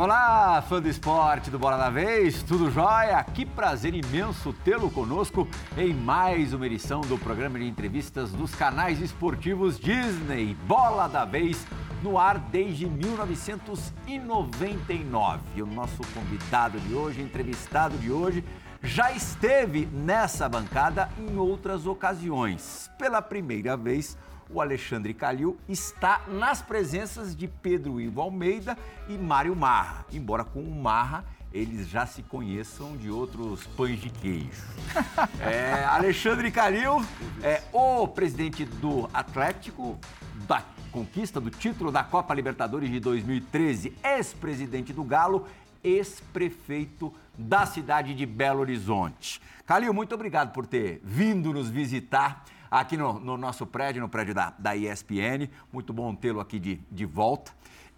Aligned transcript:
Olá, 0.00 0.64
fã 0.66 0.80
do 0.80 0.88
esporte 0.88 1.50
do 1.50 1.58
Bola 1.58 1.76
da 1.76 1.90
Vez, 1.90 2.42
tudo 2.42 2.70
jóia? 2.70 3.22
Que 3.22 3.44
prazer 3.44 3.94
imenso 3.94 4.50
tê-lo 4.64 4.90
conosco 4.90 5.46
em 5.76 5.92
mais 5.92 6.54
uma 6.54 6.64
edição 6.64 7.02
do 7.02 7.18
programa 7.18 7.58
de 7.58 7.68
entrevistas 7.68 8.32
dos 8.32 8.54
canais 8.54 8.98
esportivos 8.98 9.78
Disney 9.78 10.56
Bola 10.66 11.06
da 11.06 11.26
Vez, 11.26 11.66
no 12.02 12.16
ar 12.16 12.38
desde 12.38 12.86
1999. 12.86 15.60
O 15.60 15.66
nosso 15.66 16.00
convidado 16.14 16.80
de 16.80 16.94
hoje, 16.94 17.20
entrevistado 17.20 17.98
de 17.98 18.10
hoje, 18.10 18.42
já 18.82 19.12
esteve 19.12 19.84
nessa 19.84 20.48
bancada 20.48 21.10
em 21.18 21.36
outras 21.36 21.86
ocasiões. 21.86 22.90
Pela 22.96 23.20
primeira 23.20 23.76
vez, 23.76 24.16
o 24.52 24.60
Alexandre 24.60 25.14
Calil 25.14 25.58
está 25.68 26.22
nas 26.28 26.60
presenças 26.60 27.34
de 27.34 27.46
Pedro 27.46 28.00
Ivo 28.00 28.20
Almeida 28.20 28.76
e 29.08 29.16
Mário 29.16 29.54
Marra, 29.54 30.04
embora 30.12 30.44
com 30.44 30.60
o 30.60 30.82
Marra 30.82 31.24
eles 31.52 31.88
já 31.88 32.06
se 32.06 32.22
conheçam 32.22 32.96
de 32.96 33.10
outros 33.10 33.66
pães 33.76 34.00
de 34.00 34.10
queijo. 34.10 34.62
É, 35.40 35.84
Alexandre 35.84 36.50
Calil 36.50 37.04
é 37.42 37.62
o 37.72 38.06
presidente 38.06 38.64
do 38.64 39.08
Atlético, 39.12 39.98
da 40.46 40.62
conquista 40.92 41.40
do 41.40 41.50
título 41.50 41.90
da 41.90 42.04
Copa 42.04 42.34
Libertadores 42.34 42.90
de 42.90 43.00
2013, 43.00 43.92
ex-presidente 44.02 44.92
do 44.92 45.02
Galo, 45.02 45.46
ex-prefeito 45.82 47.12
da 47.36 47.64
cidade 47.64 48.14
de 48.14 48.26
Belo 48.26 48.60
Horizonte. 48.60 49.40
Calil, 49.66 49.94
muito 49.94 50.14
obrigado 50.14 50.52
por 50.52 50.66
ter 50.66 51.00
vindo 51.02 51.52
nos 51.52 51.70
visitar 51.70 52.44
aqui 52.70 52.96
no, 52.96 53.18
no 53.18 53.36
nosso 53.36 53.66
prédio, 53.66 54.00
no 54.00 54.08
prédio 54.08 54.34
da, 54.34 54.54
da 54.58 54.76
ESPN. 54.76 55.50
Muito 55.72 55.92
bom 55.92 56.14
tê-lo 56.14 56.40
aqui 56.40 56.58
de, 56.58 56.80
de 56.90 57.04
volta. 57.04 57.52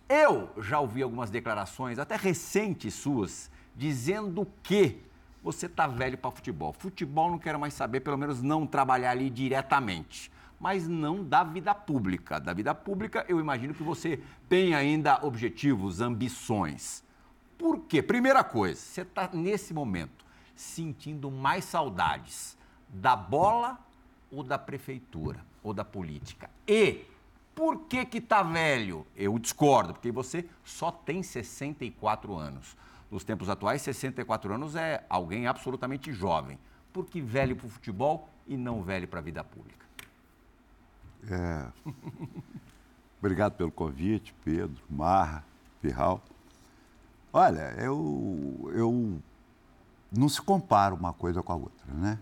Eu 0.09 0.51
já 0.59 0.81
ouvi 0.81 1.03
algumas 1.03 1.31
declarações, 1.31 1.99
até 1.99 2.17
recentes 2.17 2.95
suas, 2.95 3.51
dizendo 3.77 4.47
que 4.63 4.99
você 5.43 5.69
tá 5.69 5.87
velho 5.87 6.17
para 6.17 6.31
futebol. 6.31 6.73
Futebol 6.73 7.31
não 7.31 7.39
quero 7.39 7.59
mais 7.59 7.75
saber, 7.75 8.01
pelo 8.01 8.17
menos 8.17 8.43
não 8.43 8.67
trabalhar 8.67 9.11
ali 9.11 9.29
diretamente. 9.29 10.31
Mas 10.61 10.87
não 10.87 11.25
da 11.25 11.43
vida 11.43 11.75
pública. 11.75 12.39
Da 12.39 12.53
vida 12.53 12.75
pública, 12.75 13.25
eu 13.29 13.41
imagino 13.41 13.75
que 13.75 13.83
você 13.83 14.21
tem 14.49 14.75
ainda 14.75 15.19
objetivos, 15.25 16.01
ambições. 16.01 17.03
Por 17.59 17.81
quê? 17.81 18.01
Primeira 18.01 18.45
coisa, 18.45 18.81
você 18.81 19.03
está 19.03 19.29
nesse 19.33 19.75
momento 19.75 20.25
sentindo 20.55 21.31
mais 21.31 21.65
saudades 21.65 22.57
da 22.89 23.17
bola 23.17 23.79
ou 24.33 24.43
da 24.43 24.59
prefeitura 24.59 25.45
ou 25.63 25.75
da 25.75 25.85
política? 25.85 26.51
E 26.67 27.05
por 27.55 27.81
que 27.81 28.05
que 28.07 28.21
tá 28.21 28.43
velho? 28.43 29.07
Eu 29.15 29.39
discordo, 29.39 29.93
porque 29.93 30.11
você 30.11 30.45
só 30.65 30.91
tem 30.91 31.23
64 31.23 32.35
anos. 32.35 32.77
Nos 33.11 33.25
tempos 33.25 33.51
atuais, 33.51 33.83
64 33.83 34.55
anos 34.55 34.75
é 34.75 35.05
alguém 35.09 35.47
absolutamente 35.47 36.13
jovem. 36.13 36.59
Por 36.93 37.05
que 37.05 37.21
velho 37.21 37.55
para 37.55 37.67
o 37.67 37.71
futebol 37.71 38.29
e 38.47 38.57
não 38.57 38.83
velho 38.83 39.07
para 39.07 39.19
a 39.19 39.23
vida 39.23 39.45
pública? 39.45 39.85
É... 41.31 41.67
Obrigado 43.21 43.53
pelo 43.53 43.71
convite, 43.71 44.35
Pedro, 44.45 44.83
Marra, 44.91 45.45
Pirral. 45.81 46.21
Olha, 47.33 47.73
eu, 47.79 48.71
eu 48.75 49.21
não 50.11 50.29
se 50.29 50.43
compara 50.43 50.95
uma 50.95 51.13
coisa 51.13 51.43
com 51.43 51.53
a 51.53 51.57
outra, 51.57 51.95
né? 51.95 52.19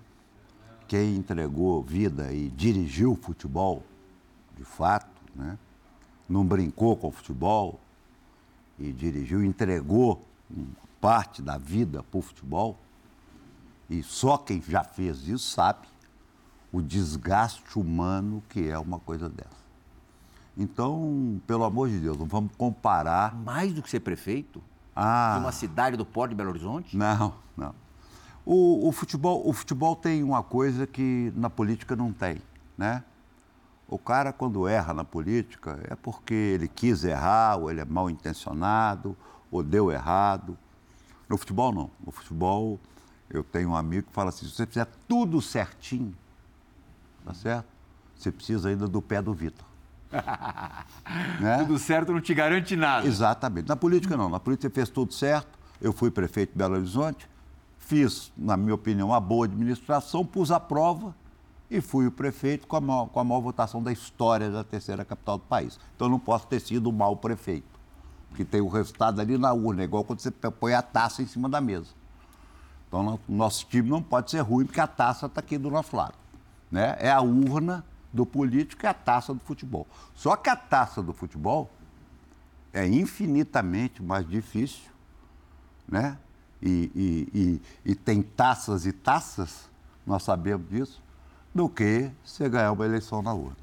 Quem 0.91 1.15
entregou 1.15 1.85
vida 1.85 2.33
e 2.33 2.49
dirigiu 2.49 3.13
o 3.13 3.15
futebol, 3.15 3.85
de 4.57 4.65
fato, 4.65 5.23
né? 5.37 5.57
não 6.29 6.45
brincou 6.45 6.97
com 6.97 7.07
o 7.07 7.11
futebol 7.13 7.79
e 8.77 8.91
dirigiu, 8.91 9.45
entregou 9.45 10.21
parte 11.01 11.41
da 11.41 11.57
vida 11.57 12.03
para 12.03 12.19
o 12.19 12.21
futebol, 12.21 12.77
e 13.89 14.03
só 14.03 14.37
quem 14.37 14.61
já 14.61 14.83
fez 14.83 15.29
isso 15.29 15.53
sabe 15.53 15.87
o 16.73 16.83
desgaste 16.83 17.79
humano 17.79 18.43
que 18.49 18.69
é 18.69 18.77
uma 18.77 18.99
coisa 18.99 19.29
dessa. 19.29 19.61
Então, 20.59 21.41
pelo 21.47 21.63
amor 21.63 21.89
de 21.89 22.01
Deus, 22.01 22.19
não 22.19 22.27
vamos 22.27 22.51
comparar. 22.59 23.33
Mais 23.37 23.73
do 23.73 23.81
que 23.81 23.89
ser 23.89 24.01
prefeito? 24.01 24.61
Ah, 24.97 25.35
de 25.37 25.45
uma 25.45 25.53
cidade 25.53 25.97
do 25.97 26.05
Porto 26.05 26.31
de 26.31 26.35
Belo 26.35 26.51
Horizonte? 26.51 26.97
Não, 26.97 27.33
não. 27.57 27.77
O, 28.53 28.89
o, 28.89 28.91
futebol, 28.91 29.49
o 29.49 29.53
futebol 29.53 29.95
tem 29.95 30.25
uma 30.25 30.43
coisa 30.43 30.85
que 30.85 31.33
na 31.37 31.49
política 31.49 31.95
não 31.95 32.13
tem, 32.13 32.43
né? 32.77 33.05
O 33.87 33.97
cara, 33.97 34.33
quando 34.33 34.67
erra 34.67 34.93
na 34.93 35.05
política, 35.05 35.79
é 35.89 35.95
porque 35.95 36.35
ele 36.35 36.67
quis 36.67 37.05
errar, 37.05 37.59
ou 37.59 37.71
ele 37.71 37.79
é 37.79 37.85
mal 37.85 38.11
intencionado, 38.11 39.17
ou 39.53 39.63
deu 39.63 39.93
errado. 39.93 40.59
No 41.29 41.39
futebol, 41.39 41.73
não. 41.73 41.93
No 42.05 42.11
futebol, 42.11 42.81
eu 43.31 43.45
tenho 43.45 43.69
um 43.71 43.77
amigo 43.77 44.09
que 44.09 44.13
fala 44.13 44.31
assim: 44.31 44.47
se 44.47 44.53
você 44.53 44.67
fizer 44.67 44.89
tudo 45.07 45.41
certinho, 45.41 46.13
tá 47.25 47.33
certo? 47.33 47.69
Você 48.17 48.33
precisa 48.33 48.69
ainda 48.69 48.89
do 48.89 49.01
pé 49.01 49.23
do 49.23 49.33
Vitor. 49.33 49.65
né? 51.41 51.59
Tudo 51.59 51.79
certo 51.79 52.13
não 52.13 52.21
te 52.21 52.35
garante 52.35 52.75
nada. 52.75 53.07
Exatamente. 53.07 53.69
Na 53.69 53.77
política, 53.77 54.17
não. 54.17 54.29
Na 54.29 54.41
política, 54.41 54.69
você 54.69 54.75
fez 54.75 54.89
tudo 54.89 55.15
certo. 55.15 55.57
Eu 55.81 55.93
fui 55.93 56.11
prefeito 56.11 56.51
de 56.51 56.59
Belo 56.59 56.75
Horizonte, 56.75 57.30
Fiz, 57.91 58.33
na 58.37 58.57
minha 58.57 58.77
opinião, 58.77 59.09
uma 59.09 59.19
boa 59.19 59.47
administração, 59.47 60.25
pus 60.25 60.53
a 60.53 60.61
prova 60.61 61.13
e 61.69 61.81
fui 61.81 62.07
o 62.07 62.13
prefeito 62.13 62.65
com 62.69 62.77
a, 62.77 62.81
maior, 62.81 63.07
com 63.07 63.19
a 63.19 63.25
maior 63.25 63.41
votação 63.41 63.83
da 63.83 63.91
história 63.91 64.49
da 64.49 64.63
terceira 64.63 65.05
capital 65.05 65.39
do 65.39 65.45
país. 65.47 65.77
Então 65.97 66.09
não 66.09 66.21
posso 66.21 66.47
ter 66.47 66.61
sido 66.61 66.89
um 66.89 66.93
mau 66.93 67.17
prefeito, 67.17 67.67
porque 68.29 68.45
tem 68.45 68.61
o 68.61 68.69
resultado 68.69 69.21
ali 69.21 69.37
na 69.37 69.53
urna, 69.53 69.83
igual 69.83 70.05
quando 70.05 70.21
você 70.21 70.31
põe 70.31 70.73
a 70.73 70.83
taça 70.83 71.21
em 71.21 71.27
cima 71.27 71.49
da 71.49 71.61
mesa. 71.61 71.89
Então 72.87 73.19
nosso 73.29 73.67
time 73.67 73.91
não 73.91 74.01
pode 74.01 74.31
ser 74.31 74.39
ruim, 74.43 74.67
porque 74.67 74.81
a 74.81 74.87
taça 74.87 75.27
está 75.27 75.41
aqui 75.41 75.59
do 75.59 75.69
nosso 75.69 75.97
lado. 75.97 76.15
Né? 76.71 76.97
É 77.01 77.11
a 77.11 77.21
urna 77.21 77.85
do 78.13 78.25
político 78.25 78.85
e 78.85 78.87
a 78.87 78.95
taça 78.95 79.35
do 79.35 79.41
futebol. 79.41 79.85
Só 80.15 80.37
que 80.37 80.49
a 80.49 80.55
taça 80.55 81.03
do 81.03 81.13
futebol 81.13 81.69
é 82.73 82.87
infinitamente 82.87 84.01
mais 84.01 84.25
difícil, 84.29 84.89
né? 85.89 86.17
E, 86.63 86.91
e, 86.95 87.29
e, 87.87 87.93
e 87.93 87.95
tem 87.95 88.23
taças 88.23 88.87
e 88.87 88.93
taças, 88.93 89.69
nós 90.07 90.23
sabemos 90.23 90.69
disso, 90.69 91.03
do 91.55 91.69
que 91.69 92.11
você 92.25 92.49
ganhar 92.49 92.73
uma 92.73 92.85
eleição 92.85 93.23
na 93.23 93.33
urna. 93.33 93.57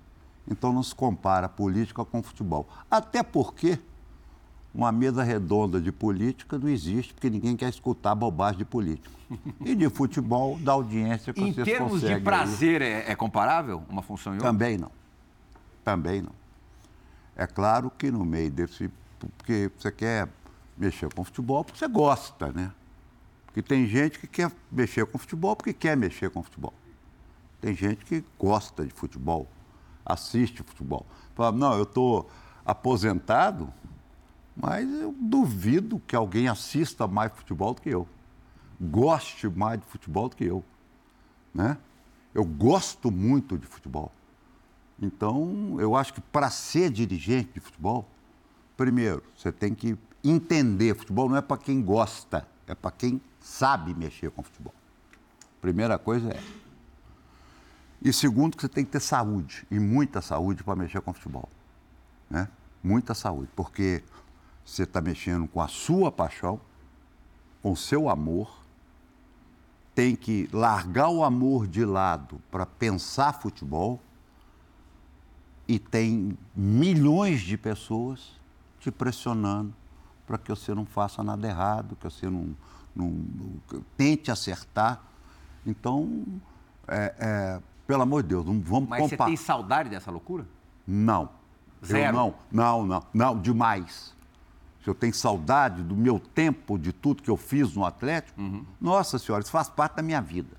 Então 0.49 0.71
não 0.71 0.83
se 0.83 0.95
compara 0.95 1.49
política 1.49 2.03
com 2.05 2.23
futebol. 2.23 2.67
Até 2.89 3.21
porque 3.21 3.79
uma 4.73 4.91
mesa 4.91 5.23
redonda 5.23 5.81
de 5.81 5.91
política 5.91 6.57
não 6.57 6.69
existe, 6.69 7.13
porque 7.13 7.29
ninguém 7.29 7.55
quer 7.55 7.69
escutar 7.69 8.15
bobagem 8.15 8.59
de 8.59 8.65
político. 8.65 9.15
E 9.59 9.75
de 9.75 9.89
futebol, 9.89 10.57
da 10.59 10.71
audiência 10.71 11.33
que 11.33 11.41
em. 11.41 11.49
Em 11.49 11.53
termos 11.53 11.99
de 11.99 12.19
prazer, 12.21 12.81
é, 12.81 13.11
é, 13.11 13.15
comparável 13.15 13.83
uma 13.89 14.01
função 14.01 14.33
e 14.33 14.37
outra? 14.37 14.51
Também 14.51 14.77
não. 14.77 14.91
Também 15.83 16.21
não. 16.21 16.31
É 17.35 17.45
claro 17.45 17.91
que 17.97 18.09
no 18.09 18.23
meio 18.23 18.49
desse... 18.49 18.89
Porque 19.37 19.69
você 19.77 19.91
quer 19.91 20.29
mexer 20.77 21.11
com 21.13 21.23
futebol 21.23 21.63
porque 21.63 21.79
você 21.79 21.87
gosta, 21.87 22.51
né? 22.51 22.71
E 23.57 23.61
tem 23.63 23.87
gente 23.87 24.19
que 24.19 24.27
quer 24.27 24.51
mexer 24.71 25.03
com 25.07 25.17
futebol 25.17 25.55
porque 25.55 25.73
quer 25.73 25.97
mexer 25.97 26.29
com 26.29 26.43
futebol. 26.43 26.75
Tem 27.59 27.73
gente 27.73 28.05
que 28.05 28.23
gosta 28.37 28.85
de 28.85 28.93
futebol, 28.93 29.47
assiste 30.05 30.61
futebol. 30.61 31.07
Fala, 31.33 31.57
não, 31.57 31.73
eu 31.73 31.81
estou 31.81 32.29
aposentado, 32.63 33.73
mas 34.55 34.87
eu 35.01 35.11
duvido 35.19 35.99
que 36.05 36.15
alguém 36.15 36.47
assista 36.47 37.07
mais 37.07 37.31
futebol 37.33 37.73
do 37.73 37.81
que 37.81 37.89
eu. 37.89 38.07
Goste 38.79 39.49
mais 39.49 39.79
de 39.79 39.87
futebol 39.87 40.29
do 40.29 40.35
que 40.35 40.45
eu. 40.45 40.63
Né? 41.51 41.79
Eu 42.35 42.45
gosto 42.45 43.09
muito 43.09 43.57
de 43.57 43.65
futebol. 43.65 44.11
Então, 45.01 45.77
eu 45.79 45.95
acho 45.95 46.13
que 46.13 46.21
para 46.21 46.51
ser 46.51 46.91
dirigente 46.91 47.53
de 47.55 47.59
futebol, 47.59 48.07
primeiro, 48.77 49.23
você 49.35 49.51
tem 49.51 49.73
que 49.73 49.97
entender. 50.23 50.95
Futebol 50.95 51.27
não 51.27 51.37
é 51.37 51.41
para 51.41 51.57
quem 51.57 51.81
gosta, 51.81 52.47
é 52.67 52.75
para 52.75 52.91
quem 52.91 53.21
sabe 53.39 53.93
mexer 53.93 54.29
com 54.29 54.43
futebol. 54.43 54.73
Primeira 55.61 55.97
coisa 55.97 56.29
é. 56.29 56.43
E 58.01 58.13
segundo, 58.13 58.55
que 58.55 58.61
você 58.61 58.69
tem 58.69 58.85
que 58.85 58.91
ter 58.91 58.99
saúde, 58.99 59.65
e 59.71 59.79
muita 59.79 60.21
saúde 60.21 60.63
para 60.63 60.75
mexer 60.75 61.01
com 61.01 61.13
futebol. 61.13 61.49
Né? 62.29 62.47
Muita 62.83 63.13
saúde, 63.13 63.49
porque 63.55 64.03
você 64.63 64.83
está 64.83 65.01
mexendo 65.01 65.47
com 65.47 65.61
a 65.61 65.67
sua 65.67 66.11
paixão, 66.11 66.59
com 67.63 67.71
o 67.71 67.77
seu 67.77 68.09
amor, 68.09 68.61
tem 69.95 70.15
que 70.15 70.47
largar 70.53 71.09
o 71.09 71.23
amor 71.23 71.65
de 71.65 71.83
lado 71.83 72.39
para 72.51 72.65
pensar 72.65 73.33
futebol, 73.33 73.99
e 75.67 75.79
tem 75.79 76.37
milhões 76.55 77.41
de 77.41 77.57
pessoas 77.57 78.39
te 78.79 78.89
pressionando 78.89 79.73
para 80.27 80.37
que 80.37 80.49
você 80.49 80.75
não 80.75 80.85
faça 80.85 81.23
nada 81.23 81.47
errado, 81.47 81.95
que 81.95 82.03
você 82.03 82.29
não, 82.29 82.53
não, 82.93 83.09
não 83.09 83.81
tente 83.95 84.29
acertar. 84.29 85.01
Então, 85.65 86.25
é, 86.87 87.15
é, 87.17 87.61
pelo 87.87 88.03
amor 88.03 88.21
de 88.21 88.29
Deus, 88.29 88.45
não 88.45 88.59
vamos 88.59 88.89
Mas 88.89 89.09
você 89.09 89.15
tem 89.17 89.37
saudade 89.37 89.89
dessa 89.89 90.11
loucura? 90.11 90.45
Não. 90.85 91.29
Zero? 91.83 92.07
Eu 92.07 92.13
não, 92.13 92.35
não, 92.51 92.85
não, 92.85 93.03
não, 93.13 93.39
demais. 93.39 94.13
se 94.83 94.89
eu 94.89 94.95
tenho 94.95 95.13
saudade 95.13 95.81
do 95.81 95.95
meu 95.95 96.19
tempo, 96.19 96.77
de 96.77 96.91
tudo 96.91 97.23
que 97.23 97.29
eu 97.29 97.37
fiz 97.37 97.73
no 97.73 97.85
Atlético, 97.85 98.41
uhum. 98.41 98.65
nossa 98.81 99.17
senhora, 99.17 99.41
isso 99.41 99.51
faz 99.51 99.69
parte 99.69 99.95
da 99.95 100.01
minha 100.01 100.21
vida. 100.21 100.57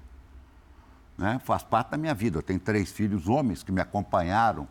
Né? 1.18 1.40
Faz 1.44 1.62
parte 1.62 1.90
da 1.90 1.98
minha 1.98 2.14
vida. 2.14 2.38
Eu 2.38 2.42
tenho 2.42 2.60
três 2.60 2.90
filhos 2.90 3.28
homens 3.28 3.62
que 3.62 3.72
me 3.72 3.80
acompanharam, 3.80 4.66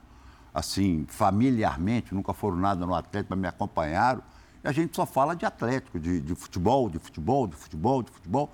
assim, 0.53 1.05
familiarmente, 1.07 2.15
nunca 2.15 2.33
foram 2.33 2.57
nada 2.57 2.85
no 2.85 2.95
Atlético, 2.95 3.31
mas 3.31 3.39
me 3.39 3.47
acompanharam. 3.47 4.23
A 4.67 4.71
gente 4.71 4.95
só 4.95 5.05
fala 5.05 5.35
de 5.35 5.45
Atlético, 5.45 5.99
de, 5.99 6.19
de 6.19 6.35
futebol, 6.35 6.89
de 6.89 6.99
futebol, 6.99 7.47
de 7.47 7.55
futebol, 7.55 8.03
de 8.03 8.11
futebol, 8.11 8.51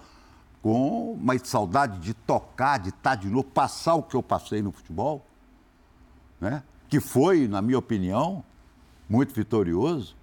com 0.62 1.18
mais 1.20 1.42
saudade 1.48 2.00
de 2.00 2.14
tocar, 2.14 2.80
de 2.80 2.90
estar 2.90 3.16
de 3.16 3.28
novo, 3.28 3.46
passar 3.46 3.96
o 3.96 4.04
que 4.04 4.16
eu 4.16 4.24
passei 4.24 4.62
no 4.62 4.72
futebol, 4.72 5.26
né? 6.40 6.64
que 6.88 7.00
foi, 7.00 7.48
na 7.48 7.62
minha 7.62 7.80
opinião, 7.80 8.44
muito 9.10 9.34
vitorioso 9.34 10.16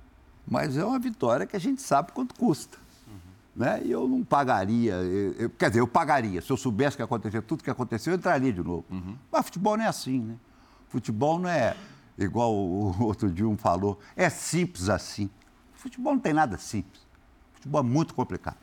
mas 0.51 0.77
é 0.77 0.85
uma 0.85 0.99
vitória 0.99 1.47
que 1.47 1.55
a 1.55 1.61
gente 1.61 1.81
sabe 1.81 2.11
quanto 2.11 2.35
custa. 2.35 2.77
Uhum. 3.07 3.15
Né? 3.55 3.83
E 3.85 3.91
eu 3.93 4.09
não 4.09 4.25
pagaria, 4.25 4.95
eu, 4.95 5.49
quer 5.51 5.69
dizer, 5.69 5.81
eu 5.81 5.87
pagaria. 5.87 6.43
Se 6.43 6.51
eu 6.51 6.57
soubesse 6.57 6.97
que 6.97 7.03
aconteceu 7.03 7.41
tudo 7.41 7.63
que 7.63 7.71
aconteceu, 7.71 8.13
eu 8.13 8.19
entraria 8.19 8.53
de 8.53 8.63
novo. 8.63 8.85
Uhum. 8.91 9.17
Mas 9.31 9.45
futebol 9.45 9.77
não 9.77 9.85
é 9.85 9.87
assim, 9.87 10.19
né? 10.19 10.35
Futebol 10.89 11.39
não 11.39 11.49
é 11.49 11.77
igual 12.19 12.53
o 12.53 13.01
outro 13.01 13.31
dia 13.31 13.47
um 13.49 13.57
falou, 13.57 14.01
é 14.17 14.29
simples 14.29 14.89
assim. 14.89 15.31
Futebol 15.81 16.13
não 16.13 16.21
tem 16.21 16.35
nada 16.35 16.59
simples. 16.59 17.01
Futebol 17.55 17.81
é 17.81 17.85
muito 17.85 18.15
complicado. 18.15 18.59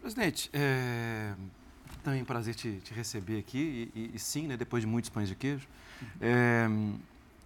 Presidente, 0.00 0.50
é 0.52 1.32
também 2.02 2.20
um 2.20 2.24
prazer 2.24 2.54
te, 2.54 2.80
te 2.84 2.92
receber 2.92 3.38
aqui 3.38 3.90
e, 3.94 4.10
e, 4.14 4.18
sim, 4.18 4.46
né, 4.46 4.56
depois 4.56 4.82
de 4.82 4.86
muitos 4.86 5.08
pães 5.08 5.26
de 5.26 5.34
queijo. 5.34 5.66
É, 6.20 6.68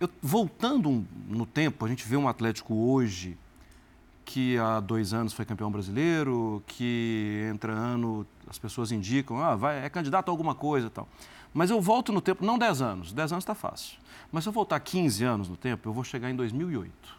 eu, 0.01 0.11
voltando 0.21 1.07
no 1.29 1.47
tempo, 1.47 1.85
a 1.85 1.89
gente 1.89 2.07
vê 2.07 2.17
um 2.17 2.29
Atlético 2.29 2.75
hoje 2.75 3.39
que 4.25 4.59
há 4.59 4.81
dois 4.81 5.15
anos 5.15 5.33
foi 5.33 5.45
campeão 5.45 5.71
brasileiro, 5.71 6.63
que 6.67 7.47
entra 7.51 7.73
ano 7.73 8.27
as 8.49 8.59
pessoas 8.59 8.91
indicam, 8.91 9.41
ah, 9.43 9.55
vai, 9.55 9.85
é 9.85 9.89
candidato 9.89 10.29
a 10.29 10.33
alguma 10.33 10.55
coisa 10.55 10.89
e 10.89 10.91
tal. 10.91 11.09
Mas 11.55 11.71
eu 11.71 11.81
volto 11.81 12.13
no 12.13 12.21
tempo, 12.21 12.45
não 12.45 12.59
10 12.59 12.83
anos, 12.83 13.13
10 13.13 13.33
anos 13.33 13.43
está 13.43 13.55
fácil. 13.55 13.97
Mas 14.31 14.45
se 14.45 14.49
eu 14.49 14.53
voltar 14.53 14.79
15 14.81 15.25
anos 15.25 15.49
no 15.49 15.57
tempo, 15.57 15.89
eu 15.89 15.93
vou 15.93 16.05
chegar 16.05 16.31
em 16.31 16.37
2008. 16.37 17.18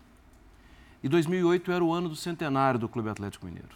E 1.02 1.08
2008 1.08 1.72
era 1.72 1.84
o 1.84 1.94
ano 1.94 2.10
do 2.10 2.16
centenário 2.16 2.80
do 2.80 2.90
Clube 2.90 3.10
Atlético 3.10 3.46
Mineiro. 3.46 3.70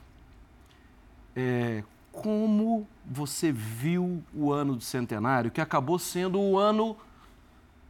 É, 1.36 1.84
como 2.12 2.88
você 3.06 3.52
viu 3.52 4.24
o 4.34 4.52
ano 4.52 4.76
do 4.76 4.84
centenário, 4.84 5.50
que 5.50 5.62
acabou 5.62 5.98
sendo 5.98 6.40
o 6.40 6.58
ano 6.58 6.96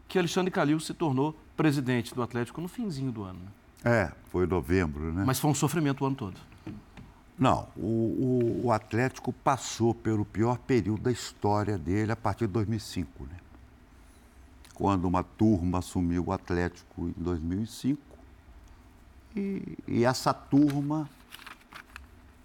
que 0.08 0.18
Alexandre 0.18 0.52
Calil 0.52 0.80
se 0.80 0.94
tornou 0.94 1.36
presidente 1.58 2.14
do 2.14 2.22
Atlético 2.22 2.62
no 2.62 2.68
finzinho 2.68 3.12
do 3.12 3.24
ano. 3.24 3.40
Né? 3.40 3.52
É, 3.84 4.12
foi 4.30 4.46
novembro, 4.46 5.12
né? 5.12 5.24
Mas 5.26 5.40
foi 5.40 5.52
um 5.52 5.56
sofrimento 5.56 6.04
o 6.04 6.08
ano 6.08 6.16
todo. 6.16 6.40
Não, 7.38 7.68
o, 7.76 7.82
o, 7.82 8.62
o, 8.66 8.72
Atlético 8.72 9.34
passou 9.34 9.94
pelo 9.94 10.24
pior 10.24 10.58
período 10.60 11.02
da 11.02 11.12
história 11.12 11.78
dele 11.78 12.12
a 12.12 12.16
partir 12.16 12.46
de 12.46 12.54
2005, 12.54 13.24
né? 13.24 13.38
Quando 14.76 15.06
uma 15.06 15.24
turma 15.24 15.80
assumiu 15.80 16.26
o 16.28 16.32
Atlético 16.32 17.08
em 17.10 17.14
2005 17.18 18.13
e, 19.36 19.78
e 19.88 20.06
essa 20.06 20.34
turma 20.34 21.10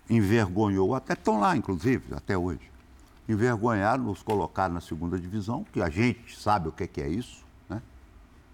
envergonhou, 0.09 0.95
até 0.95 1.13
estão 1.13 1.39
lá, 1.41 1.57
inclusive, 1.57 2.15
até 2.15 2.37
hoje, 2.37 2.71
envergonharam, 3.29 4.05
nos 4.05 4.23
colocaram 4.23 4.75
na 4.75 4.81
segunda 4.81 5.19
divisão, 5.19 5.65
que 5.73 5.83
a 5.83 5.91
gente 5.91 6.39
sabe 6.39 6.69
o 6.69 6.73
que 6.73 7.01
é 7.01 7.09
isso, 7.09 7.47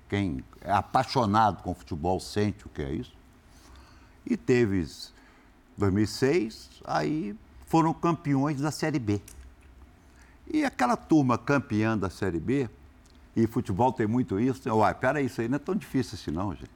quem 0.09 0.45
é 0.61 0.71
apaixonado 0.71 1.63
com 1.63 1.75
futebol 1.75 2.21
sente 2.21 2.67
o 2.67 2.69
que 2.69 2.83
é 2.83 2.93
isso. 2.93 3.13
E 4.25 4.37
teve 4.37 4.87
2006, 5.77 6.83
aí 6.85 7.37
foram 7.67 7.93
campeões 7.93 8.61
da 8.61 8.71
Série 8.71 8.99
B. 8.99 9.21
E 10.47 10.65
aquela 10.65 10.97
turma 10.97 11.39
campeã 11.39 11.97
da 11.97 12.11
Série 12.11 12.39
B, 12.39 12.69
e 13.35 13.47
futebol 13.47 13.93
tem 13.93 14.07
muito 14.07 14.39
isso, 14.39 14.69
uai, 14.69 14.95
peraí, 14.95 15.27
isso 15.27 15.41
aí 15.41 15.49
não 15.49 15.57
é 15.57 15.59
tão 15.59 15.75
difícil 15.75 16.15
assim 16.15 16.31
não, 16.31 16.55
gente. 16.55 16.71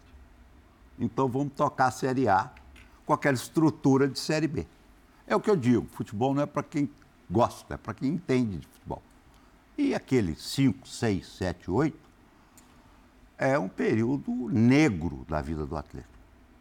Então 0.98 1.28
vamos 1.28 1.52
tocar 1.54 1.86
a 1.86 1.90
Série 1.90 2.28
A 2.28 2.50
com 3.06 3.12
aquela 3.12 3.34
estrutura 3.34 4.08
de 4.08 4.18
Série 4.18 4.48
B. 4.48 4.66
É 5.26 5.36
o 5.36 5.40
que 5.40 5.50
eu 5.50 5.56
digo, 5.56 5.86
futebol 5.92 6.34
não 6.34 6.42
é 6.42 6.46
para 6.46 6.62
quem 6.62 6.90
gosta, 7.30 7.74
é 7.74 7.76
para 7.76 7.94
quem 7.94 8.10
entende 8.10 8.58
de 8.58 8.66
futebol. 8.66 9.02
E 9.76 9.94
aqueles 9.94 10.42
5, 10.42 10.88
6, 10.88 11.26
7, 11.26 11.70
8 11.70 11.96
é 13.36 13.58
um 13.58 13.68
período 13.68 14.32
negro 14.50 15.24
da 15.28 15.40
vida 15.40 15.64
do 15.64 15.76
Atlético, 15.76 16.12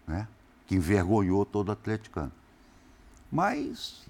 né? 0.06 0.28
que 0.68 0.76
envergonhou 0.76 1.46
todo 1.46 1.72
atleticano. 1.72 2.32
Mas 3.32 4.06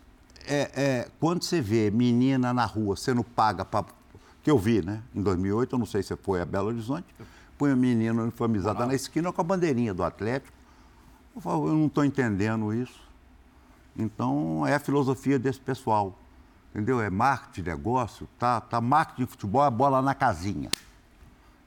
é, 0.45 0.71
é, 0.75 1.11
quando 1.19 1.43
você 1.43 1.61
vê 1.61 1.89
menina 1.89 2.53
na 2.53 2.65
rua 2.65 2.95
sendo 2.95 3.23
paga 3.23 3.63
para. 3.63 3.85
que 4.43 4.51
eu 4.51 4.57
vi, 4.57 4.83
né? 4.83 5.01
Em 5.15 5.21
2008, 5.21 5.75
eu 5.75 5.79
não 5.79 5.85
sei 5.85 6.03
se 6.03 6.15
foi 6.17 6.41
a 6.41 6.45
Belo 6.45 6.67
Horizonte, 6.67 7.07
põe 7.57 7.71
a 7.71 7.75
menina 7.75 8.21
uniformizada 8.21 8.85
na 8.85 8.93
esquina 8.93 9.31
com 9.33 9.41
a 9.41 9.43
bandeirinha 9.43 9.93
do 9.93 10.03
Atlético. 10.03 10.55
Eu 11.35 11.41
falo, 11.41 11.67
eu 11.67 11.73
não 11.73 11.87
estou 11.87 12.05
entendendo 12.05 12.73
isso. 12.73 12.99
Então, 13.97 14.65
é 14.65 14.75
a 14.75 14.79
filosofia 14.79 15.39
desse 15.39 15.59
pessoal. 15.59 16.17
Entendeu? 16.71 17.01
É 17.01 17.09
marketing, 17.09 17.67
negócio, 17.69 18.27
tá, 18.37 18.61
tá 18.61 18.79
marketing 18.79 19.23
de 19.23 19.31
futebol, 19.31 19.65
é 19.65 19.71
bola 19.71 20.01
na 20.01 20.13
casinha. 20.13 20.69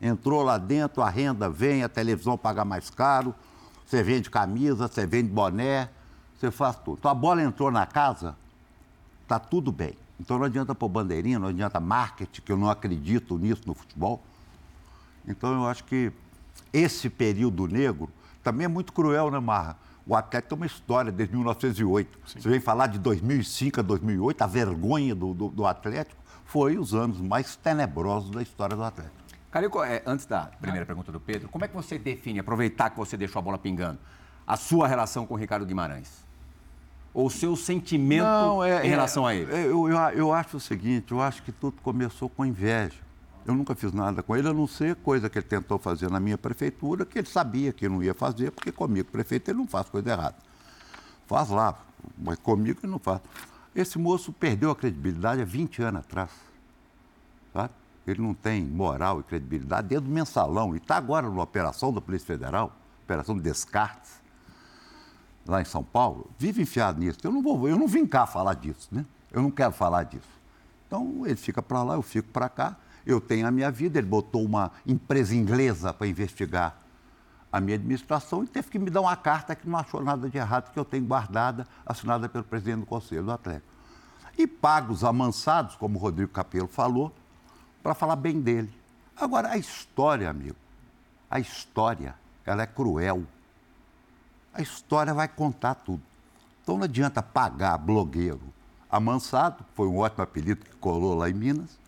Entrou 0.00 0.42
lá 0.42 0.56
dentro, 0.56 1.02
a 1.02 1.10
renda 1.10 1.50
vem, 1.50 1.82
a 1.82 1.88
televisão 1.88 2.38
paga 2.38 2.64
mais 2.64 2.88
caro, 2.90 3.34
você 3.84 4.02
vende 4.02 4.30
camisa, 4.30 4.86
você 4.86 5.04
vende 5.04 5.28
boné, 5.28 5.90
você 6.38 6.50
faz 6.50 6.76
tudo. 6.76 6.98
Então 6.98 7.10
a 7.10 7.14
bola 7.14 7.42
entrou 7.42 7.70
na 7.70 7.84
casa, 7.84 8.36
está 9.22 9.38
tudo 9.38 9.72
bem. 9.72 9.94
Então 10.18 10.38
não 10.38 10.44
adianta 10.44 10.74
pôr 10.74 10.88
bandeirinha, 10.88 11.38
não 11.38 11.48
adianta 11.48 11.80
marketing, 11.80 12.42
que 12.42 12.52
eu 12.52 12.56
não 12.56 12.70
acredito 12.70 13.36
nisso 13.36 13.62
no 13.66 13.74
futebol. 13.74 14.22
Então 15.30 15.52
eu 15.52 15.66
acho 15.66 15.84
que 15.84 16.12
esse 16.72 17.08
período 17.08 17.66
negro 17.66 18.10
também 18.42 18.64
é 18.64 18.68
muito 18.68 18.92
cruel, 18.92 19.30
né, 19.30 19.38
Marra? 19.38 19.76
O 20.06 20.16
Atlético 20.16 20.50
tem 20.50 20.56
uma 20.56 20.66
história 20.66 21.12
desde 21.12 21.34
1908. 21.34 22.18
Sim. 22.26 22.40
Você 22.40 22.48
vem 22.48 22.60
falar 22.60 22.88
de 22.88 22.98
2005 22.98 23.80
a 23.80 23.82
2008, 23.82 24.42
a 24.42 24.46
vergonha 24.46 25.14
do, 25.14 25.34
do, 25.34 25.48
do 25.48 25.66
Atlético 25.66 26.20
foi 26.44 26.76
os 26.76 26.94
anos 26.94 27.20
mais 27.20 27.54
tenebrosos 27.54 28.30
da 28.30 28.42
história 28.42 28.74
do 28.74 28.82
Atlético. 28.82 29.14
Carico, 29.52 29.82
é, 29.82 30.02
antes 30.06 30.26
da 30.26 30.46
primeira 30.60 30.86
pergunta 30.86 31.12
do 31.12 31.20
Pedro, 31.20 31.48
como 31.48 31.64
é 31.64 31.68
que 31.68 31.74
você 31.74 31.98
define, 31.98 32.38
aproveitar 32.38 32.90
que 32.90 32.96
você 32.96 33.16
deixou 33.16 33.38
a 33.38 33.42
bola 33.42 33.58
pingando, 33.58 33.98
a 34.46 34.56
sua 34.56 34.88
relação 34.88 35.26
com 35.26 35.34
o 35.34 35.36
Ricardo 35.36 35.66
Guimarães? 35.66 36.24
Ou 37.12 37.26
o 37.26 37.30
seu 37.30 37.56
sentimento 37.56 38.24
Não, 38.24 38.62
é, 38.62 38.86
em 38.86 38.88
relação 38.88 39.28
é, 39.28 39.32
a 39.32 39.34
ele? 39.36 39.52
Eu, 39.52 39.88
eu, 39.88 39.96
eu 39.96 40.32
acho 40.32 40.56
o 40.56 40.60
seguinte, 40.60 41.10
eu 41.10 41.20
acho 41.20 41.42
que 41.42 41.50
tudo 41.50 41.80
começou 41.82 42.28
com 42.28 42.44
inveja. 42.44 42.98
Eu 43.46 43.54
nunca 43.54 43.74
fiz 43.74 43.92
nada 43.92 44.22
com 44.22 44.36
ele, 44.36 44.48
a 44.48 44.52
não 44.52 44.66
ser 44.66 44.96
coisa 44.96 45.28
que 45.28 45.38
ele 45.38 45.46
tentou 45.46 45.78
fazer 45.78 46.10
na 46.10 46.20
minha 46.20 46.36
prefeitura, 46.36 47.04
que 47.04 47.18
ele 47.18 47.28
sabia 47.28 47.72
que 47.72 47.88
não 47.88 48.02
ia 48.02 48.14
fazer, 48.14 48.50
porque 48.52 48.70
comigo, 48.70 49.10
prefeito, 49.10 49.50
ele 49.50 49.58
não 49.58 49.66
faz 49.66 49.88
coisa 49.88 50.10
errada. 50.10 50.36
Faz 51.26 51.48
lá, 51.48 51.78
mas 52.18 52.38
comigo 52.38 52.80
ele 52.82 52.92
não 52.92 52.98
faz. 52.98 53.20
Esse 53.74 53.98
moço 53.98 54.32
perdeu 54.32 54.70
a 54.70 54.76
credibilidade 54.76 55.40
há 55.40 55.44
20 55.44 55.82
anos 55.82 56.00
atrás. 56.00 56.30
Sabe? 57.52 57.72
ele 58.06 58.22
não 58.22 58.34
tem 58.34 58.64
moral 58.64 59.20
e 59.20 59.22
credibilidade 59.22 59.88
dentro 59.88 60.06
do 60.06 60.10
mensalão. 60.10 60.74
E 60.74 60.78
está 60.78 60.96
agora 60.96 61.28
numa 61.28 61.42
operação 61.42 61.92
da 61.92 62.00
Polícia 62.00 62.26
Federal, 62.26 62.72
operação 63.04 63.36
de 63.36 63.42
descartes, 63.42 64.20
lá 65.46 65.60
em 65.60 65.64
São 65.64 65.82
Paulo, 65.82 66.30
vive 66.38 66.62
enfiado 66.62 66.98
nisso. 66.98 67.18
Eu 67.22 67.32
não, 67.32 67.42
vou, 67.42 67.68
eu 67.68 67.78
não 67.78 67.86
vim 67.86 68.06
cá 68.06 68.26
falar 68.26 68.54
disso, 68.54 68.88
né? 68.92 69.04
Eu 69.30 69.42
não 69.42 69.50
quero 69.50 69.72
falar 69.72 70.04
disso. 70.04 70.28
Então, 70.86 71.22
ele 71.24 71.36
fica 71.36 71.62
para 71.62 71.82
lá, 71.82 71.94
eu 71.94 72.02
fico 72.02 72.28
para 72.30 72.48
cá. 72.48 72.76
Eu 73.04 73.20
tenho 73.20 73.46
a 73.46 73.50
minha 73.50 73.70
vida, 73.70 73.98
ele 73.98 74.06
botou 74.06 74.44
uma 74.44 74.70
empresa 74.86 75.34
inglesa 75.34 75.92
para 75.92 76.06
investigar 76.06 76.78
a 77.52 77.60
minha 77.60 77.74
administração 77.76 78.44
e 78.44 78.46
teve 78.46 78.70
que 78.70 78.78
me 78.78 78.90
dar 78.90 79.00
uma 79.00 79.16
carta 79.16 79.54
que 79.56 79.68
não 79.68 79.78
achou 79.78 80.02
nada 80.02 80.28
de 80.28 80.38
errado, 80.38 80.72
que 80.72 80.78
eu 80.78 80.84
tenho 80.84 81.04
guardada, 81.04 81.66
assinada 81.84 82.28
pelo 82.28 82.44
presidente 82.44 82.80
do 82.80 82.86
Conselho 82.86 83.24
do 83.24 83.32
Atlético. 83.32 83.66
E 84.38 84.46
pagos 84.46 85.02
amansados, 85.02 85.74
como 85.76 85.98
o 85.98 86.02
Rodrigo 86.02 86.30
Capello 86.30 86.68
falou, 86.68 87.12
para 87.82 87.94
falar 87.94 88.16
bem 88.16 88.40
dele. 88.40 88.72
Agora, 89.16 89.48
a 89.48 89.56
história, 89.56 90.30
amigo, 90.30 90.56
a 91.30 91.40
história, 91.40 92.14
ela 92.46 92.62
é 92.62 92.66
cruel. 92.66 93.24
A 94.54 94.62
história 94.62 95.12
vai 95.12 95.28
contar 95.28 95.74
tudo. 95.74 96.02
Então 96.62 96.76
não 96.76 96.84
adianta 96.84 97.22
pagar 97.22 97.76
blogueiro 97.78 98.40
amansado, 98.90 99.64
foi 99.74 99.86
um 99.86 99.98
ótimo 99.98 100.22
apelido 100.22 100.64
que 100.64 100.74
colou 100.76 101.14
lá 101.14 101.30
em 101.30 101.34
Minas, 101.34 101.78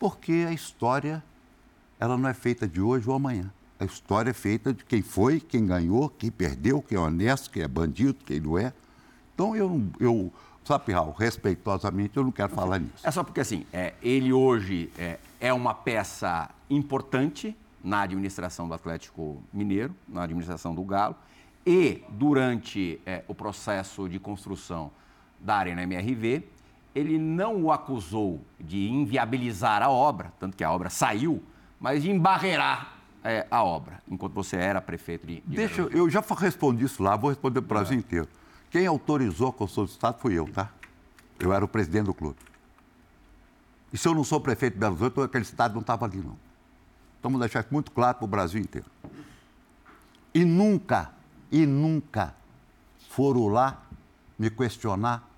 porque 0.00 0.46
a 0.48 0.52
história, 0.52 1.22
ela 2.00 2.18
não 2.18 2.28
é 2.28 2.34
feita 2.34 2.66
de 2.66 2.80
hoje 2.80 3.08
ou 3.08 3.14
amanhã. 3.14 3.52
A 3.78 3.84
história 3.84 4.30
é 4.30 4.34
feita 4.34 4.74
de 4.74 4.84
quem 4.84 5.02
foi, 5.02 5.38
quem 5.38 5.64
ganhou, 5.64 6.08
quem 6.08 6.30
perdeu, 6.30 6.82
quem 6.82 6.98
é 6.98 7.00
honesto, 7.00 7.50
quem 7.50 7.62
é 7.62 7.68
bandido, 7.68 8.16
quem 8.24 8.40
não 8.40 8.58
é. 8.58 8.72
Então 9.34 9.54
eu, 9.54 9.80
eu 10.00 10.32
Sabe, 10.64 10.92
Raul, 10.92 11.12
respeitosamente, 11.12 12.16
eu 12.16 12.22
não 12.22 12.30
quero 12.30 12.50
falar 12.50 12.78
nisso. 12.78 13.02
É 13.02 13.10
só 13.10 13.24
porque, 13.24 13.40
assim, 13.40 13.66
é, 13.72 13.94
ele 14.02 14.32
hoje 14.32 14.90
é, 14.96 15.18
é 15.40 15.52
uma 15.52 15.74
peça 15.74 16.48
importante 16.68 17.56
na 17.82 18.02
administração 18.02 18.68
do 18.68 18.74
Atlético 18.74 19.42
Mineiro, 19.52 19.94
na 20.06 20.22
administração 20.22 20.74
do 20.74 20.84
Galo, 20.84 21.16
e 21.66 22.04
durante 22.10 23.00
é, 23.06 23.24
o 23.26 23.34
processo 23.34 24.08
de 24.08 24.18
construção 24.18 24.90
da 25.40 25.56
Arena 25.56 25.82
MRV, 25.82 26.44
ele 26.94 27.18
não 27.18 27.62
o 27.62 27.72
acusou 27.72 28.40
de 28.58 28.88
inviabilizar 28.88 29.82
a 29.82 29.90
obra, 29.90 30.32
tanto 30.38 30.56
que 30.56 30.64
a 30.64 30.70
obra 30.70 30.90
saiu, 30.90 31.42
mas 31.78 32.02
de 32.02 32.10
embarrear 32.10 32.94
é, 33.22 33.46
a 33.50 33.62
obra, 33.62 34.02
enquanto 34.08 34.32
você 34.32 34.56
era 34.56 34.80
prefeito 34.80 35.26
de. 35.26 35.40
de 35.40 35.56
Deixa, 35.56 35.82
eu 35.82 36.08
já 36.08 36.22
respondi 36.36 36.84
isso 36.84 37.02
lá, 37.02 37.16
vou 37.16 37.30
responder 37.30 37.60
para 37.60 37.76
o 37.76 37.78
Brasil 37.78 37.98
inteiro. 37.98 38.28
Quem 38.70 38.86
autorizou 38.86 39.48
a 39.48 39.52
construção 39.52 39.84
do 39.84 39.90
Estado 39.90 40.18
fui 40.20 40.38
eu, 40.38 40.46
tá? 40.50 40.70
Eu 41.38 41.52
era 41.52 41.64
o 41.64 41.68
presidente 41.68 42.06
do 42.06 42.14
clube. 42.14 42.38
E 43.92 43.98
se 43.98 44.06
eu 44.06 44.14
não 44.14 44.22
sou 44.22 44.40
prefeito 44.40 44.74
de 44.74 44.80
Belo 44.80 44.94
Horizonte, 44.94 45.20
aquele 45.20 45.44
Estado 45.44 45.74
não 45.74 45.80
estava 45.80 46.04
ali, 46.04 46.18
não. 46.18 46.36
Então, 47.18 47.30
vamos 47.30 47.40
deixar 47.40 47.60
isso 47.60 47.68
muito 47.72 47.90
claro 47.90 48.18
para 48.18 48.24
o 48.24 48.28
Brasil 48.28 48.60
inteiro. 48.60 48.86
E 50.32 50.44
nunca, 50.44 51.10
e 51.50 51.66
nunca 51.66 52.34
foram 53.08 53.48
lá 53.48 53.82
me 54.38 54.48
questionar 54.48 55.28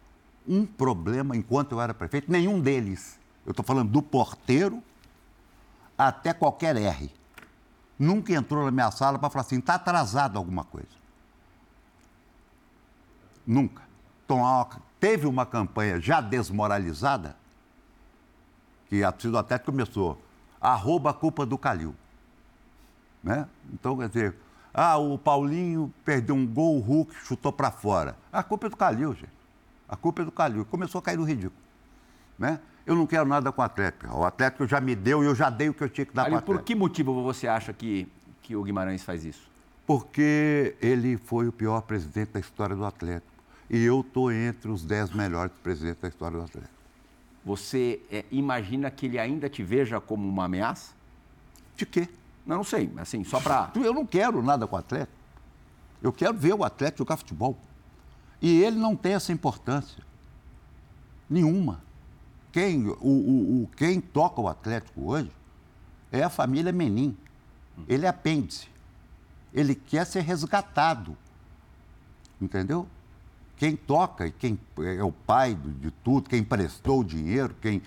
um 0.46 0.66
problema 0.66 1.36
enquanto 1.36 1.72
eu 1.72 1.80
era 1.80 1.94
prefeito, 1.94 2.30
nenhum 2.30 2.60
deles. 2.60 3.18
Eu 3.44 3.50
estou 3.50 3.64
falando 3.64 3.90
do 3.90 4.02
porteiro 4.02 4.82
até 5.96 6.32
qualquer 6.32 6.76
R. 6.76 7.10
Nunca 7.98 8.32
entrou 8.32 8.64
na 8.64 8.70
minha 8.70 8.90
sala 8.90 9.18
para 9.18 9.30
falar 9.30 9.42
assim, 9.42 9.58
está 9.58 9.74
atrasado 9.74 10.36
alguma 10.36 10.64
coisa. 10.64 10.88
Nunca. 13.46 13.82
Então, 14.24 14.44
teve 14.98 15.26
uma 15.26 15.44
campanha 15.44 16.00
já 16.00 16.20
desmoralizada, 16.20 17.36
que 18.88 19.02
a 19.02 19.12
torcida 19.12 19.40
do 19.40 19.58
começou, 19.58 20.20
arroba 20.60 21.10
a 21.10 21.14
culpa 21.14 21.44
do 21.44 21.58
Calil. 21.58 21.94
Né? 23.22 23.48
Então, 23.72 23.96
quer 23.96 24.08
dizer, 24.08 24.36
ah, 24.72 24.96
o 24.96 25.18
Paulinho 25.18 25.92
perdeu 26.04 26.34
um 26.34 26.46
gol, 26.46 26.78
o 26.78 26.80
Hulk 26.80 27.14
chutou 27.14 27.52
para 27.52 27.70
fora. 27.70 28.16
A 28.32 28.42
culpa 28.42 28.66
é 28.66 28.70
do 28.70 28.76
Calil, 28.76 29.14
gente. 29.14 29.41
A 29.92 29.96
culpa 29.96 30.22
é 30.22 30.24
do 30.24 30.32
Calil. 30.32 30.64
Começou 30.64 31.00
a 31.00 31.02
cair 31.02 31.18
no 31.18 31.24
ridículo. 31.24 31.60
Né? 32.38 32.58
Eu 32.86 32.96
não 32.96 33.06
quero 33.06 33.26
nada 33.26 33.52
com 33.52 33.60
o 33.60 33.64
Atlético. 33.64 34.06
O 34.16 34.24
Atlético 34.24 34.66
já 34.66 34.80
me 34.80 34.94
deu 34.94 35.22
e 35.22 35.26
eu 35.26 35.34
já 35.34 35.50
dei 35.50 35.68
o 35.68 35.74
que 35.74 35.84
eu 35.84 35.88
tinha 35.90 36.06
que 36.06 36.14
dar 36.14 36.24
para 36.24 36.32
o 36.32 36.36
Atlético. 36.38 36.58
Por 36.60 36.64
que 36.64 36.74
motivo 36.74 37.22
você 37.22 37.46
acha 37.46 37.74
que, 37.74 38.08
que 38.40 38.56
o 38.56 38.62
Guimarães 38.62 39.04
faz 39.04 39.22
isso? 39.22 39.50
Porque 39.86 40.74
ele 40.80 41.18
foi 41.18 41.46
o 41.46 41.52
pior 41.52 41.82
presidente 41.82 42.30
da 42.30 42.40
história 42.40 42.74
do 42.74 42.86
Atlético. 42.86 43.30
E 43.68 43.84
eu 43.84 44.00
estou 44.00 44.32
entre 44.32 44.70
os 44.70 44.82
dez 44.82 45.12
melhores 45.12 45.52
presidentes 45.62 46.00
da 46.00 46.08
história 46.08 46.38
do 46.38 46.44
Atlético. 46.44 46.72
Você 47.44 48.00
é, 48.10 48.24
imagina 48.30 48.90
que 48.90 49.04
ele 49.04 49.18
ainda 49.18 49.46
te 49.50 49.62
veja 49.62 50.00
como 50.00 50.26
uma 50.26 50.46
ameaça? 50.46 50.94
De 51.76 51.84
quê? 51.84 52.08
Não, 52.46 52.56
não 52.56 52.64
sei, 52.64 52.90
assim, 52.96 53.24
só 53.24 53.38
para. 53.40 53.70
Eu 53.76 53.92
não 53.92 54.06
quero 54.06 54.42
nada 54.42 54.66
com 54.66 54.74
o 54.74 54.78
Atlético. 54.78 55.12
Eu 56.00 56.14
quero 56.14 56.32
ver 56.32 56.54
o 56.54 56.64
Atlético 56.64 57.00
jogar 57.00 57.18
futebol. 57.18 57.58
E 58.42 58.60
ele 58.60 58.76
não 58.76 58.96
tem 58.96 59.14
essa 59.14 59.32
importância. 59.32 60.02
Nenhuma. 61.30 61.80
Quem, 62.50 62.88
o, 62.88 62.96
o, 63.00 63.62
o, 63.62 63.70
quem 63.76 64.00
toca 64.00 64.40
o 64.40 64.48
Atlético 64.48 65.00
hoje 65.12 65.30
é 66.10 66.24
a 66.24 66.28
família 66.28 66.72
Menin. 66.72 67.16
Ele 67.88 68.04
é 68.04 68.08
apêndice. 68.08 68.66
Ele 69.54 69.76
quer 69.76 70.04
ser 70.04 70.22
resgatado. 70.22 71.16
Entendeu? 72.40 72.88
Quem 73.56 73.76
toca 73.76 74.26
e 74.26 74.32
quem 74.32 74.58
é 74.98 75.04
o 75.04 75.12
pai 75.12 75.54
de 75.54 75.92
tudo, 76.02 76.28
quem 76.28 76.40
emprestou 76.40 77.00
o 77.00 77.04
dinheiro, 77.04 77.54
quem 77.62 77.80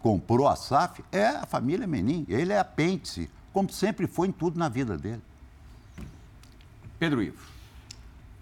comprou 0.00 0.46
a 0.46 0.54
SAF, 0.54 1.02
é 1.10 1.28
a 1.28 1.46
família 1.46 1.86
Menin. 1.86 2.26
Ele 2.28 2.52
é 2.52 2.58
apêndice, 2.58 3.30
como 3.50 3.72
sempre 3.72 4.06
foi 4.06 4.28
em 4.28 4.32
tudo 4.32 4.58
na 4.58 4.68
vida 4.68 4.98
dele. 4.98 5.22
Pedro 6.98 7.22
Ivo. 7.22 7.51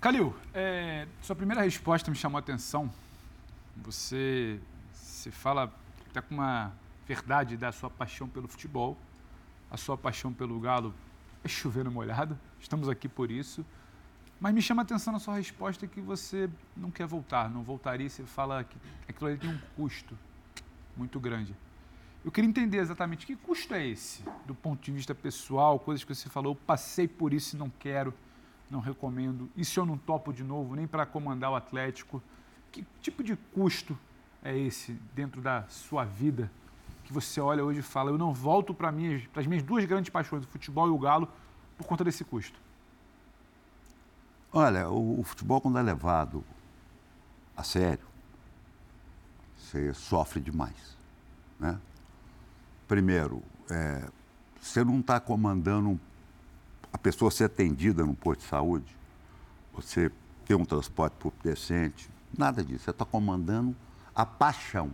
Calil, 0.01 0.35
é, 0.55 1.07
sua 1.21 1.37
primeira 1.37 1.61
resposta 1.61 2.11
me 2.11 2.17
chamou 2.17 2.39
a 2.39 2.41
atenção. 2.41 2.91
Você, 3.77 4.59
você 4.95 5.31
fala 5.31 5.71
até 6.09 6.23
com 6.23 6.37
uma 6.37 6.73
verdade 7.07 7.55
da 7.55 7.71
sua 7.71 7.91
paixão 7.91 8.27
pelo 8.27 8.49
futebol, 8.49 8.97
a 9.71 9.77
sua 9.77 9.99
paixão 9.99 10.33
pelo 10.33 10.59
Galo 10.59 10.95
é 11.45 11.49
chover 11.49 11.85
no 11.85 11.91
molhado, 11.91 12.39
estamos 12.59 12.89
aqui 12.89 13.11
por 13.11 13.31
isso. 13.31 13.63
Mas 14.41 14.55
me 14.55 14.63
chama 14.63 14.81
a 14.81 14.85
atenção 14.85 15.13
na 15.13 15.19
sua 15.19 15.37
resposta 15.37 15.87
que 15.87 16.01
você 16.01 16.49
não 16.75 16.91
quer 16.91 17.07
voltar, 17.07 17.51
não 17.51 17.63
voltaria, 17.63 18.09
você 18.09 18.23
fala 18.23 18.65
que 18.65 18.79
aquilo 19.07 19.29
ali 19.29 19.39
tem 19.39 19.51
um 19.51 19.61
custo 19.77 20.17
muito 20.97 21.21
grande. 21.21 21.55
Eu 22.25 22.31
queria 22.31 22.49
entender 22.49 22.79
exatamente 22.79 23.27
que 23.27 23.37
custo 23.37 23.75
é 23.75 23.87
esse, 23.87 24.25
do 24.47 24.55
ponto 24.55 24.83
de 24.83 24.93
vista 24.93 25.15
pessoal, 25.15 25.79
coisas 25.79 26.03
que 26.03 26.15
você 26.15 26.31
falou, 26.31 26.55
passei 26.55 27.07
por 27.07 27.35
isso 27.35 27.55
e 27.55 27.59
não 27.59 27.69
quero 27.69 28.15
não 28.71 28.81
recomendo. 28.81 29.51
E 29.57 29.65
se 29.65 29.79
eu 29.79 29.85
não 29.85 29.99
topo 29.99 30.33
de 30.33 30.45
novo, 30.45 30.75
nem 30.75 30.87
para 30.87 31.05
comandar 31.05 31.51
o 31.51 31.57
Atlético? 31.57 32.23
Que 32.71 32.87
tipo 33.03 33.23
de 33.23 33.37
custo 33.37 33.99
é 34.43 34.57
esse 34.57 34.93
dentro 35.15 35.41
da 35.41 35.65
sua 35.69 36.05
vida 36.05 36.51
que 37.05 37.13
você 37.13 37.41
olha 37.41 37.65
hoje 37.65 37.81
e 37.81 37.83
fala, 37.83 38.11
eu 38.11 38.17
não 38.17 38.33
volto 38.33 38.73
para 38.73 38.89
as 38.89 39.47
minhas 39.47 39.63
duas 39.65 39.85
grandes 39.85 40.11
paixões, 40.11 40.45
o 40.45 40.47
futebol 40.47 40.87
e 40.87 40.91
o 40.91 40.99
galo, 40.99 41.29
por 41.77 41.85
conta 41.85 42.05
desse 42.05 42.25
custo? 42.25 42.57
Olha, 44.53 44.89
o, 44.89 45.21
o 45.21 45.25
futebol 45.25 45.61
quando 45.61 45.79
é 45.79 45.83
levado 45.83 46.45
a 47.57 47.65
sério, 47.65 48.05
você 49.57 49.93
sofre 49.93 50.41
demais. 50.41 50.97
Né? 51.59 51.79
Primeiro, 52.87 53.43
é, 53.69 54.09
você 54.61 54.85
não 54.85 55.01
está 55.01 55.19
comandando 55.19 55.91
um 55.91 55.99
a 56.93 56.99
pessoa 56.99 57.31
ser 57.31 57.45
atendida 57.45 58.05
no 58.05 58.15
posto 58.15 58.41
de 58.41 58.47
saúde, 58.47 58.97
você 59.73 60.11
ter 60.45 60.55
um 60.55 60.65
transporte 60.65 61.15
público 61.15 61.43
decente, 61.45 62.11
nada 62.37 62.65
disso. 62.65 62.85
Você 62.85 62.91
está 62.91 63.05
comandando 63.05 63.75
a 64.15 64.27
paixão. 64.27 64.93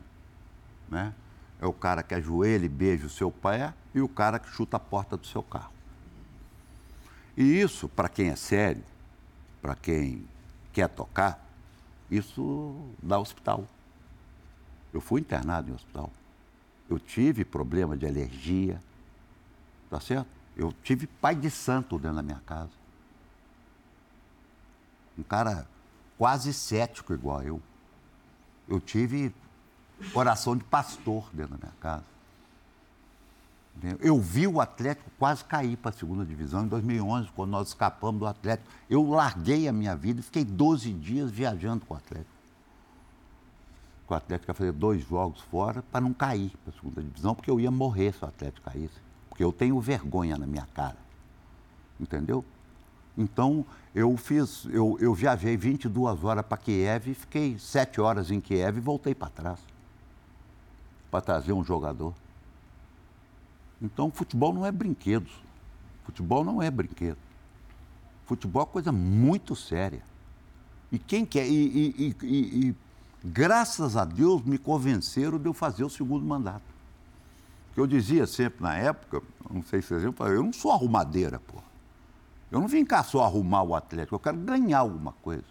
Né? 0.89 1.15
É 1.61 1.67
o 1.67 1.73
cara 1.73 2.03
que 2.03 2.15
ajoelha 2.15 2.67
e 2.67 2.69
beija 2.69 3.07
o 3.07 3.11
seu 3.11 3.31
pé 3.31 3.73
e 3.95 4.01
o 4.01 4.09
cara 4.09 4.39
que 4.39 4.51
chuta 4.51 4.77
a 4.77 4.81
porta 4.81 5.17
do 5.17 5.27
seu 5.27 5.43
carro. 5.43 5.73
E 7.37 7.43
isso, 7.43 7.89
para 7.89 8.09
quem 8.09 8.29
é 8.29 8.37
sério, 8.37 8.85
para 9.61 9.75
quem 9.75 10.27
quer 10.73 10.89
tocar, 10.89 11.45
isso 12.11 12.89
dá 13.03 13.19
hospital. 13.19 13.67
Eu 14.93 15.01
fui 15.01 15.21
internado 15.21 15.71
em 15.71 15.75
hospital. 15.75 16.11
Eu 16.89 16.99
tive 16.99 17.45
problema 17.45 17.97
de 17.97 18.07
alergia, 18.07 18.81
tá 19.91 20.01
certo? 20.01 20.36
Eu 20.57 20.73
tive 20.83 21.07
pai 21.07 21.35
de 21.35 21.51
santo 21.51 21.99
dentro 21.99 22.17
da 22.17 22.23
minha 22.23 22.41
casa. 22.47 22.71
Um 25.19 25.23
cara 25.23 25.67
quase 26.17 26.53
cético 26.55 27.13
igual 27.13 27.43
eu. 27.43 27.61
Eu 28.67 28.81
tive 28.81 29.35
oração 30.15 30.57
de 30.57 30.65
pastor 30.65 31.29
dentro 31.33 31.57
da 31.57 31.59
minha 31.59 31.77
casa. 31.81 32.05
Eu 34.01 34.19
vi 34.19 34.47
o 34.47 34.59
Atlético 34.59 35.11
quase 35.19 35.45
cair 35.45 35.77
para 35.77 35.91
a 35.91 35.93
segunda 35.93 36.25
divisão 36.25 36.65
em 36.65 36.69
2011, 36.69 37.29
quando 37.37 37.51
nós 37.51 37.69
escapamos 37.69 38.19
do 38.19 38.27
Atlético. 38.27 38.71
Eu 38.89 39.07
larguei 39.11 39.69
a 39.69 39.73
minha 39.73 39.95
vida 39.95 40.21
e 40.21 40.23
fiquei 40.23 40.45
12 40.45 40.91
dias 40.95 41.31
viajando 41.31 41.85
com 41.85 41.93
o 41.93 41.97
Atlético. 41.97 42.31
O 44.09 44.15
Atlético 44.15 44.51
ia 44.51 44.55
fazer 44.55 44.73
dois 44.73 45.07
jogos 45.07 45.41
fora 45.43 45.83
para 45.93 46.01
não 46.01 46.15
cair 46.15 46.51
para 46.65 46.73
a 46.73 46.77
segunda 46.77 47.03
divisão, 47.03 47.35
porque 47.35 47.51
eu 47.51 47.61
ia 47.61 47.71
morrer 47.71 48.15
se 48.15 48.25
o 48.25 48.29
Atlético 48.29 48.71
caísse 48.71 49.06
porque 49.37 49.45
eu 49.45 49.53
tenho 49.53 49.79
vergonha 49.79 50.39
na 50.39 50.47
minha 50.47 50.67
cara. 50.73 50.97
Entendeu? 52.01 52.43
Então, 53.19 53.67
eu 53.95 54.17
fiz, 54.17 54.65
eu, 54.71 54.97
eu 54.99 55.13
viajei 55.13 55.59
22 55.59 56.25
horas 56.25 56.45
para 56.45 56.57
Kiev, 56.57 57.13
fiquei 57.13 57.59
7 57.59 58.01
horas 58.01 58.31
em 58.31 58.41
Kiev 58.41 58.79
e 58.79 58.81
voltei 58.81 59.15
para 59.15 59.29
trás. 59.29 59.61
Para 61.11 61.21
trazer 61.21 61.53
um 61.53 61.63
jogador. 61.63 62.15
Então, 63.81 64.11
futebol 64.11 64.55
não 64.55 64.65
é 64.65 64.73
brinquedo. 64.73 65.29
Futebol 66.07 66.43
não 66.43 66.63
é 66.63 66.71
brinquedo. 66.71 67.19
Futebol 68.25 68.63
é 68.63 68.67
coisa 68.67 68.91
muito 68.91 69.55
séria. 69.55 70.03
E 70.91 70.99
quem 70.99 71.27
quer. 71.27 71.47
E, 71.47 71.53
e, 71.53 72.17
e, 72.23 72.69
e, 72.69 72.75
graças 73.23 73.99
a 73.99 74.07
Deus 74.07 74.43
me 74.43 74.57
convenceram 74.57 75.39
de 75.39 75.47
eu 75.47 75.53
fazer 75.53 75.85
o 75.85 75.91
segundo 75.91 76.25
mandato 76.25 76.76
que 77.77 77.81
eu 77.81 77.87
dizia 77.87 78.27
sempre 78.27 78.63
na 78.63 78.75
época, 78.75 79.23
não 79.51 79.63
sei 79.63 79.83
se 79.83 79.89
vocês 79.89 80.03
lembram, 80.03 80.29
eu 80.29 80.43
não 80.43 80.51
sou 80.51 80.73
arrumadeira, 80.73 81.39
pô. 81.39 81.59
Eu 82.51 82.59
não 82.59 82.67
vim 82.67 82.87
cá 82.87 83.03
só 83.05 83.23
arrumar 83.23 83.65
o 83.65 83.75
Atlético, 83.75 84.15
eu 84.15 84.19
quero 84.19 84.39
ganhar 84.39 84.79
alguma 84.79 85.13
coisa. 85.13 85.45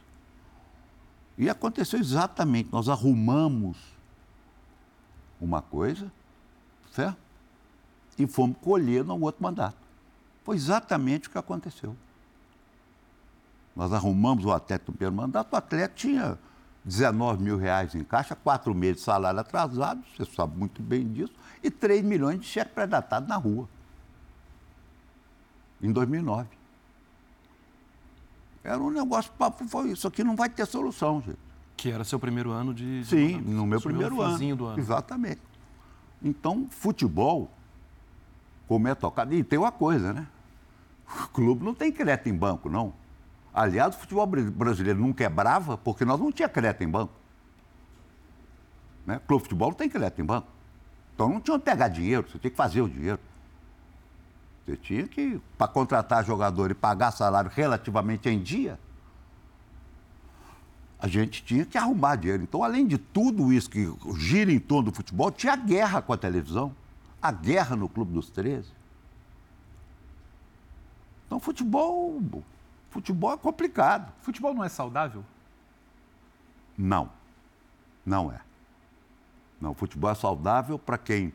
E 1.38 1.48
aconteceu 1.48 2.00
exatamente, 2.00 2.70
nós 2.72 2.90
arrumamos 2.90 3.78
uma 5.40 5.62
coisa, 5.62 6.12
certo? 6.96 7.16
E 8.18 8.26
fomos 8.26 8.58
colher 8.60 9.04
no 9.04 9.22
outro 9.22 9.44
mandato. 9.44 9.78
Foi 10.44 10.56
exatamente 10.56 11.28
o 11.28 11.32
que 11.32 11.38
aconteceu. 11.38 11.96
Nós 13.76 13.94
arrumamos 13.94 14.46
o 14.46 14.52
Atlético 14.52 14.94
no 14.94 14.98
primeiro 14.98 15.16
mandato, 15.16 15.54
o 15.54 15.56
Atlético 15.56 15.96
tinha 15.96 16.40
19 16.84 17.44
mil 17.44 17.58
reais 17.60 17.94
em 17.94 18.04
caixa, 18.04 18.36
quatro 18.36 18.74
meses 18.74 18.98
de 18.98 19.04
salário 19.04 19.40
atrasado, 19.40 20.04
você 20.18 20.26
sabe 20.26 20.58
muito 20.58 20.82
bem 20.82 21.08
disso 21.08 21.45
e 21.68 21.72
3 21.72 22.04
milhões 22.04 22.40
de 22.40 22.46
cheque 22.46 22.74
pré-datado 22.74 23.28
na 23.28 23.36
rua. 23.36 23.68
Em 25.82 25.92
2009. 25.92 26.48
Era 28.64 28.80
um 28.80 28.90
negócio, 28.90 29.32
foi, 29.68 29.92
isso 29.92 30.08
aqui 30.08 30.24
não 30.24 30.36
vai 30.36 30.50
ter 30.50 30.66
solução, 30.66 31.22
gente. 31.22 31.38
Que 31.78 31.92
era 31.92 32.04
seu 32.04 32.20
primeiro 32.20 32.52
ano 32.52 32.74
de. 32.74 33.02
de 33.02 33.08
Sim, 33.08 33.42
no 33.42 33.66
meu 33.66 33.80
primeiro 33.80 34.22
ano. 34.22 34.56
do 34.56 34.66
ano. 34.66 34.80
Exatamente. 34.80 35.42
Então, 36.24 36.68
futebol, 36.72 37.52
como 38.68 38.88
é 38.88 38.96
tocado. 38.96 39.34
E 39.34 39.44
tem 39.44 39.60
uma 39.60 39.72
coisa, 39.72 40.14
né? 40.14 40.28
O 41.08 41.28
clube 41.28 41.64
não 41.64 41.76
tem 41.76 41.92
crédito 41.92 42.30
em 42.30 42.34
banco, 42.34 42.70
não. 42.70 42.94
Aliás, 43.54 43.96
o 43.96 44.00
futebol 44.00 44.26
brasileiro 44.26 45.00
não 45.00 45.14
quebrava 45.14 45.78
porque 45.78 46.04
nós 46.04 46.20
não 46.20 46.32
tinha 46.32 46.50
crédito 46.50 46.84
em 46.84 46.90
banco. 46.90 47.14
Né? 49.06 49.22
Clube 49.28 49.44
de 49.44 49.50
futebol 49.50 49.70
não 49.70 49.76
tem 49.76 49.88
crédito 49.88 50.22
em 50.22 50.26
banco. 50.26 50.48
Então 51.16 51.30
não 51.30 51.40
tinha 51.40 51.56
onde 51.56 51.64
pegar 51.64 51.88
dinheiro, 51.88 52.28
você 52.30 52.38
tinha 52.38 52.52
que 52.52 52.58
fazer 52.58 52.82
o 52.82 52.90
dinheiro. 52.90 53.20
Você 54.66 54.76
tinha 54.76 55.08
que, 55.08 55.40
para 55.58 55.68
contratar 55.68 56.26
jogador 56.26 56.70
e 56.72 56.74
pagar 56.74 57.12
salário 57.12 57.50
relativamente 57.50 58.28
em 58.28 58.42
dia, 58.42 58.78
a 61.00 61.08
gente 61.08 61.44
tinha 61.44 61.66
que 61.66 61.78
arrumar 61.78 62.18
dinheiro. 62.18 62.44
Então, 62.44 62.64
além 62.64 62.86
de 62.86 62.98
tudo 62.98 63.54
isso 63.54 63.70
que 63.70 63.94
gira 64.18 64.52
em 64.52 64.60
torno 64.60 64.92
do 64.92 64.96
futebol, 64.96 65.32
tinha 65.32 65.54
a 65.54 65.58
guerra 65.58 66.02
com 66.02 66.12
a 66.12 66.18
televisão, 66.18 66.76
a 67.22 67.32
guerra 67.32 67.76
no 67.76 67.88
Clube 67.88 68.12
dos 68.12 68.30
13. 68.30 68.68
Então, 71.28 71.40
futebol, 71.40 72.22
futebol 72.90 73.34
é 73.34 73.38
complicado. 73.38 74.12
Futebol 74.22 74.54
não 74.54 74.64
é 74.64 74.70
saudável? 74.70 75.24
Não, 76.78 77.10
não 78.06 78.32
é. 78.32 78.45
Não, 79.60 79.74
futebol 79.74 80.12
é 80.12 80.16
saudável 80.16 80.78
para 80.78 80.98
quem. 80.98 81.34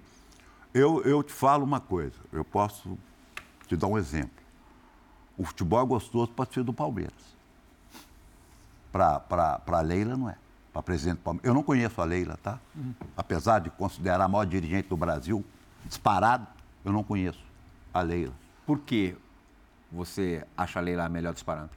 Eu, 0.73 1.03
eu 1.03 1.23
te 1.23 1.33
falo 1.33 1.65
uma 1.65 1.81
coisa, 1.81 2.17
eu 2.33 2.45
posso 2.45 2.97
te 3.67 3.77
dar 3.77 3.87
um 3.87 3.99
exemplo. 3.99 4.41
O 5.37 5.45
futebol 5.45 5.83
é 5.83 5.87
gostoso 5.87 6.31
para 6.33 6.51
ser 6.51 6.63
do 6.63 6.73
Palmeiras. 6.73 7.15
Para 8.93 9.61
a 9.67 9.81
Leila, 9.81 10.17
não 10.17 10.29
é. 10.29 10.37
Para 10.73 10.83
presidente 10.83 11.17
do 11.17 11.23
Palmeiras. 11.23 11.49
Eu 11.49 11.55
não 11.55 11.63
conheço 11.63 12.01
a 12.01 12.05
Leila, 12.05 12.39
tá? 12.43 12.59
Uhum. 12.75 12.95
Apesar 13.17 13.61
de 13.61 13.71
considerar 13.71 14.25
a 14.25 14.29
maior 14.29 14.45
dirigente 14.45 14.89
do 14.89 14.97
Brasil, 14.97 15.45
disparado, 15.85 16.47
eu 16.85 16.93
não 16.93 17.03
conheço 17.03 17.43
a 17.93 18.03
Leila. 18.03 18.35
Por 18.67 18.81
que 18.81 19.17
você 19.91 20.47
acha 20.57 20.79
a 20.79 20.83
Leila 20.83 21.05
a 21.05 21.09
melhor 21.09 21.33
disparando? 21.33 21.71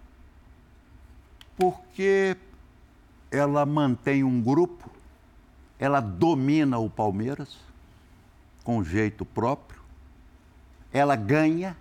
Porque 1.57 2.35
ela 3.31 3.65
mantém 3.65 4.23
um 4.23 4.41
grupo, 4.41 4.89
ela 5.83 5.99
domina 5.99 6.77
o 6.77 6.89
Palmeiras 6.89 7.57
com 8.63 8.81
jeito 8.81 9.25
próprio, 9.25 9.81
ela 10.93 11.13
ganha, 11.13 11.75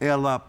ela 0.00 0.42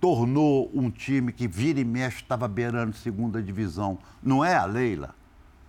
tornou 0.00 0.70
um 0.72 0.90
time 0.90 1.30
que 1.30 1.46
vira 1.46 1.78
e 1.78 1.84
mexe 1.84 2.22
estava 2.22 2.48
beirando 2.48 2.96
segunda 2.96 3.42
divisão. 3.42 3.98
Não 4.22 4.42
é 4.42 4.56
a 4.56 4.64
Leila? 4.64 5.14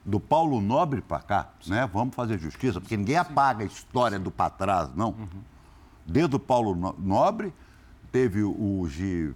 Do 0.06 0.22
Paulo 0.22 0.62
Nobre 0.62 1.02
para 1.02 1.20
cá, 1.20 1.50
né? 1.68 1.86
Vamos 1.92 2.16
fazer 2.16 2.40
justiça, 2.40 2.80
porque 2.80 2.96
ninguém 2.96 3.18
apaga 3.18 3.66
a 3.66 3.68
história 3.68 4.18
do 4.18 4.32
para 4.32 4.52
trás, 4.52 4.96
não. 4.96 5.10
Uhum. 5.10 5.28
Desde 6.06 6.38
o 6.38 6.40
Paulo 6.40 6.96
Nobre, 6.98 7.54
teve 8.10 8.42
o 8.42 8.88
G. 8.88 9.34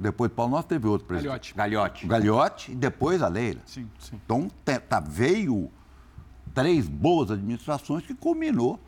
Depois 0.00 0.30
do 0.30 0.34
Paulo 0.34 0.52
Nobre, 0.52 0.66
teve 0.66 0.88
outro 0.88 1.06
presidente. 1.06 1.54
Galhote. 1.54 2.06
Galhote 2.06 2.72
e 2.72 2.74
depois 2.74 3.22
a 3.22 3.28
Leila. 3.28 3.60
Sim, 3.66 3.86
sim. 3.98 4.18
Então, 4.24 4.50
tá, 4.64 4.98
veio 4.98 5.70
três 6.54 6.88
boas 6.88 7.30
administrações 7.30 8.06
que 8.06 8.14
culminou 8.14 8.80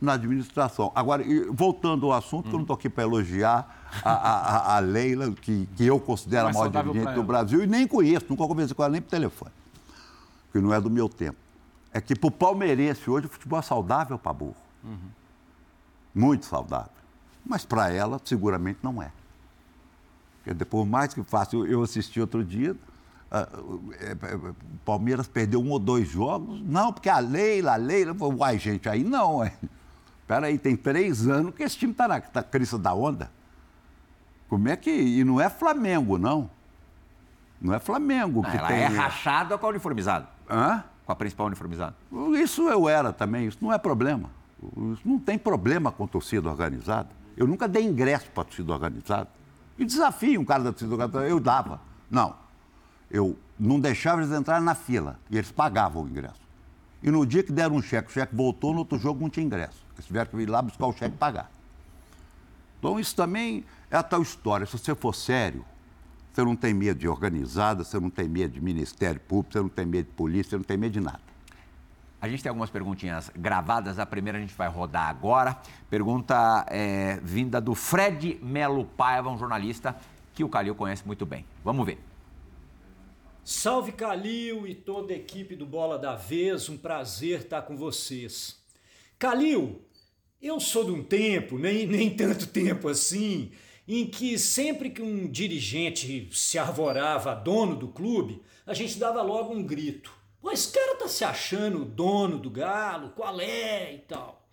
na 0.00 0.14
administração. 0.14 0.90
Agora, 0.94 1.22
voltando 1.50 2.06
ao 2.06 2.12
assunto, 2.12 2.44
que 2.48 2.54
eu 2.54 2.58
não 2.58 2.62
estou 2.62 2.74
aqui 2.74 2.88
para 2.88 3.02
elogiar 3.02 3.88
a, 4.02 4.10
a, 4.10 4.76
a, 4.76 4.78
Leila, 4.78 5.30
que, 5.32 5.68
que 5.76 5.84
eu 5.84 6.00
considero 6.00 6.48
a 6.48 6.52
maior 6.52 6.70
dirigente 6.70 7.12
do 7.12 7.22
Brasil, 7.22 7.62
e 7.62 7.66
nem 7.66 7.86
conheço, 7.86 8.24
nunca 8.30 8.46
conversei 8.46 8.74
com 8.74 8.82
ela 8.82 8.92
nem 8.92 9.02
por 9.02 9.10
telefone, 9.10 9.52
que 10.50 10.60
não 10.60 10.72
é 10.72 10.80
do 10.80 10.88
meu 10.88 11.10
tempo. 11.10 11.36
É 11.92 12.00
que 12.00 12.16
para 12.16 12.28
o 12.28 12.30
palmeirense 12.30 13.10
hoje 13.10 13.26
o 13.26 13.28
futebol 13.28 13.58
é 13.58 13.62
saudável 13.62 14.18
para 14.18 14.32
burro. 14.32 14.56
Uhum. 14.82 14.98
Muito 16.14 16.46
saudável. 16.46 16.92
Mas 17.44 17.66
para 17.66 17.92
ela, 17.92 18.18
seguramente 18.24 18.78
não 18.82 19.02
é. 19.02 19.10
Depois, 20.54 20.86
mais 20.88 21.14
que 21.14 21.22
fácil, 21.22 21.66
eu 21.66 21.82
assisti 21.82 22.20
outro 22.20 22.44
dia, 22.44 22.76
Uh, 23.30 23.92
o 23.92 24.54
Palmeiras 24.86 25.28
perdeu 25.28 25.60
um 25.60 25.70
ou 25.70 25.78
dois 25.78 26.08
jogos. 26.08 26.62
Não, 26.62 26.90
porque 26.90 27.10
a 27.10 27.18
Leila, 27.18 27.74
a 27.74 27.76
Leila. 27.76 28.16
Uai, 28.18 28.58
gente, 28.58 28.88
aí 28.88 29.04
não. 29.04 29.44
É. 29.44 29.52
Peraí, 30.26 30.58
tem 30.58 30.74
três 30.74 31.26
anos 31.26 31.54
que 31.54 31.62
esse 31.62 31.76
time 31.76 31.92
está 31.92 32.08
na 32.08 32.20
tá 32.20 32.42
crista 32.42 32.78
da 32.78 32.94
onda. 32.94 33.30
Como 34.48 34.66
é 34.68 34.76
que. 34.76 34.90
E 34.90 35.24
não 35.24 35.38
é 35.40 35.50
Flamengo, 35.50 36.16
não. 36.16 36.50
Não 37.60 37.74
é 37.74 37.78
Flamengo 37.78 38.40
não, 38.42 38.50
que 38.50 38.56
ela 38.56 38.68
tem. 38.68 38.78
É 38.78 38.86
rachado 38.86 39.58
com 39.58 39.66
a 39.66 39.68
uniformizado. 39.68 40.26
Hã? 40.48 40.84
Com 41.04 41.12
a 41.12 41.16
principal 41.16 41.46
uniformizada. 41.46 41.94
Isso 42.42 42.68
eu 42.68 42.88
era 42.88 43.12
também, 43.12 43.46
isso 43.46 43.58
não 43.60 43.72
é 43.72 43.78
problema. 43.78 44.30
Isso 44.92 45.02
não 45.04 45.18
tem 45.18 45.38
problema 45.38 45.92
com 45.92 46.06
torcida 46.06 46.48
organizada. 46.48 47.10
Eu 47.36 47.46
nunca 47.46 47.68
dei 47.68 47.84
ingresso 47.84 48.30
para 48.30 48.44
torcida 48.44 48.72
organizada. 48.72 49.28
E 49.78 49.84
desafio 49.84 50.40
um 50.40 50.44
cara 50.44 50.64
da 50.64 50.72
torcida 50.72 50.92
organizada, 50.92 51.28
eu 51.28 51.38
dava. 51.38 51.80
Não. 52.10 52.34
Eu 53.10 53.38
não 53.58 53.78
deixava 53.78 54.22
eles 54.22 54.36
entrarem 54.36 54.64
na 54.64 54.74
fila 54.74 55.18
e 55.30 55.36
eles 55.36 55.50
pagavam 55.50 56.02
o 56.02 56.08
ingresso. 56.08 56.40
E 57.02 57.10
no 57.10 57.24
dia 57.24 57.42
que 57.42 57.52
deram 57.52 57.76
um 57.76 57.82
cheque, 57.82 58.10
o 58.10 58.12
cheque 58.12 58.34
voltou, 58.34 58.72
no 58.72 58.80
outro 58.80 58.98
jogo 58.98 59.20
não 59.20 59.30
tinha 59.30 59.46
ingresso. 59.46 59.82
Eles 59.94 60.06
tiveram 60.06 60.30
que 60.30 60.36
ir 60.36 60.50
lá 60.50 60.60
buscar 60.60 60.86
o 60.86 60.92
cheque 60.92 61.14
e 61.14 61.18
pagar. 61.18 61.50
Então, 62.78 62.98
isso 62.98 63.14
também 63.14 63.64
é 63.90 63.96
a 63.96 64.02
tal 64.02 64.22
história. 64.22 64.66
Se 64.66 64.76
você 64.76 64.94
for 64.94 65.14
sério, 65.14 65.64
você 66.32 66.44
não 66.44 66.54
tem 66.54 66.74
medo 66.74 66.98
de 66.98 67.08
organizada, 67.08 67.82
você 67.82 67.98
não 67.98 68.10
tem 68.10 68.28
medo 68.28 68.54
de 68.54 68.60
Ministério 68.60 69.20
Público, 69.20 69.52
você 69.52 69.60
não 69.60 69.68
tem 69.68 69.86
medo 69.86 70.06
de 70.06 70.12
polícia, 70.12 70.50
você 70.50 70.56
não 70.56 70.64
tem 70.64 70.76
medo 70.76 70.92
de 70.92 71.00
nada. 71.00 71.27
A 72.20 72.28
gente 72.28 72.42
tem 72.42 72.50
algumas 72.50 72.70
perguntinhas 72.70 73.30
gravadas. 73.36 73.98
A 73.98 74.06
primeira 74.06 74.38
a 74.38 74.40
gente 74.40 74.54
vai 74.54 74.68
rodar 74.68 75.08
agora. 75.08 75.56
Pergunta 75.88 76.66
é, 76.68 77.20
vinda 77.22 77.60
do 77.60 77.74
Fred 77.74 78.38
Melo 78.42 78.84
Paiva, 78.84 79.30
um 79.30 79.38
jornalista 79.38 79.96
que 80.34 80.42
o 80.42 80.48
Calil 80.48 80.74
conhece 80.74 81.06
muito 81.06 81.24
bem. 81.24 81.44
Vamos 81.64 81.86
ver. 81.86 81.98
Salve 83.44 83.92
Calil 83.92 84.66
e 84.66 84.74
toda 84.74 85.12
a 85.12 85.16
equipe 85.16 85.56
do 85.56 85.64
Bola 85.64 85.98
da 85.98 86.14
Vez, 86.14 86.68
um 86.68 86.76
prazer 86.76 87.40
estar 87.40 87.62
com 87.62 87.76
vocês. 87.76 88.60
Calil, 89.18 89.80
eu 90.42 90.60
sou 90.60 90.84
de 90.84 90.90
um 90.90 91.02
tempo, 91.02 91.56
nem, 91.56 91.86
nem 91.88 92.14
tanto 92.14 92.46
tempo 92.46 92.88
assim, 92.88 93.52
em 93.86 94.06
que 94.06 94.38
sempre 94.38 94.90
que 94.90 95.00
um 95.00 95.26
dirigente 95.26 96.28
se 96.32 96.58
arvorava 96.58 97.34
dono 97.34 97.74
do 97.74 97.88
clube, 97.88 98.42
a 98.66 98.74
gente 98.74 98.98
dava 98.98 99.22
logo 99.22 99.54
um 99.54 99.62
grito. 99.62 100.17
Pô, 100.40 100.50
esse 100.50 100.72
cara 100.72 100.96
tá 100.96 101.08
se 101.08 101.24
achando 101.24 101.84
dono 101.84 102.38
do 102.38 102.50
galo, 102.50 103.10
qual 103.10 103.40
é 103.40 103.94
e 103.94 103.98
tal. 103.98 104.48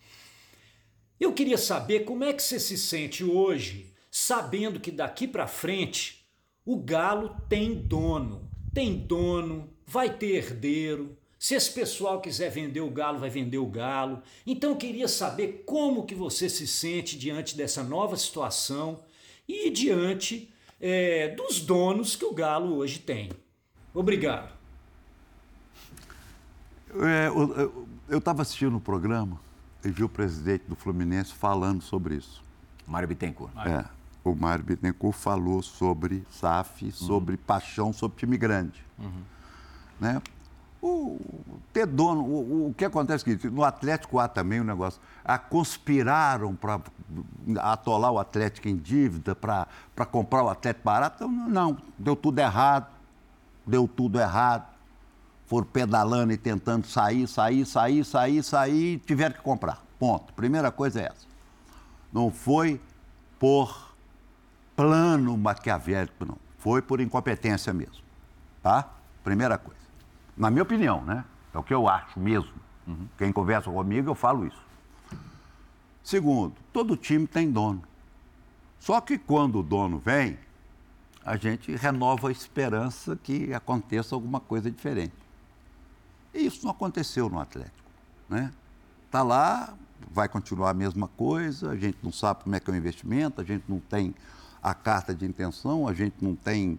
Eu 1.19 1.33
queria 1.33 1.57
saber 1.57 2.01
como 2.01 2.23
é 2.23 2.33
que 2.33 2.43
você 2.43 2.59
se 2.59 2.77
sente 2.77 3.23
hoje, 3.23 3.93
sabendo 4.11 4.79
que 4.79 4.91
daqui 4.91 5.27
para 5.27 5.47
frente 5.47 6.25
o 6.65 6.77
galo 6.77 7.35
tem 7.47 7.75
dono 7.75 8.45
tem 8.75 8.97
dono, 8.97 9.69
vai 9.87 10.09
ter 10.17 10.35
herdeiro. 10.35 11.17
Se 11.39 11.55
esse 11.55 11.71
pessoal 11.71 12.19
quiser 12.19 12.51
vender 12.51 12.81
o 12.81 12.89
galo, 12.89 13.19
vai 13.19 13.29
vender 13.29 13.57
o 13.57 13.65
galo. 13.65 14.21
Então 14.45 14.71
eu 14.71 14.75
queria 14.75 15.07
saber 15.07 15.63
como 15.65 16.05
que 16.05 16.13
você 16.13 16.49
se 16.49 16.67
sente 16.67 17.17
diante 17.17 17.55
dessa 17.55 17.81
nova 17.81 18.17
situação 18.17 18.99
e 19.47 19.69
diante 19.69 20.51
é, 20.81 21.29
dos 21.29 21.61
donos 21.61 22.17
que 22.17 22.25
o 22.25 22.33
galo 22.33 22.75
hoje 22.75 22.99
tem. 22.99 23.29
Obrigado. 23.93 24.54
É, 27.01 27.29
eu 28.09 28.17
estava 28.17 28.41
assistindo 28.41 28.77
o 28.77 28.81
programa 28.81 29.39
e 29.83 29.89
vi 29.89 30.03
o 30.03 30.09
presidente 30.09 30.63
do 30.67 30.75
Fluminense 30.75 31.33
falando 31.33 31.81
sobre 31.81 32.15
isso. 32.15 32.43
Mário 32.87 33.07
Bittencourt. 33.07 33.51
É 33.65 33.85
o 34.25 34.35
Mário 34.35 34.65
Bittencourt 34.65 35.15
falou 35.15 35.61
sobre 35.61 36.25
SAF, 36.31 36.91
sobre 36.91 37.35
uhum. 37.35 37.41
paixão, 37.45 37.93
sobre 37.93 38.17
time 38.17 38.37
grande. 38.37 38.83
Uhum. 38.97 39.21
Né? 39.99 40.21
O, 40.81 41.19
ter 41.71 41.85
dono, 41.85 42.23
o, 42.23 42.69
o, 42.69 42.73
que 42.73 42.85
acontece 42.85 43.29
é 43.29 43.35
que 43.37 43.49
no 43.49 43.63
Atlético 43.63 44.19
há 44.19 44.27
também 44.27 44.59
um 44.59 44.63
negócio. 44.63 44.99
A 45.23 45.37
conspiraram 45.37 46.55
para 46.55 46.81
atolar 47.59 48.11
o 48.11 48.19
Atlético 48.19 48.67
em 48.67 48.75
dívida, 48.75 49.35
para 49.35 49.67
comprar 50.11 50.43
o 50.43 50.49
Atlético 50.49 50.85
barato. 50.85 51.23
Então, 51.23 51.49
não, 51.49 51.77
deu 51.97 52.15
tudo 52.15 52.39
errado. 52.39 52.87
Deu 53.65 53.87
tudo 53.87 54.19
errado. 54.19 54.74
Foram 55.45 55.67
pedalando 55.67 56.33
e 56.33 56.37
tentando 56.37 56.87
sair, 56.87 57.27
sair, 57.27 57.65
sair, 57.65 58.03
sair, 58.03 58.43
sair 58.43 58.93
e 58.93 58.97
tiveram 58.97 59.35
que 59.35 59.41
comprar. 59.41 59.83
Ponto. 59.99 60.33
Primeira 60.33 60.71
coisa 60.71 61.01
é 61.01 61.05
essa. 61.05 61.27
Não 62.11 62.31
foi 62.31 62.81
por 63.39 63.93
plano 64.75 65.37
maquiavélico, 65.37 66.25
não. 66.25 66.37
Foi 66.57 66.81
por 66.81 66.99
incompetência 66.99 67.73
mesmo. 67.73 68.03
Tá? 68.63 68.89
Primeira 69.23 69.57
coisa. 69.57 69.79
Na 70.35 70.49
minha 70.49 70.63
opinião, 70.63 71.01
né? 71.01 71.23
É 71.53 71.57
o 71.57 71.63
que 71.63 71.73
eu 71.73 71.87
acho 71.87 72.19
mesmo. 72.19 72.51
Uhum. 72.87 73.07
Quem 73.17 73.31
conversa 73.31 73.69
comigo, 73.71 74.09
eu 74.09 74.15
falo 74.15 74.45
isso. 74.45 74.65
Segundo, 76.03 76.55
todo 76.73 76.97
time 76.97 77.25
tem 77.25 77.49
dono. 77.49 77.83
Só 78.79 78.99
que 79.01 79.17
quando 79.17 79.59
o 79.59 79.63
dono 79.63 79.97
vem, 79.97 80.37
a 81.25 81.37
gente 81.37 81.75
renova 81.75 82.27
a 82.27 82.31
esperança 82.31 83.15
que 83.15 83.53
aconteça 83.53 84.13
alguma 84.13 84.39
coisa 84.39 84.69
diferente. 84.69 85.24
E 86.35 86.45
isso 86.45 86.65
não 86.65 86.71
aconteceu 86.71 87.29
no 87.29 87.39
Atlético. 87.39 87.89
Né? 88.27 88.51
Está 89.05 89.23
lá, 89.23 89.73
vai 90.11 90.27
continuar 90.27 90.71
a 90.71 90.73
mesma 90.73 91.07
coisa, 91.07 91.71
a 91.71 91.75
gente 91.77 91.97
não 92.03 92.11
sabe 92.11 92.43
como 92.43 92.55
é 92.55 92.59
que 92.59 92.69
é 92.69 92.73
o 92.73 92.75
investimento, 92.75 93.39
a 93.39 93.43
gente 93.43 93.63
não 93.69 93.79
tem 93.79 94.13
a 94.61 94.73
carta 94.73 95.15
de 95.15 95.25
intenção, 95.25 95.87
a 95.87 95.93
gente 95.93 96.15
não 96.19 96.35
tem. 96.35 96.77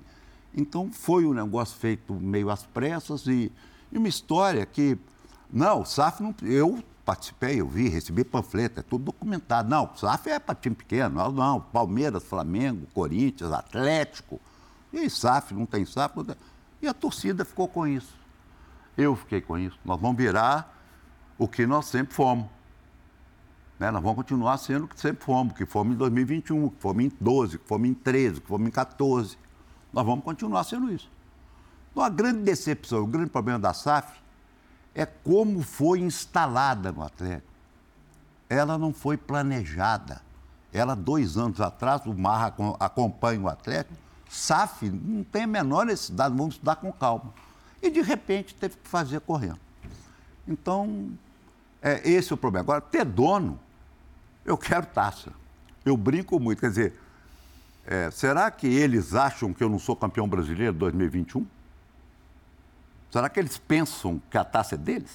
Então 0.54 0.92
foi 0.92 1.24
um 1.24 1.32
negócio 1.32 1.78
feito 1.78 2.12
meio 2.12 2.50
às 2.50 2.64
pressas 2.64 3.26
e, 3.26 3.50
e 3.90 3.96
uma 3.96 4.08
história 4.08 4.66
que. 4.66 4.98
Não, 5.50 5.80
o 5.82 5.86
SAF 5.86 6.22
não. 6.22 6.34
Eu 6.42 6.82
participei, 7.04 7.60
eu 7.60 7.68
vi, 7.68 7.88
recebi 7.88 8.24
panfleto, 8.24 8.80
é 8.80 8.82
tudo 8.82 9.04
documentado. 9.04 9.70
Não, 9.70 9.84
o 9.84 9.96
SAF 9.96 10.28
é 10.28 10.38
para 10.38 10.54
time 10.54 10.74
pequeno. 10.74 11.32
Não, 11.32 11.60
Palmeiras, 11.60 12.24
Flamengo, 12.24 12.86
Corinthians, 12.92 13.52
Atlético. 13.52 14.40
E 14.92 14.98
aí, 14.98 15.08
SAF, 15.08 15.54
não 15.54 15.64
tem 15.64 15.86
SAF. 15.86 16.16
Não 16.16 16.24
tem... 16.24 16.36
E 16.82 16.88
a 16.88 16.92
torcida 16.92 17.44
ficou 17.44 17.68
com 17.68 17.86
isso. 17.86 18.12
Eu 18.96 19.14
fiquei 19.14 19.40
com 19.40 19.58
isso. 19.58 19.78
Nós 19.84 20.00
vamos 20.00 20.16
virar 20.16 20.74
o 21.38 21.46
que 21.46 21.66
nós 21.66 21.86
sempre 21.86 22.14
fomos. 22.14 22.46
Né? 23.78 23.90
Nós 23.90 24.02
vamos 24.02 24.16
continuar 24.16 24.56
sendo 24.58 24.84
o 24.84 24.88
que 24.88 24.98
sempre 24.98 25.24
fomos, 25.24 25.54
que 25.54 25.66
fomos 25.66 25.94
em 25.94 25.98
2021, 25.98 26.70
que 26.70 26.80
fomos 26.80 27.04
em 27.04 27.12
12, 27.20 27.58
que 27.58 27.68
fomos 27.68 27.88
em 27.88 27.94
13, 27.94 28.40
que 28.40 28.46
fomos 28.46 28.66
em 28.66 28.70
14. 28.70 29.38
Nós 29.92 30.06
vamos 30.06 30.24
continuar 30.24 30.64
sendo 30.64 30.90
isso. 30.90 31.10
Então, 31.92 32.02
a 32.02 32.08
grande 32.08 32.40
decepção, 32.40 33.02
o 33.02 33.06
grande 33.06 33.30
problema 33.30 33.58
da 33.58 33.72
SAF 33.72 34.20
é 34.94 35.04
como 35.04 35.62
foi 35.62 36.00
instalada 36.00 36.90
no 36.90 37.02
Atlético. 37.02 37.52
Ela 38.48 38.78
não 38.78 38.92
foi 38.92 39.16
planejada. 39.16 40.22
Ela, 40.72 40.94
dois 40.94 41.36
anos 41.36 41.60
atrás, 41.60 42.04
o 42.06 42.14
Marra 42.14 42.54
acompanha 42.80 43.40
o 43.40 43.48
Atlético, 43.48 43.94
SAF 44.28 44.90
não 44.90 45.24
tem 45.24 45.44
a 45.44 45.46
menor 45.46 45.86
necessidade, 45.86 46.36
vamos 46.36 46.54
estudar 46.56 46.76
com 46.76 46.92
calma. 46.92 47.32
E, 47.82 47.90
de 47.90 48.00
repente, 48.00 48.54
teve 48.54 48.76
que 48.76 48.88
fazer 48.88 49.20
correndo. 49.20 49.60
Então, 50.46 51.10
é 51.82 52.08
esse 52.08 52.32
o 52.32 52.36
problema. 52.36 52.64
Agora, 52.64 52.80
ter 52.80 53.04
dono 53.04 53.58
eu 54.46 54.56
quero 54.56 54.86
taça. 54.86 55.32
Eu 55.84 55.96
brinco 55.96 56.38
muito, 56.38 56.60
quer 56.60 56.68
dizer, 56.68 56.94
é, 57.84 58.10
será 58.10 58.50
que 58.50 58.66
eles 58.66 59.14
acham 59.14 59.52
que 59.52 59.62
eu 59.62 59.68
não 59.68 59.78
sou 59.78 59.96
campeão 59.96 60.28
brasileiro 60.28 60.72
2021? 60.72 61.44
Será 63.10 63.28
que 63.28 63.40
eles 63.40 63.58
pensam 63.58 64.20
que 64.30 64.38
a 64.38 64.44
taça 64.44 64.76
é 64.76 64.78
deles? 64.78 65.12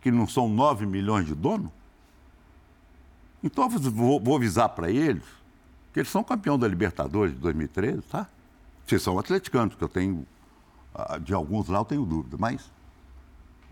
Que 0.00 0.10
não 0.10 0.26
são 0.26 0.48
9 0.48 0.86
milhões 0.86 1.26
de 1.26 1.34
donos? 1.34 1.70
Então 3.42 3.64
eu 3.64 3.70
vou, 3.90 4.20
vou 4.20 4.36
avisar 4.36 4.68
para 4.70 4.90
eles 4.90 5.24
que 5.92 6.00
eles 6.00 6.10
são 6.10 6.22
campeão 6.22 6.58
da 6.58 6.68
Libertadores 6.68 7.34
de 7.34 7.40
2013, 7.40 8.02
tá? 8.02 8.28
Se 8.86 8.98
são 8.98 9.18
atleticanos, 9.18 9.74
que 9.74 9.82
eu 9.82 9.88
tenho, 9.88 10.24
de 11.22 11.34
alguns 11.34 11.68
lá 11.68 11.78
eu 11.78 11.84
tenho 11.84 12.04
dúvida, 12.04 12.36
mas. 12.38 12.70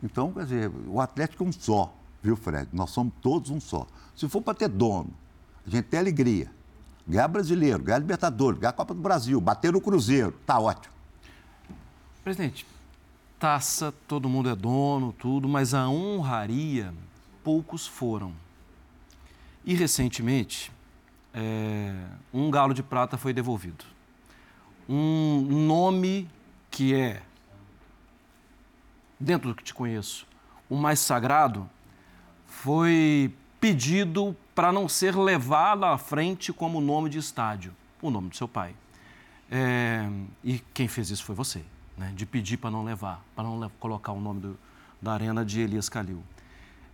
Então, 0.02 0.32
quer 0.32 0.44
dizer, 0.44 0.70
o 0.86 1.00
Atlético 1.00 1.44
é 1.44 1.46
um 1.48 1.52
só, 1.52 1.92
viu, 2.22 2.36
Fred? 2.36 2.68
Nós 2.72 2.90
somos 2.90 3.12
todos 3.20 3.50
um 3.50 3.60
só. 3.60 3.86
Se 4.14 4.28
for 4.28 4.40
para 4.40 4.54
ter 4.54 4.68
dono, 4.68 5.10
a 5.66 5.70
gente 5.70 5.86
tem 5.86 5.98
alegria. 5.98 6.50
Ganhar 7.06 7.26
brasileiro, 7.26 7.82
ganhar 7.82 7.98
Libertadores, 7.98 8.60
ganhar 8.60 8.72
Copa 8.72 8.94
do 8.94 9.00
Brasil, 9.00 9.40
bater 9.40 9.72
no 9.72 9.80
Cruzeiro, 9.80 10.32
tá 10.46 10.58
ótimo. 10.58 10.94
Presidente, 12.22 12.66
taça, 13.38 13.92
todo 14.06 14.28
mundo 14.28 14.50
é 14.50 14.54
dono, 14.54 15.12
tudo, 15.12 15.48
mas 15.48 15.72
a 15.72 15.88
honraria, 15.88 16.92
poucos 17.42 17.86
foram. 17.86 18.32
E 19.64 19.74
recentemente, 19.74 20.70
é, 21.32 21.94
um 22.32 22.50
galo 22.50 22.74
de 22.74 22.82
prata 22.82 23.16
foi 23.16 23.32
devolvido. 23.32 23.84
Um 24.88 25.66
nome 25.66 26.28
que 26.70 26.94
é, 26.94 27.22
dentro 29.18 29.48
do 29.48 29.54
que 29.54 29.64
te 29.64 29.74
conheço, 29.74 30.26
o 30.68 30.76
mais 30.76 31.00
sagrado, 31.00 31.68
foi 32.46 33.32
pedido 33.60 34.36
para 34.54 34.72
não 34.72 34.88
ser 34.88 35.16
levado 35.16 35.84
à 35.84 35.96
frente 35.98 36.52
como 36.52 36.80
nome 36.80 37.08
de 37.08 37.18
estádio, 37.18 37.74
o 38.00 38.10
nome 38.10 38.28
do 38.28 38.36
seu 38.36 38.48
pai. 38.48 38.74
É, 39.50 40.08
e 40.44 40.58
quem 40.74 40.88
fez 40.88 41.10
isso 41.10 41.24
foi 41.24 41.34
você, 41.34 41.62
né, 41.96 42.12
de 42.14 42.26
pedir 42.26 42.58
para 42.58 42.70
não 42.70 42.84
levar, 42.84 43.24
para 43.34 43.44
não 43.44 43.70
colocar 43.80 44.12
o 44.12 44.20
nome 44.20 44.40
do, 44.40 44.58
da 45.00 45.12
arena 45.12 45.44
de 45.44 45.60
Elias 45.60 45.88
Calil. 45.88 46.22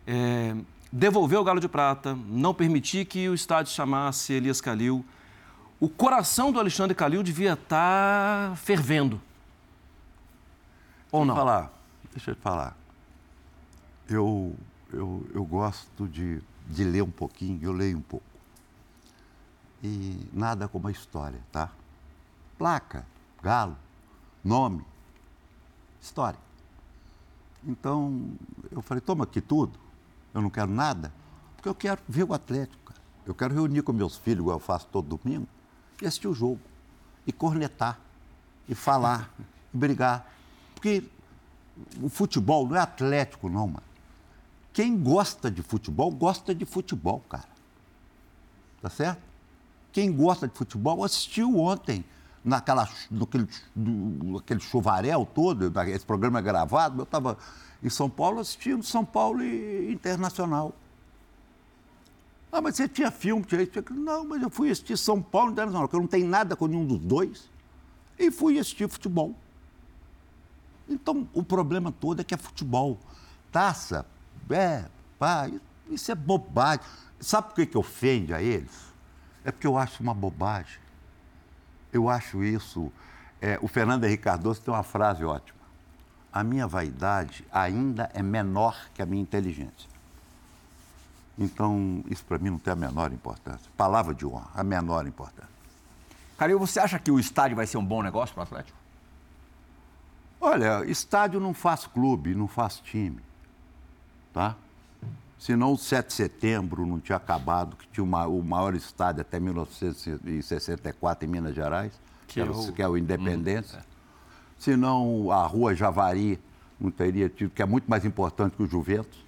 É, 0.06 0.54
devolver 0.92 1.38
o 1.38 1.44
Galo 1.44 1.60
de 1.60 1.68
Prata, 1.68 2.16
não 2.28 2.54
permitir 2.54 3.04
que 3.06 3.28
o 3.28 3.34
estádio 3.34 3.72
chamasse 3.72 4.32
Elias 4.32 4.60
Calil. 4.60 5.04
O 5.80 5.88
coração 5.88 6.52
do 6.52 6.60
Alexandre 6.60 6.94
Calil 6.94 7.22
devia 7.22 7.54
estar 7.54 8.50
tá 8.50 8.56
fervendo. 8.56 9.20
Ou 11.14 11.24
não? 11.24 11.34
Deixa 11.34 11.40
eu 11.40 11.46
falar. 11.46 11.72
Deixa 12.12 12.30
eu 12.30 12.34
te 12.34 12.40
falar. 12.40 12.76
Eu, 14.08 14.56
eu, 14.92 15.26
eu 15.34 15.44
gosto 15.44 16.08
de 16.08 16.42
de 16.66 16.84
ler 16.84 17.02
um 17.02 17.10
pouquinho, 17.10 17.58
eu 17.62 17.72
leio 17.72 17.98
um 17.98 18.02
pouco. 18.02 18.24
E 19.82 20.28
nada 20.32 20.66
como 20.66 20.88
a 20.88 20.90
história, 20.90 21.40
tá? 21.52 21.70
Placa, 22.56 23.06
galo, 23.42 23.76
nome, 24.42 24.84
história. 26.00 26.38
Então, 27.66 28.30
eu 28.70 28.80
falei, 28.80 29.00
toma 29.00 29.24
aqui 29.24 29.40
tudo, 29.40 29.78
eu 30.32 30.40
não 30.40 30.50
quero 30.50 30.70
nada, 30.70 31.12
porque 31.56 31.68
eu 31.68 31.74
quero 31.74 32.00
ver 32.08 32.24
o 32.24 32.32
Atlético, 32.32 32.82
cara. 32.84 33.00
Eu 33.26 33.34
quero 33.34 33.54
reunir 33.54 33.82
com 33.82 33.92
meus 33.92 34.16
filhos, 34.16 34.40
igual 34.40 34.56
eu 34.56 34.60
faço 34.60 34.86
todo 34.86 35.16
domingo, 35.16 35.46
e 36.00 36.06
assistir 36.06 36.28
o 36.28 36.34
jogo, 36.34 36.60
e 37.26 37.32
cornetar, 37.32 37.98
e 38.68 38.74
falar, 38.74 39.30
e 39.72 39.76
brigar. 39.76 40.30
Porque 40.84 41.02
o 42.02 42.10
futebol 42.10 42.68
não 42.68 42.76
é 42.76 42.80
Atlético, 42.80 43.48
não, 43.48 43.66
mano. 43.66 43.82
Quem 44.70 44.98
gosta 44.98 45.50
de 45.50 45.62
futebol, 45.62 46.10
gosta 46.10 46.54
de 46.54 46.66
futebol, 46.66 47.24
cara. 47.26 47.48
Tá 48.82 48.90
certo? 48.90 49.22
Quem 49.90 50.12
gosta 50.12 50.46
de 50.46 50.54
futebol 50.54 51.02
assistiu 51.02 51.58
ontem 51.58 52.04
naquela, 52.44 52.86
naquele, 53.10 53.48
naquele 53.74 54.60
chuvarel 54.60 55.26
todo, 55.34 55.72
esse 55.88 56.04
programa 56.04 56.40
é 56.40 56.42
gravado, 56.42 57.00
eu 57.00 57.04
estava 57.04 57.38
em 57.82 57.88
São 57.88 58.10
Paulo 58.10 58.40
assistindo 58.40 58.82
São 58.82 59.06
Paulo 59.06 59.42
e 59.42 59.90
Internacional. 59.90 60.74
Ah, 62.52 62.60
mas 62.60 62.76
você 62.76 62.86
tinha 62.86 63.10
filme, 63.10 63.42
tinha 63.42 63.62
isso, 63.62 63.72
Não, 63.90 64.22
mas 64.26 64.42
eu 64.42 64.50
fui 64.50 64.70
assistir 64.70 64.98
São 64.98 65.22
Paulo 65.22 65.48
e 65.48 65.52
Internacional, 65.52 65.88
porque 65.88 65.96
eu 65.96 66.00
não 66.00 66.08
tenho 66.08 66.28
nada 66.28 66.54
com 66.54 66.66
nenhum 66.66 66.84
dos 66.84 66.98
dois, 66.98 67.48
e 68.18 68.30
fui 68.30 68.58
assistir 68.58 68.86
futebol. 68.86 69.34
Então, 70.88 71.28
o 71.32 71.42
problema 71.42 71.90
todo 71.92 72.20
é 72.20 72.24
que 72.24 72.34
é 72.34 72.36
futebol. 72.36 72.98
Taça, 73.50 74.06
é, 74.50 74.84
pá, 75.18 75.50
isso 75.88 76.10
é 76.12 76.14
bobagem. 76.14 76.84
Sabe 77.20 77.48
por 77.48 77.54
que, 77.54 77.66
que 77.66 77.78
ofende 77.78 78.34
a 78.34 78.42
eles? 78.42 78.92
É 79.44 79.50
porque 79.50 79.66
eu 79.66 79.78
acho 79.78 80.02
uma 80.02 80.14
bobagem. 80.14 80.78
Eu 81.92 82.08
acho 82.08 82.42
isso. 82.42 82.92
É, 83.40 83.58
o 83.62 83.68
Fernando 83.68 84.04
Henrique 84.04 84.24
Cardoso 84.24 84.60
tem 84.60 84.72
uma 84.72 84.82
frase 84.82 85.24
ótima. 85.24 85.60
A 86.32 86.42
minha 86.42 86.66
vaidade 86.66 87.44
ainda 87.52 88.10
é 88.12 88.22
menor 88.22 88.88
que 88.92 89.00
a 89.00 89.06
minha 89.06 89.22
inteligência. 89.22 89.88
Então, 91.38 92.02
isso 92.08 92.24
para 92.24 92.38
mim 92.38 92.50
não 92.50 92.58
tem 92.58 92.72
a 92.72 92.76
menor 92.76 93.12
importância. 93.12 93.70
Palavra 93.76 94.14
de 94.14 94.26
honra, 94.26 94.50
a 94.54 94.64
menor 94.64 95.06
importância. 95.06 95.54
Calil, 96.36 96.58
você 96.58 96.80
acha 96.80 96.98
que 96.98 97.10
o 97.10 97.18
estádio 97.18 97.56
vai 97.56 97.66
ser 97.66 97.76
um 97.76 97.84
bom 97.84 98.02
negócio 98.02 98.34
para 98.34 98.40
o 98.40 98.44
Atlético? 98.44 98.83
Olha, 100.44 100.84
estádio 100.84 101.40
não 101.40 101.54
faz 101.54 101.86
clube, 101.86 102.34
não 102.34 102.46
faz 102.46 102.78
time 102.78 103.20
tá? 104.34 104.56
Senão 105.38 105.72
o 105.72 105.78
7 105.78 106.08
de 106.08 106.12
setembro 106.12 106.84
não 106.84 106.98
tinha 106.98 107.16
acabado, 107.16 107.76
que 107.76 107.86
tinha 107.88 108.04
uma, 108.04 108.26
o 108.26 108.42
maior 108.42 108.74
estádio 108.74 109.22
até 109.22 109.38
1964 109.38 111.24
em 111.24 111.30
Minas 111.30 111.54
Gerais, 111.54 111.92
que, 112.26 112.40
é, 112.40 112.44
o, 112.44 112.72
que 112.72 112.82
é 112.82 112.88
o 112.88 112.98
Independência. 112.98 113.78
Hum, 113.78 113.82
é. 113.82 113.94
Senão 114.58 115.30
a 115.30 115.46
Rua 115.46 115.74
Javari 115.74 116.40
não 116.80 116.90
teria 116.90 117.28
tido, 117.28 117.50
que 117.50 117.62
é 117.62 117.66
muito 117.66 117.88
mais 117.88 118.04
importante 118.04 118.56
que 118.56 118.62
o 118.62 118.66
Juventus. 118.66 119.24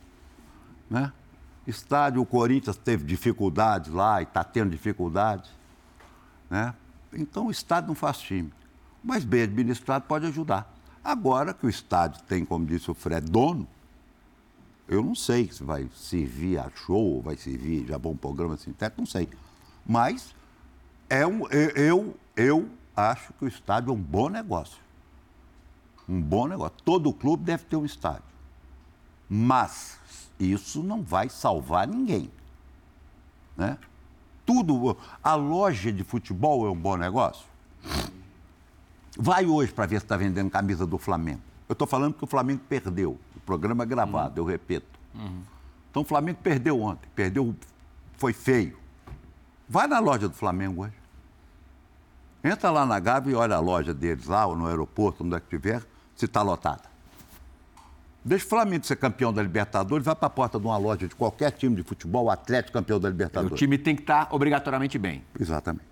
Né? 0.91 1.13
Estádio, 1.67 2.23
o 2.23 2.27
Corinthians 2.27 2.77
teve 2.77 3.05
dificuldades 3.05 3.93
lá 3.93 4.21
e 4.21 4.25
está 4.25 4.43
tendo 4.43 4.71
dificuldades. 4.71 5.51
Né? 6.49 6.75
Então 7.13 7.47
o 7.47 7.51
estádio 7.51 7.89
não 7.89 7.95
faz 7.95 8.19
time. 8.19 8.53
Mas 9.05 9.25
bem 9.25 9.43
administrado 9.43 10.07
pode 10.09 10.27
ajudar. 10.27 10.73
Agora 11.07 11.55
que 11.55 11.67
o 11.67 11.69
estádio 11.69 12.23
tem, 12.25 12.45
como 12.45 12.67
disse 12.67 12.91
o 12.91 12.95
Fred, 12.95 13.31
dono, 13.31 13.67
eu 14.89 15.03
não 15.03 15.15
sei 15.15 15.51
se 15.51 15.63
vai 15.63 15.89
servir 15.95 16.59
a 16.59 16.71
show, 16.75 17.21
vai 17.23 17.37
servir 17.37 17.87
já 17.87 17.99
bom 17.99 18.17
programa 18.17 18.57
sintético, 18.57 19.03
não 19.03 19.07
sei. 19.07 19.29
Mas 19.85 20.35
é 21.09 21.27
um, 21.27 21.47
eu, 21.49 22.17
eu 22.35 22.69
acho 22.97 23.33
que 23.35 23.45
o 23.45 23.49
estádio 23.49 23.91
é 23.91 23.93
um 23.93 24.01
bom 24.01 24.29
negócio. 24.29 24.79
Um 26.09 26.21
bom 26.21 26.47
negócio. 26.47 26.77
Todo 26.85 27.13
clube 27.13 27.45
deve 27.45 27.65
ter 27.65 27.77
um 27.77 27.85
estádio. 27.85 28.23
Mas 29.29 29.99
isso 30.39 30.83
não 30.83 31.03
vai 31.03 31.29
salvar 31.29 31.87
ninguém. 31.87 32.31
Né? 33.57 33.79
tudo. 34.47 34.97
A 35.23 35.35
loja 35.35 35.93
de 35.93 36.05
futebol 36.05 36.67
é 36.67 36.71
um 36.71 36.77
bom 36.77 36.97
negócio? 36.97 37.45
Vai 39.17 39.47
hoje 39.47 39.73
para 39.73 39.87
ver 39.87 39.99
se 40.01 40.05
está 40.05 40.17
vendendo 40.17 40.51
camisa 40.51 40.87
do 40.87 40.99
Flamengo. 40.99 41.41
Eu 41.69 41.73
estou 41.73 41.87
falando 41.87 42.15
que 42.15 42.25
o 42.25 42.27
Flamengo 42.27 42.61
perdeu. 42.69 43.19
O 43.35 43.41
programa 43.41 43.85
é 43.85 43.87
gravado, 43.87 44.41
uhum. 44.41 44.47
eu 44.47 44.53
repito. 44.53 44.87
Uhum. 45.15 45.41
Então 45.91 46.03
o 46.03 46.05
Flamengo 46.05 46.39
perdeu 46.43 46.81
ontem. 46.81 47.09
Perdeu, 47.15 47.55
foi 48.17 48.33
feio. 48.33 48.77
Vai 49.69 49.87
na 49.87 49.99
loja 49.99 50.29
do 50.29 50.35
Flamengo 50.35 50.83
hoje. 50.83 50.95
Entra 52.45 52.71
lá 52.71 52.87
na 52.87 53.01
Gávea 53.01 53.33
e 53.33 53.35
olha 53.35 53.57
a 53.57 53.61
loja 53.61 53.93
deles 53.93 54.27
lá, 54.27 54.47
ou 54.47 54.55
no 54.55 54.67
aeroporto, 54.67 55.25
onde 55.25 55.35
é 55.35 55.41
que 55.41 55.49
tiver, 55.49 55.83
se 56.15 56.27
está 56.27 56.43
lotada. 56.43 56.85
Deixa 58.25 58.45
o 58.45 58.49
Flamengo 58.49 58.85
ser 58.85 58.97
campeão 58.97 59.33
da 59.33 59.43
Libertadores, 59.43 60.05
vai 60.05 60.15
para 60.15 60.27
a 60.27 60.31
porta 60.31 60.59
de 60.59 60.67
uma 60.67 60.77
loja 60.77 61.09
de 61.09 61.15
qualquer 61.15 61.53
time 61.53 61.77
de 61.77 61.83
futebol, 61.83 62.25
o 62.25 62.31
Atlético 62.31 62.73
campeão 62.73 63.01
da 63.01 63.09
Libertadores. 63.09 63.53
O 63.53 63.57
time 63.57 63.79
tem 63.79 63.97
que 63.97 64.03
estar 64.03 64.27
tá 64.27 64.35
obrigatoriamente 64.35 64.99
bem. 64.99 65.25
Exatamente. 65.39 65.87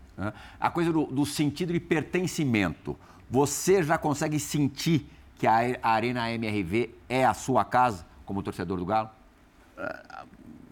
A 0.60 0.70
coisa 0.70 0.92
do, 0.92 1.06
do, 1.06 1.26
sentido 1.26 1.72
de 1.72 1.80
pertencimento. 1.80 2.96
Você 3.34 3.82
já 3.82 3.98
consegue 3.98 4.38
sentir 4.38 5.10
que 5.36 5.44
a 5.44 5.76
Arena 5.82 6.30
MRV 6.30 6.94
é 7.08 7.26
a 7.26 7.34
sua 7.34 7.64
casa 7.64 8.06
como 8.24 8.44
torcedor 8.44 8.78
do 8.78 8.86
Galo? 8.86 9.10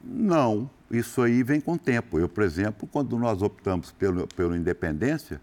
Não, 0.05 0.71
isso 0.89 1.21
aí 1.23 1.43
vem 1.43 1.61
com 1.61 1.73
o 1.73 1.79
tempo. 1.79 2.21
Eu, 2.21 2.29
por 2.29 2.45
exemplo, 2.45 2.87
quando 2.87 3.19
nós 3.19 3.43
optamos 3.43 3.91
pelo, 3.91 4.29
pelo 4.29 4.55
Independência, 4.55 5.41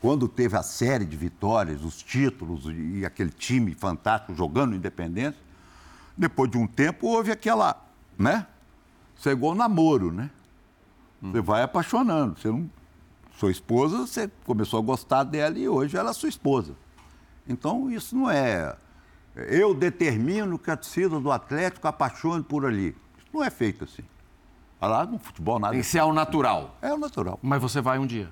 quando 0.00 0.26
teve 0.26 0.56
a 0.56 0.62
série 0.62 1.04
de 1.04 1.18
vitórias, 1.18 1.84
os 1.84 2.02
títulos 2.02 2.64
e 2.64 3.04
aquele 3.04 3.30
time 3.30 3.74
fantástico 3.74 4.34
jogando 4.34 4.74
independência, 4.74 5.38
depois 6.16 6.50
de 6.50 6.56
um 6.56 6.66
tempo 6.66 7.08
houve 7.08 7.30
aquela, 7.30 7.86
né? 8.18 8.46
Você 9.14 9.28
é 9.28 9.32
igual 9.32 9.54
namoro, 9.54 10.10
né? 10.10 10.30
Você 11.20 11.42
vai 11.42 11.62
apaixonando. 11.62 12.40
Você 12.40 12.48
não... 12.48 12.70
Sua 13.36 13.50
esposa, 13.50 13.98
você 13.98 14.30
começou 14.44 14.80
a 14.80 14.82
gostar 14.82 15.22
dela 15.24 15.58
e 15.58 15.68
hoje 15.68 15.96
ela 15.96 16.10
é 16.10 16.12
sua 16.12 16.28
esposa. 16.28 16.74
Então, 17.46 17.90
isso 17.90 18.16
não 18.16 18.30
é. 18.30 18.74
Eu 19.34 19.74
determino 19.74 20.58
que 20.58 20.70
a 20.70 20.76
torcida 20.76 21.20
do 21.20 21.30
Atlético 21.30 21.86
apaixone 21.86 22.42
por 22.42 22.64
ali. 22.64 22.96
Isso 23.18 23.28
não 23.32 23.44
é 23.44 23.50
feito 23.50 23.84
assim. 23.84 24.02
Lá 24.80 25.04
no 25.04 25.18
futebol 25.18 25.58
nada. 25.58 25.76
Isso 25.76 25.98
é 25.98 26.04
o 26.04 26.12
natural. 26.12 26.76
É 26.80 26.92
o 26.92 26.98
natural. 26.98 27.38
Mas 27.42 27.60
você 27.60 27.80
vai 27.80 27.98
um 27.98 28.06
dia. 28.06 28.30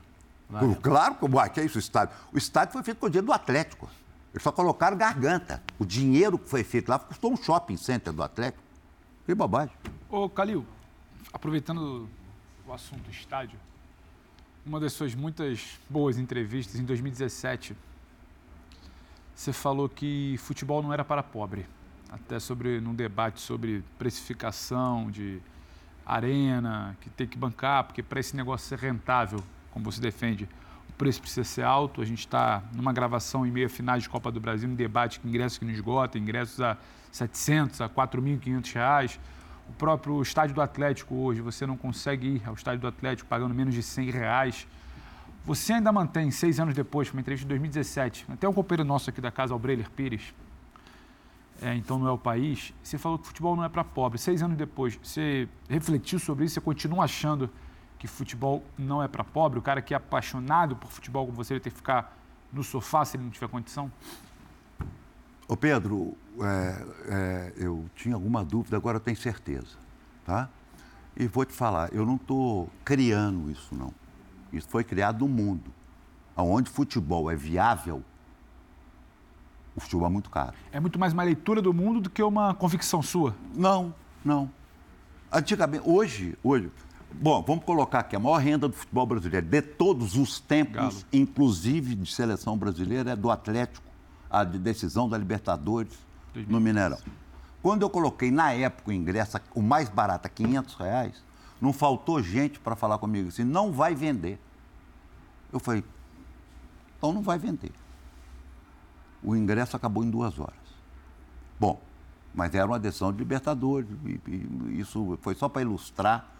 Vai. 0.48 0.74
Claro, 0.76 1.16
que 1.52 1.60
é 1.60 1.64
isso 1.64 1.76
o 1.76 1.80
estádio? 1.80 2.14
O 2.32 2.38
estádio 2.38 2.72
foi 2.72 2.82
feito 2.82 2.98
com 2.98 3.06
o 3.06 3.10
dinheiro 3.10 3.26
do 3.26 3.32
Atlético. 3.32 3.88
Eles 4.32 4.42
só 4.42 4.50
colocaram 4.50 4.96
garganta. 4.96 5.62
O 5.78 5.84
dinheiro 5.84 6.38
que 6.38 6.48
foi 6.48 6.64
feito 6.64 6.88
lá 6.88 6.98
custou 6.98 7.32
um 7.32 7.36
shopping 7.36 7.76
center 7.76 8.12
do 8.12 8.22
Atlético. 8.22 8.62
Que 9.26 9.34
bobagem. 9.34 9.74
Ô, 10.08 10.28
Calil, 10.28 10.66
aproveitando 11.32 12.08
o 12.66 12.72
assunto 12.72 13.10
estádio, 13.10 13.58
uma 14.66 14.80
das 14.80 14.92
suas 14.92 15.14
muitas 15.14 15.78
boas 15.88 16.18
entrevistas 16.18 16.80
em 16.80 16.84
2017, 16.84 17.76
você 19.34 19.52
falou 19.52 19.88
que 19.88 20.36
futebol 20.38 20.82
não 20.82 20.92
era 20.92 21.04
para 21.04 21.22
pobre. 21.22 21.66
Até 22.10 22.38
sobre 22.38 22.80
num 22.80 22.94
debate 22.94 23.40
sobre 23.40 23.82
precificação 23.98 25.10
de 25.10 25.40
arena, 26.06 26.96
que 27.00 27.10
tem 27.10 27.26
que 27.26 27.36
bancar, 27.36 27.84
porque 27.84 28.02
para 28.02 28.20
esse 28.20 28.36
negócio 28.36 28.68
ser 28.68 28.78
rentável, 28.78 29.42
como 29.72 29.84
você 29.84 30.00
defende, 30.00 30.48
o 30.88 30.92
preço 30.92 31.20
precisa 31.20 31.42
ser 31.42 31.62
alto. 31.62 32.00
A 32.00 32.04
gente 32.04 32.20
está 32.20 32.62
numa 32.72 32.92
gravação 32.92 33.44
em 33.44 33.50
meia 33.50 33.68
finais 33.68 34.04
de 34.04 34.08
Copa 34.08 34.30
do 34.30 34.38
Brasil, 34.38 34.68
um 34.68 34.74
debate 34.74 35.18
que 35.18 35.26
ingressos 35.26 35.58
que 35.58 35.64
não 35.64 35.72
esgota, 35.72 36.18
ingressos 36.18 36.60
a 36.60 36.76
700, 37.10 37.80
a 37.80 37.88
4.500 37.88 38.72
reais. 38.72 39.20
O 39.68 39.72
próprio 39.72 40.20
estádio 40.22 40.54
do 40.54 40.62
Atlético 40.62 41.14
hoje, 41.14 41.40
você 41.40 41.66
não 41.66 41.76
consegue 41.76 42.36
ir 42.36 42.42
ao 42.46 42.54
estádio 42.54 42.80
do 42.80 42.86
Atlético 42.86 43.28
pagando 43.28 43.54
menos 43.54 43.74
de 43.74 43.82
100 43.82 44.10
reais. 44.10 44.66
Você 45.44 45.74
ainda 45.74 45.92
mantém, 45.92 46.30
seis 46.30 46.58
anos 46.58 46.74
depois, 46.74 47.10
uma 47.10 47.20
entrevista 47.20 47.44
de 47.44 47.50
2017, 47.50 48.26
até 48.30 48.48
um 48.48 48.52
companheiro 48.52 48.84
nosso 48.84 49.10
aqui 49.10 49.20
da 49.20 49.30
casa, 49.30 49.52
Albreler 49.52 49.90
Pires, 49.90 50.34
é, 51.62 51.74
então 51.74 51.98
não 51.98 52.08
é 52.08 52.10
o 52.10 52.18
país, 52.18 52.72
você 52.82 52.98
falou 52.98 53.18
que 53.18 53.26
futebol 53.26 53.54
não 53.54 53.64
é 53.64 53.68
para 53.68 53.84
pobre. 53.84 54.18
Seis 54.18 54.42
anos 54.42 54.56
depois, 54.56 54.98
você 55.02 55.48
refletiu 55.68 56.18
sobre 56.18 56.44
isso, 56.44 56.54
você 56.54 56.60
continua 56.60 57.04
achando 57.04 57.50
que 57.98 58.06
futebol 58.06 58.64
não 58.76 59.02
é 59.02 59.08
para 59.08 59.22
pobre, 59.22 59.58
o 59.58 59.62
cara 59.62 59.80
que 59.80 59.94
é 59.94 59.96
apaixonado 59.96 60.76
por 60.76 60.90
futebol, 60.90 61.26
como 61.26 61.36
você, 61.36 61.54
vai 61.54 61.60
ter 61.60 61.70
que 61.70 61.76
ficar 61.76 62.16
no 62.52 62.62
sofá 62.62 63.04
se 63.04 63.16
ele 63.16 63.24
não 63.24 63.30
tiver 63.30 63.48
condição? 63.48 63.90
Ô 65.46 65.56
Pedro, 65.56 66.16
é, 66.40 66.86
é, 67.06 67.52
eu 67.56 67.84
tinha 67.94 68.14
alguma 68.14 68.44
dúvida, 68.44 68.76
agora 68.76 68.96
eu 68.96 69.00
tenho 69.00 69.16
certeza, 69.16 69.76
tá? 70.24 70.48
E 71.16 71.26
vou 71.26 71.44
te 71.44 71.52
falar, 71.52 71.92
eu 71.92 72.04
não 72.06 72.16
estou 72.16 72.68
criando 72.84 73.50
isso, 73.50 73.74
não. 73.74 73.92
Isso 74.52 74.68
foi 74.68 74.82
criado 74.82 75.20
no 75.20 75.28
mundo. 75.28 75.70
Onde 76.36 76.70
futebol 76.70 77.30
é 77.30 77.36
viável, 77.36 78.02
o 79.76 79.80
futebol 79.80 80.06
é 80.06 80.10
muito 80.10 80.30
caro. 80.30 80.54
É 80.72 80.80
muito 80.80 80.98
mais 80.98 81.12
uma 81.12 81.22
leitura 81.22 81.60
do 81.60 81.72
mundo 81.72 82.00
do 82.00 82.10
que 82.10 82.22
uma 82.22 82.54
convicção 82.54 83.02
sua? 83.02 83.34
Não, 83.54 83.94
não. 84.24 84.50
Antigamente, 85.30 85.88
hoje, 85.88 86.36
hoje, 86.42 86.70
Bom, 87.20 87.42
vamos 87.46 87.64
colocar 87.64 88.00
aqui, 88.00 88.16
a 88.16 88.18
maior 88.18 88.38
renda 88.38 88.68
do 88.68 88.74
futebol 88.74 89.06
brasileiro 89.06 89.46
de 89.46 89.62
todos 89.62 90.16
os 90.16 90.40
tempos, 90.40 90.74
Galo. 90.74 90.94
inclusive 91.12 91.94
de 91.94 92.12
seleção 92.12 92.58
brasileira, 92.58 93.12
é 93.12 93.16
do 93.16 93.30
Atlético, 93.30 93.83
a 94.34 94.44
de 94.44 94.58
decisão 94.58 95.08
da 95.08 95.16
Libertadores 95.16 95.92
2015. 96.32 96.52
no 96.52 96.60
Mineirão. 96.60 96.98
Quando 97.62 97.82
eu 97.82 97.90
coloquei 97.90 98.30
na 98.30 98.52
época 98.52 98.90
o 98.90 98.92
ingresso, 98.92 99.38
o 99.54 99.62
mais 99.62 99.88
barato, 99.88 100.26
a 100.26 100.30
500 100.30 100.74
reais, 100.74 101.22
não 101.60 101.72
faltou 101.72 102.22
gente 102.22 102.58
para 102.58 102.74
falar 102.74 102.98
comigo 102.98 103.28
assim, 103.28 103.44
não 103.44 103.72
vai 103.72 103.94
vender. 103.94 104.38
Eu 105.52 105.60
falei, 105.60 105.84
então 106.98 107.12
não 107.12 107.22
vai 107.22 107.38
vender. 107.38 107.72
O 109.22 109.36
ingresso 109.36 109.76
acabou 109.76 110.04
em 110.04 110.10
duas 110.10 110.38
horas. 110.38 110.54
Bom, 111.58 111.80
mas 112.34 112.54
era 112.54 112.66
uma 112.66 112.78
decisão 112.78 113.12
de 113.12 113.18
Libertadores, 113.18 113.88
e, 114.04 114.20
e 114.26 114.80
isso 114.80 115.16
foi 115.22 115.34
só 115.34 115.48
para 115.48 115.62
ilustrar 115.62 116.34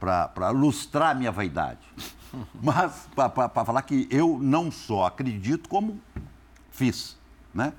para 0.00 0.50
lustrar 0.50 1.12
a 1.12 1.14
minha 1.14 1.32
vaidade. 1.32 1.80
Mas 2.62 3.08
para 3.14 3.64
falar 3.64 3.80
que 3.82 4.06
eu 4.10 4.38
não 4.38 4.70
só 4.70 5.06
acredito, 5.06 5.66
como 5.66 5.98
fiz. 6.70 7.16
Né? 7.54 7.72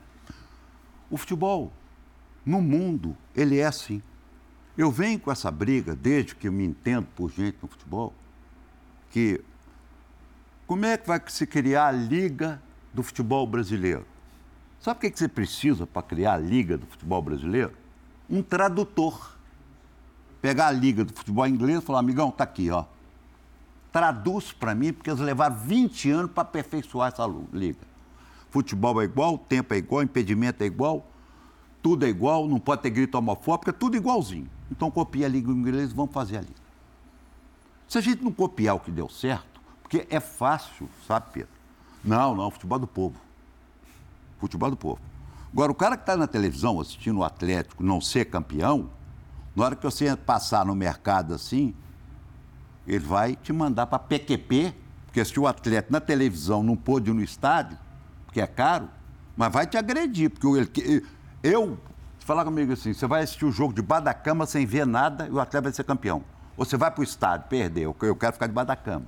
O 1.10 1.18
futebol, 1.18 1.72
no 2.46 2.62
mundo, 2.62 3.16
ele 3.36 3.60
é 3.60 3.66
assim. 3.66 4.02
Eu 4.78 4.92
venho 4.92 5.20
com 5.20 5.32
essa 5.32 5.52
briga, 5.52 5.96
desde 5.96 6.36
que 6.36 6.48
eu 6.48 6.52
me 6.52 6.66
entendo 6.66 7.08
por 7.16 7.30
gente 7.30 7.58
no 7.62 7.68
futebol, 7.68 8.14
que 9.12 9.42
como 10.68 10.86
é 10.86 10.98
que 10.98 11.08
vai 11.08 11.22
se 11.28 11.46
criar 11.46 11.88
a 11.88 11.92
Liga 11.92 12.62
do 12.94 13.04
Futebol 13.04 13.46
Brasileiro? 13.46 14.06
Sabe 14.80 14.98
o 14.98 15.12
que, 15.12 15.18
você 15.18 15.28
precisa 15.28 15.86
para 15.86 16.02
criar 16.02 16.34
a 16.34 16.38
Liga 16.38 16.78
do 16.78 16.86
Futebol 16.86 17.22
Brasileiro? 17.22 17.72
Um 18.30 18.42
tradutor 18.42 19.36
pegar 20.46 20.68
a 20.68 20.72
liga 20.72 21.04
do 21.04 21.12
futebol 21.12 21.48
inglês 21.48 21.80
e 21.80 21.82
falar, 21.82 21.98
amigão, 21.98 22.30
tá 22.30 22.44
aqui, 22.44 22.70
ó. 22.70 22.86
Traduz 23.92 24.52
para 24.52 24.76
mim, 24.76 24.94
porque 24.94 25.10
eles 25.10 25.20
levaram 25.20 25.56
20 25.56 26.12
anos 26.12 26.32
para 26.32 26.44
aperfeiçoar 26.44 27.12
essa 27.12 27.26
liga. 27.52 27.80
Futebol 28.56 29.02
é 29.02 29.04
igual, 29.04 29.38
tempo 29.38 29.74
é 29.74 29.78
igual, 29.78 30.02
impedimento 30.02 30.64
é 30.64 30.66
igual, 30.66 31.06
tudo 31.84 32.06
é 32.06 32.08
igual, 32.08 32.48
não 32.48 32.58
pode 32.58 32.84
ter 32.84 32.90
grito 32.90 33.18
homofóbico, 33.18 33.70
é 33.70 33.74
tudo 33.74 33.98
igualzinho. 33.98 34.50
Então 34.72 34.90
copia 34.90 35.26
a 35.26 35.30
liga 35.30 35.52
inglesa 35.52 35.92
e 35.92 35.94
vamos 35.94 36.14
fazer 36.14 36.38
a 36.38 36.40
liga. 36.40 36.56
Se 37.86 37.98
a 37.98 38.02
gente 38.02 38.24
não 38.24 38.32
copiar 38.32 38.78
o 38.78 38.80
que 38.80 38.90
deu 38.92 39.10
certo, 39.10 39.60
porque 39.84 40.08
é 40.10 40.22
fácil, 40.22 40.88
sabe, 41.06 41.26
Pedro? 41.34 41.50
Não, 42.02 42.34
não, 42.34 42.50
futebol 42.50 42.80
do 42.80 42.88
povo. 42.88 43.18
Futebol 44.40 44.70
do 44.70 44.78
povo. 44.78 45.02
Agora, 45.52 45.70
o 45.70 45.76
cara 45.76 45.98
que 45.98 46.04
está 46.04 46.16
na 46.16 46.26
televisão 46.26 46.80
assistindo 46.80 47.20
o 47.20 47.26
Atlético 47.26 47.84
não 47.84 48.00
ser 48.00 48.24
campeão, 48.24 48.90
na 49.54 49.66
hora 49.66 49.76
que 49.76 49.84
você 49.84 50.16
passar 50.16 50.66
no 50.66 50.74
mercado 50.74 51.34
assim, 51.34 51.76
ele 52.88 53.00
vai 53.00 53.36
te 53.36 53.52
mandar 53.52 53.88
para 53.88 54.00
PQP, 54.00 54.74
porque 55.08 55.26
se 55.26 55.38
o 55.38 55.46
atleta 55.46 55.90
na 55.92 56.00
televisão 56.00 56.64
não 56.64 56.78
pôde 56.78 57.12
ir 57.12 57.14
no 57.14 57.22
estádio, 57.22 57.84
porque 58.36 58.42
é 58.42 58.48
caro, 58.48 58.90
mas 59.38 59.50
vai 59.50 59.66
te 59.66 59.78
agredir, 59.78 60.30
porque 60.30 60.46
ele, 60.82 61.06
eu, 61.42 61.80
falar 62.20 62.44
comigo 62.44 62.74
assim, 62.74 62.92
você 62.92 63.08
vai 63.08 63.24
assistir 63.24 63.46
o 63.46 63.52
jogo 63.52 63.74
debaixo 63.74 64.04
da 64.04 64.14
cama 64.14 64.46
sem 64.46 64.66
ver 64.66 64.86
nada 64.86 65.26
e 65.26 65.32
o 65.32 65.40
atleta 65.40 65.62
vai 65.62 65.72
ser 65.72 65.86
campeão. 65.86 66.22
Ou 66.58 66.66
você 66.66 66.76
vai 66.76 66.92
para 66.92 67.00
o 67.00 67.04
estádio, 67.04 67.48
perdeu, 67.48 67.96
eu 68.02 68.16
quero 68.16 68.34
ficar 68.34 68.48
debaixo 68.48 68.68
da 68.68 68.76
cama. 68.76 69.06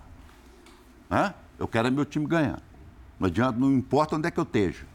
Hã? 1.12 1.34
Eu 1.60 1.68
quero 1.68 1.90
é 1.90 1.92
meu 1.92 2.06
time 2.06 2.26
ganhar. 2.26 2.62
Não 3.20 3.28
adianta, 3.28 3.60
não 3.60 3.74
importa 3.74 4.16
onde 4.16 4.30
é 4.30 4.32
que 4.32 4.40
eu 4.40 4.46
esteja. 4.46 4.86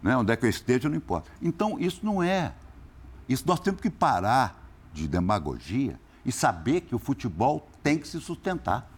Né? 0.00 0.16
Onde 0.16 0.32
é 0.32 0.36
que 0.36 0.46
eu 0.46 0.50
esteja, 0.50 0.88
não 0.88 0.96
importa. 0.96 1.28
Então, 1.42 1.76
isso 1.80 2.06
não 2.06 2.22
é 2.22 2.52
isso 3.28 3.42
nós 3.46 3.58
temos 3.58 3.80
que 3.80 3.90
parar 3.90 4.64
de 4.92 5.08
demagogia 5.08 6.00
e 6.24 6.30
saber 6.30 6.82
que 6.82 6.94
o 6.94 6.98
futebol 7.00 7.68
tem 7.82 7.98
que 7.98 8.06
se 8.06 8.20
sustentar. 8.20 8.88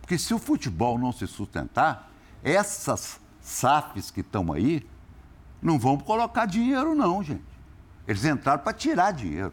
Porque 0.00 0.18
se 0.18 0.34
o 0.34 0.38
futebol 0.38 0.98
não 0.98 1.12
se 1.12 1.26
sustentar, 1.28 2.10
essas 2.42 3.21
SAFs 3.42 4.10
que 4.10 4.20
estão 4.20 4.52
aí 4.52 4.88
não 5.60 5.78
vão 5.78 5.98
colocar 5.98 6.46
dinheiro, 6.46 6.94
não, 6.94 7.22
gente. 7.22 7.44
Eles 8.06 8.24
entraram 8.24 8.62
para 8.62 8.72
tirar 8.72 9.12
dinheiro. 9.12 9.52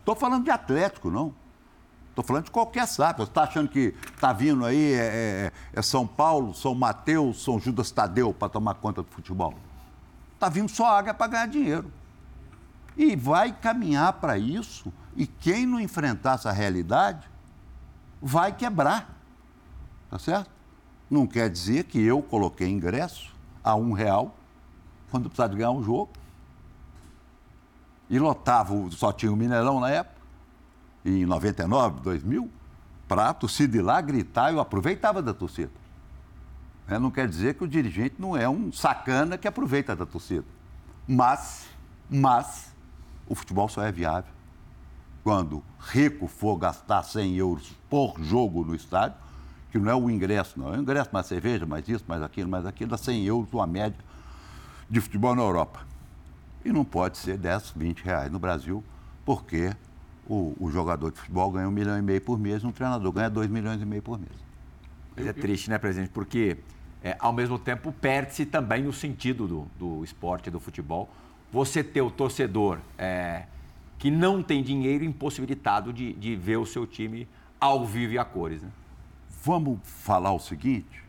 Estou 0.00 0.14
falando 0.14 0.44
de 0.44 0.50
Atlético, 0.50 1.10
não. 1.10 1.34
Estou 2.10 2.24
falando 2.24 2.44
de 2.44 2.50
qualquer 2.50 2.86
SAF. 2.86 3.18
Você 3.18 3.30
está 3.30 3.42
achando 3.42 3.68
que 3.68 3.94
está 4.14 4.32
vindo 4.32 4.64
aí 4.64 4.92
é, 4.94 4.96
é, 4.96 5.52
é, 5.72 5.82
São 5.82 6.06
Paulo, 6.06 6.54
São 6.54 6.74
Mateus, 6.74 7.42
São 7.42 7.60
Judas 7.60 7.90
Tadeu 7.90 8.32
para 8.32 8.48
tomar 8.48 8.74
conta 8.74 9.02
do 9.02 9.10
futebol? 9.10 9.54
Está 10.34 10.48
vindo 10.48 10.68
só 10.68 10.86
água 10.86 11.12
para 11.12 11.26
ganhar 11.26 11.46
dinheiro. 11.46 11.92
E 12.96 13.14
vai 13.14 13.52
caminhar 13.52 14.14
para 14.14 14.38
isso. 14.38 14.92
E 15.14 15.26
quem 15.26 15.66
não 15.66 15.78
enfrentar 15.78 16.34
essa 16.34 16.52
realidade 16.52 17.28
vai 18.20 18.52
quebrar. 18.52 19.14
Tá 20.10 20.18
certo? 20.18 20.55
Não 21.10 21.26
quer 21.26 21.48
dizer 21.48 21.84
que 21.84 22.00
eu 22.00 22.22
coloquei 22.22 22.68
ingresso 22.68 23.34
a 23.62 23.74
um 23.74 23.92
real 23.92 24.36
quando 25.10 25.28
precisava 25.28 25.50
de 25.50 25.56
ganhar 25.56 25.70
um 25.70 25.82
jogo. 25.82 26.10
E 28.08 28.18
lotava, 28.18 28.74
só 28.90 29.12
tinha 29.12 29.32
o 29.32 29.36
Mineirão 29.36 29.80
na 29.80 29.90
época, 29.90 30.16
em 31.04 31.24
99, 31.24 32.00
2000, 32.00 32.50
para 33.08 33.28
a 33.28 33.34
torcida 33.34 33.76
ir 33.76 33.82
lá 33.82 34.00
gritar, 34.00 34.52
eu 34.52 34.60
aproveitava 34.60 35.22
da 35.22 35.34
torcida. 35.34 35.72
É, 36.88 36.98
não 36.98 37.10
quer 37.10 37.28
dizer 37.28 37.54
que 37.54 37.64
o 37.64 37.68
dirigente 37.68 38.14
não 38.18 38.36
é 38.36 38.48
um 38.48 38.72
sacana 38.72 39.36
que 39.36 39.48
aproveita 39.48 39.96
da 39.96 40.06
torcida. 40.06 40.44
Mas, 41.06 41.66
mas, 42.08 42.72
o 43.28 43.34
futebol 43.34 43.68
só 43.68 43.82
é 43.82 43.90
viável 43.90 44.36
quando 45.26 45.60
rico 45.80 46.28
for 46.28 46.56
gastar 46.56 47.02
100 47.02 47.34
euros 47.34 47.72
por 47.90 48.14
jogo 48.20 48.64
no 48.64 48.76
estádio, 48.76 49.18
que 49.70 49.78
não 49.78 49.90
é 49.90 49.94
o 49.94 50.10
ingresso, 50.10 50.58
não. 50.58 50.74
É 50.74 50.78
o 50.78 50.80
ingresso 50.80 51.10
mais 51.12 51.26
cerveja, 51.26 51.66
mais 51.66 51.88
isso, 51.88 52.04
mais 52.06 52.22
aquilo, 52.22 52.48
mais 52.48 52.66
aquilo, 52.66 52.90
dá 52.90 52.96
100 52.96 53.24
euros 53.24 53.52
uma 53.52 53.66
média 53.66 53.98
de 54.88 55.00
futebol 55.00 55.34
na 55.34 55.42
Europa. 55.42 55.80
E 56.64 56.72
não 56.72 56.84
pode 56.84 57.18
ser 57.18 57.36
10, 57.36 57.72
20 57.76 58.00
reais 58.02 58.30
no 58.30 58.38
Brasil, 58.38 58.82
porque 59.24 59.72
o, 60.28 60.54
o 60.58 60.70
jogador 60.70 61.12
de 61.12 61.18
futebol 61.18 61.50
ganha 61.50 61.68
um 61.68 61.72
milhão 61.72 61.98
e 61.98 62.02
meio 62.02 62.20
por 62.20 62.38
mês, 62.38 62.64
um 62.64 62.72
treinador 62.72 63.12
ganha 63.12 63.30
dois 63.30 63.48
milhões 63.48 63.80
e 63.80 63.84
meio 63.84 64.02
por 64.02 64.18
mês. 64.18 64.32
Mas 65.16 65.26
é 65.26 65.32
triste, 65.32 65.70
né, 65.70 65.78
presidente? 65.78 66.10
Porque, 66.10 66.58
é, 67.02 67.16
ao 67.18 67.32
mesmo 67.32 67.58
tempo, 67.58 67.92
perde-se 67.92 68.44
também 68.44 68.82
no 68.82 68.92
sentido 68.92 69.46
do, 69.46 69.66
do 69.78 70.04
esporte, 70.04 70.50
do 70.50 70.60
futebol. 70.60 71.08
Você 71.52 71.82
ter 71.82 72.02
o 72.02 72.10
torcedor 72.10 72.78
é, 72.98 73.44
que 73.98 74.10
não 74.10 74.42
tem 74.42 74.62
dinheiro 74.62 75.04
impossibilitado 75.04 75.92
de, 75.92 76.12
de 76.12 76.36
ver 76.36 76.58
o 76.58 76.66
seu 76.66 76.86
time 76.86 77.26
ao 77.58 77.86
vivo 77.86 78.12
e 78.12 78.18
a 78.18 78.24
cores. 78.24 78.62
Né? 78.62 78.68
Vamos 79.46 79.78
falar 79.84 80.32
o 80.32 80.40
seguinte: 80.40 81.04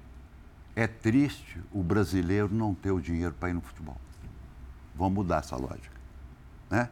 é 0.76 0.86
triste 0.86 1.60
o 1.74 1.82
brasileiro 1.82 2.54
não 2.54 2.76
ter 2.76 2.92
o 2.92 3.02
dinheiro 3.02 3.34
para 3.34 3.50
ir 3.50 3.54
no 3.54 3.62
futebol. 3.62 3.98
Vamos 4.96 5.14
mudar 5.14 5.38
essa 5.40 5.56
lógica. 5.56 5.98
Né? 6.70 6.88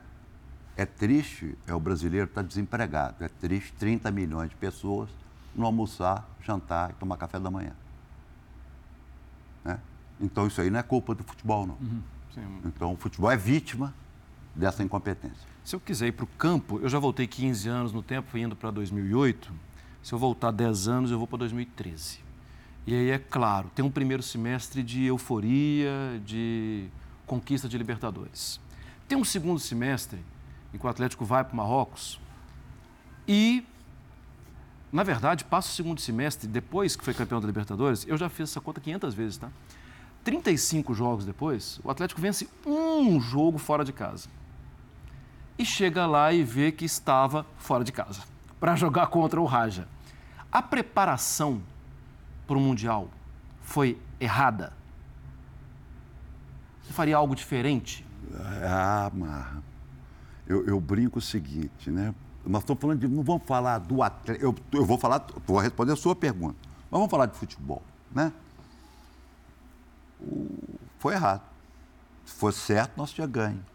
É 0.75 0.87
triste 0.87 1.55
é 1.67 1.75
o 1.75 1.79
brasileiro 1.79 2.25
estar 2.25 2.41
tá 2.41 2.47
desempregado. 2.47 3.23
É 3.23 3.27
triste 3.27 3.73
30 3.73 4.09
milhões 4.09 4.49
de 4.49 4.55
pessoas 4.55 5.07
não 5.55 5.67
almoçar, 5.67 6.27
jantar 6.41 6.89
e 6.89 6.93
tomar 6.93 7.15
café 7.15 7.39
da 7.39 7.51
manhã. 7.51 7.73
Né? 9.63 9.79
Então 10.19 10.47
isso 10.47 10.59
aí 10.59 10.71
não 10.71 10.79
é 10.79 10.83
culpa 10.83 11.13
do 11.13 11.23
futebol, 11.23 11.67
não. 11.67 11.75
Uhum. 11.75 12.01
Então 12.65 12.93
o 12.93 12.97
futebol 12.97 13.29
é 13.29 13.37
vítima 13.37 13.93
dessa 14.55 14.81
incompetência. 14.81 15.47
Se 15.63 15.75
eu 15.75 15.79
quiser 15.79 16.07
ir 16.07 16.13
para 16.13 16.25
o 16.25 16.27
campo, 16.39 16.79
eu 16.79 16.89
já 16.89 16.97
voltei 16.97 17.27
15 17.27 17.69
anos 17.69 17.93
no 17.93 18.01
tempo, 18.01 18.35
indo 18.35 18.55
para 18.55 18.71
2008. 18.71 19.74
Se 20.05 20.13
eu 20.13 20.19
voltar 20.19 20.51
10 20.51 20.87
anos, 20.87 21.09
eu 21.09 21.17
vou 21.17 21.25
para 21.25 21.39
2013. 21.39 22.19
E 22.85 22.93
aí, 22.93 23.09
é 23.09 23.17
claro, 23.17 23.71
tem 23.73 23.83
um 23.83 23.89
primeiro 23.89 24.21
semestre 24.21 24.83
de 24.83 25.03
euforia, 25.03 26.21
de 26.23 26.87
conquista 27.25 27.67
de 27.67 27.75
Libertadores. 27.75 28.59
Tem 29.07 29.17
um 29.17 29.23
segundo 29.23 29.59
semestre 29.59 30.23
em 30.71 30.77
que 30.77 30.85
o 30.85 30.87
Atlético 30.87 31.25
vai 31.25 31.43
para 31.43 31.53
o 31.53 31.57
Marrocos 31.57 32.19
e, 33.27 33.65
na 34.93 35.01
verdade, 35.01 35.43
passa 35.43 35.69
o 35.69 35.73
segundo 35.73 35.99
semestre, 35.99 36.47
depois 36.47 36.95
que 36.95 37.03
foi 37.03 37.15
campeão 37.15 37.41
da 37.41 37.47
Libertadores, 37.47 38.05
eu 38.07 38.15
já 38.15 38.29
fiz 38.29 38.51
essa 38.51 38.61
conta 38.61 38.79
500 38.79 39.11
vezes, 39.15 39.37
tá? 39.39 39.49
35 40.23 40.93
jogos 40.93 41.25
depois, 41.25 41.79
o 41.83 41.89
Atlético 41.89 42.21
vence 42.21 42.47
um 42.63 43.19
jogo 43.19 43.57
fora 43.57 43.83
de 43.83 43.91
casa 43.91 44.29
e 45.57 45.65
chega 45.65 46.05
lá 46.05 46.31
e 46.31 46.43
vê 46.43 46.71
que 46.71 46.85
estava 46.85 47.43
fora 47.57 47.83
de 47.83 47.91
casa 47.91 48.21
para 48.59 48.75
jogar 48.75 49.07
contra 49.07 49.41
o 49.41 49.45
Raja. 49.45 49.94
A 50.55 50.61
preparação 50.61 51.61
para 52.47 52.57
o 52.57 52.61
Mundial 52.61 53.09
foi 53.61 53.99
errada? 54.21 54.71
Você 56.81 56.93
faria 56.93 57.17
algo 57.17 57.35
diferente? 57.35 58.07
Ah, 58.63 59.11
Marra, 59.13 59.61
eu, 60.47 60.65
eu 60.65 60.79
brinco 60.79 61.19
o 61.19 61.21
seguinte, 61.21 61.91
né? 61.91 62.15
Nós 62.45 62.61
estamos 62.61 62.79
falando 62.79 63.01
de. 63.01 63.07
Não 63.09 63.21
vamos 63.21 63.43
falar 63.45 63.79
do 63.79 64.01
atleta. 64.01 64.41
Eu, 64.41 64.55
eu 64.71 64.85
vou 64.85 64.97
falar, 64.97 65.27
vou 65.45 65.59
responder 65.59 65.91
a 65.91 65.97
sua 65.97 66.15
pergunta. 66.15 66.55
Mas 66.89 66.99
vamos 66.99 67.11
falar 67.11 67.25
de 67.25 67.37
futebol, 67.37 67.83
né? 68.09 68.31
O, 70.21 70.47
foi 70.99 71.15
errado. 71.15 71.41
Se 72.23 72.33
fosse 72.33 72.59
certo, 72.59 72.95
nós 72.95 73.11
tínhamos 73.11 73.33
ganho. 73.33 73.65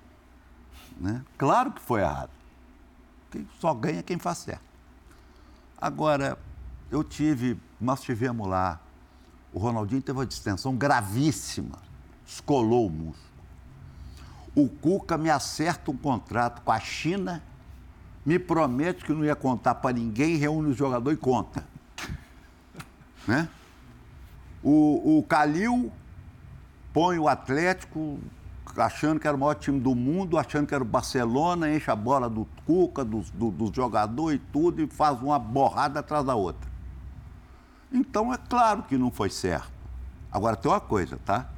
Né? 0.99 1.23
Claro 1.37 1.73
que 1.73 1.83
foi 1.83 2.01
errado. 2.01 2.31
Quem 3.31 3.47
só 3.59 3.75
ganha 3.75 4.03
quem 4.03 4.19
faz 4.19 4.39
certo. 4.39 4.65
Agora, 5.79 6.39
eu 6.91 7.05
tive, 7.05 7.59
nós 7.81 8.01
tivemos 8.01 8.49
lá, 8.49 8.81
o 9.53 9.59
Ronaldinho 9.59 10.03
teve 10.03 10.19
uma 10.19 10.27
distensão 10.27 10.77
gravíssima, 10.77 11.79
escolou 12.27 12.87
o 12.87 12.91
músculo. 12.91 13.31
O 14.55 14.69
Cuca 14.69 15.17
me 15.17 15.31
acerta 15.31 15.91
um 15.91 15.97
contrato 15.97 16.63
com 16.63 16.73
a 16.73 16.81
China, 16.81 17.43
me 18.27 18.39
promete 18.39 19.05
que 19.05 19.13
não 19.13 19.25
ia 19.25 19.37
contar 19.37 19.77
para 19.77 19.93
ninguém, 19.93 20.37
reúne 20.37 20.71
o 20.71 20.75
jogador 20.75 21.13
e 21.13 21.17
conta. 21.17 21.65
Né? 23.29 23.49
O, 24.63 25.19
o 25.19 25.23
Calil 25.25 25.93
põe 26.93 27.19
o 27.19 27.29
Atlético 27.29 28.19
achando 28.77 29.21
que 29.21 29.29
era 29.29 29.37
o 29.37 29.41
maior 29.41 29.55
time 29.55 29.79
do 29.79 29.95
mundo, 29.95 30.39
achando 30.39 30.67
que 30.67 30.75
era 30.75 30.83
o 30.83 30.87
Barcelona, 30.87 31.73
enche 31.73 31.91
a 31.91 31.97
bola 31.97 32.31
do 32.31 32.49
Cuca, 32.67 33.05
dos 33.05 33.31
do, 33.31 33.51
do 33.51 33.73
jogadores 33.73 34.41
e 34.41 34.43
tudo, 34.51 34.81
e 34.83 34.87
faz 34.87 35.21
uma 35.21 35.39
borrada 35.39 36.01
atrás 36.01 36.25
da 36.25 36.35
outra. 36.35 36.70
Então 37.93 38.33
é 38.33 38.37
claro 38.37 38.83
que 38.85 38.97
não 38.97 39.11
foi 39.11 39.31
certo. 39.31 39.73
Agora 40.31 40.57
tem 40.57 40.71
uma 40.71 40.81
coisa, 40.81 41.19
tá? 41.25 41.49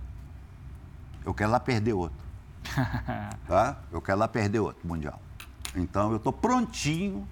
Eu 1.25 1.35
quero 1.35 1.51
lá 1.51 1.61
perder 1.61 1.93
outro. 1.93 2.17
tá? 3.47 3.79
Eu 3.91 4.01
quero 4.01 4.19
lá 4.19 4.29
perder 4.29 4.61
outro 4.61 4.87
Mundial. 4.87 5.21
Então 5.77 6.11
eu 6.11 6.17
estou 6.17 6.33
prontinho 6.33 7.27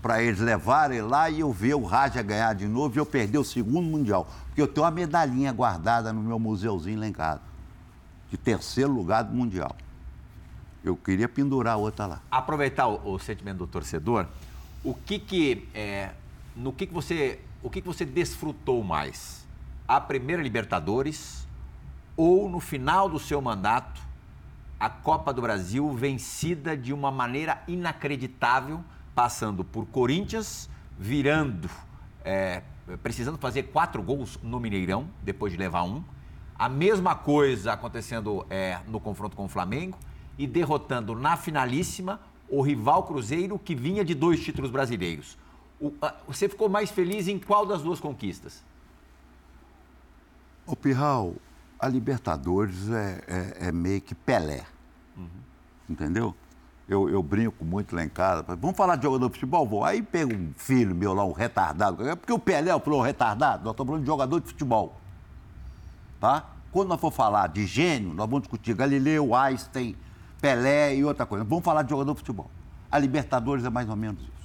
para 0.00 0.22
eles 0.22 0.38
levarem 0.38 1.02
lá 1.02 1.28
e 1.28 1.40
eu 1.40 1.52
ver 1.52 1.74
o 1.74 1.84
Raja 1.84 2.22
ganhar 2.22 2.54
de 2.54 2.66
novo 2.66 2.96
e 2.96 2.98
eu 2.98 3.06
perder 3.06 3.38
o 3.38 3.44
segundo 3.44 3.86
Mundial. 3.86 4.28
Porque 4.46 4.62
eu 4.62 4.68
tenho 4.68 4.84
uma 4.84 4.90
medalhinha 4.90 5.52
guardada 5.52 6.12
no 6.12 6.22
meu 6.22 6.38
museuzinho 6.38 7.00
lá 7.00 7.06
em 7.06 7.12
casa 7.12 7.40
de 8.30 8.36
terceiro 8.36 8.92
lugar 8.92 9.22
do 9.22 9.34
Mundial. 9.34 9.74
Eu 10.84 10.96
queria 10.96 11.28
pendurar 11.28 11.76
outra 11.76 12.06
lá. 12.06 12.22
Aproveitar 12.30 12.86
o, 12.86 13.14
o 13.14 13.18
sentimento 13.18 13.58
do 13.58 13.66
torcedor, 13.66 14.26
o 14.84 14.94
que 14.94 15.18
que, 15.18 15.68
é, 15.74 16.10
no 16.54 16.72
que 16.72 16.86
que 16.86 16.94
você, 16.94 17.40
o 17.62 17.70
que 17.70 17.80
que 17.80 17.86
você 17.86 18.04
desfrutou 18.04 18.82
mais? 18.82 19.46
A 19.86 20.00
primeira 20.00 20.42
Libertadores 20.42 21.46
ou 22.16 22.48
no 22.48 22.60
final 22.60 23.08
do 23.08 23.18
seu 23.18 23.40
mandato 23.40 24.00
a 24.78 24.88
Copa 24.88 25.32
do 25.32 25.42
Brasil 25.42 25.90
vencida 25.92 26.76
de 26.76 26.92
uma 26.92 27.10
maneira 27.10 27.60
inacreditável, 27.66 28.84
passando 29.12 29.64
por 29.64 29.86
Corinthians, 29.86 30.70
virando, 30.96 31.68
é, 32.24 32.62
precisando 33.02 33.36
fazer 33.38 33.64
quatro 33.64 34.00
gols 34.02 34.38
no 34.40 34.60
Mineirão 34.60 35.08
depois 35.22 35.52
de 35.52 35.58
levar 35.58 35.82
um 35.82 36.04
a 36.58 36.68
mesma 36.68 37.14
coisa 37.14 37.72
acontecendo 37.72 38.44
é, 38.50 38.80
no 38.88 38.98
confronto 38.98 39.36
com 39.36 39.44
o 39.44 39.48
Flamengo 39.48 39.96
e 40.36 40.46
derrotando 40.46 41.14
na 41.14 41.36
finalíssima 41.36 42.20
o 42.48 42.62
rival 42.62 43.04
Cruzeiro 43.04 43.58
que 43.58 43.76
vinha 43.76 44.04
de 44.04 44.12
dois 44.12 44.42
títulos 44.42 44.70
brasileiros. 44.70 45.38
Você 46.26 46.48
ficou 46.48 46.68
mais 46.68 46.90
feliz 46.90 47.28
em 47.28 47.38
qual 47.38 47.64
das 47.64 47.82
duas 47.82 48.00
conquistas? 48.00 48.64
O 50.66 50.74
Pirral, 50.74 51.34
a 51.78 51.88
Libertadores 51.88 52.90
é, 52.90 53.22
é, 53.26 53.68
é 53.68 53.72
meio 53.72 54.00
que 54.00 54.14
Pelé. 54.14 54.64
Uhum. 55.16 55.28
Entendeu? 55.88 56.34
Eu, 56.88 57.08
eu, 57.08 57.22
brinco 57.22 57.64
muito 57.64 57.94
lá 57.94 58.02
em 58.02 58.08
casa. 58.08 58.42
Vamos 58.56 58.76
falar 58.76 58.96
de 58.96 59.02
jogador 59.02 59.28
de 59.28 59.34
futebol? 59.34 59.66
Vou. 59.66 59.84
Aí 59.84 60.02
pega 60.02 60.34
um 60.34 60.52
filho 60.56 60.94
meu 60.94 61.12
lá, 61.12 61.24
um 61.24 61.32
retardado. 61.32 61.98
Porque 62.16 62.32
o 62.32 62.38
Pelé 62.38 62.76
falou 62.80 63.02
retardado, 63.02 63.64
nós 63.64 63.72
estamos 63.72 63.90
falando 63.90 64.02
de 64.02 64.06
jogador 64.06 64.40
de 64.40 64.46
futebol. 64.48 64.96
Tá? 66.18 66.46
Quando 66.72 66.88
nós 66.88 67.00
for 67.00 67.12
falar 67.12 67.48
de 67.48 67.66
gênio, 67.66 68.12
nós 68.14 68.28
vamos 68.28 68.42
discutir 68.42 68.74
Galileu, 68.74 69.34
Einstein, 69.34 69.96
Pelé 70.40 70.96
e 70.96 71.04
outra 71.04 71.24
coisa. 71.26 71.44
Vamos 71.44 71.64
falar 71.64 71.82
de 71.82 71.90
jogador 71.90 72.12
de 72.12 72.18
futebol. 72.18 72.50
A 72.90 72.98
Libertadores 72.98 73.64
é 73.64 73.70
mais 73.70 73.88
ou 73.88 73.96
menos 73.96 74.22
isso. 74.22 74.37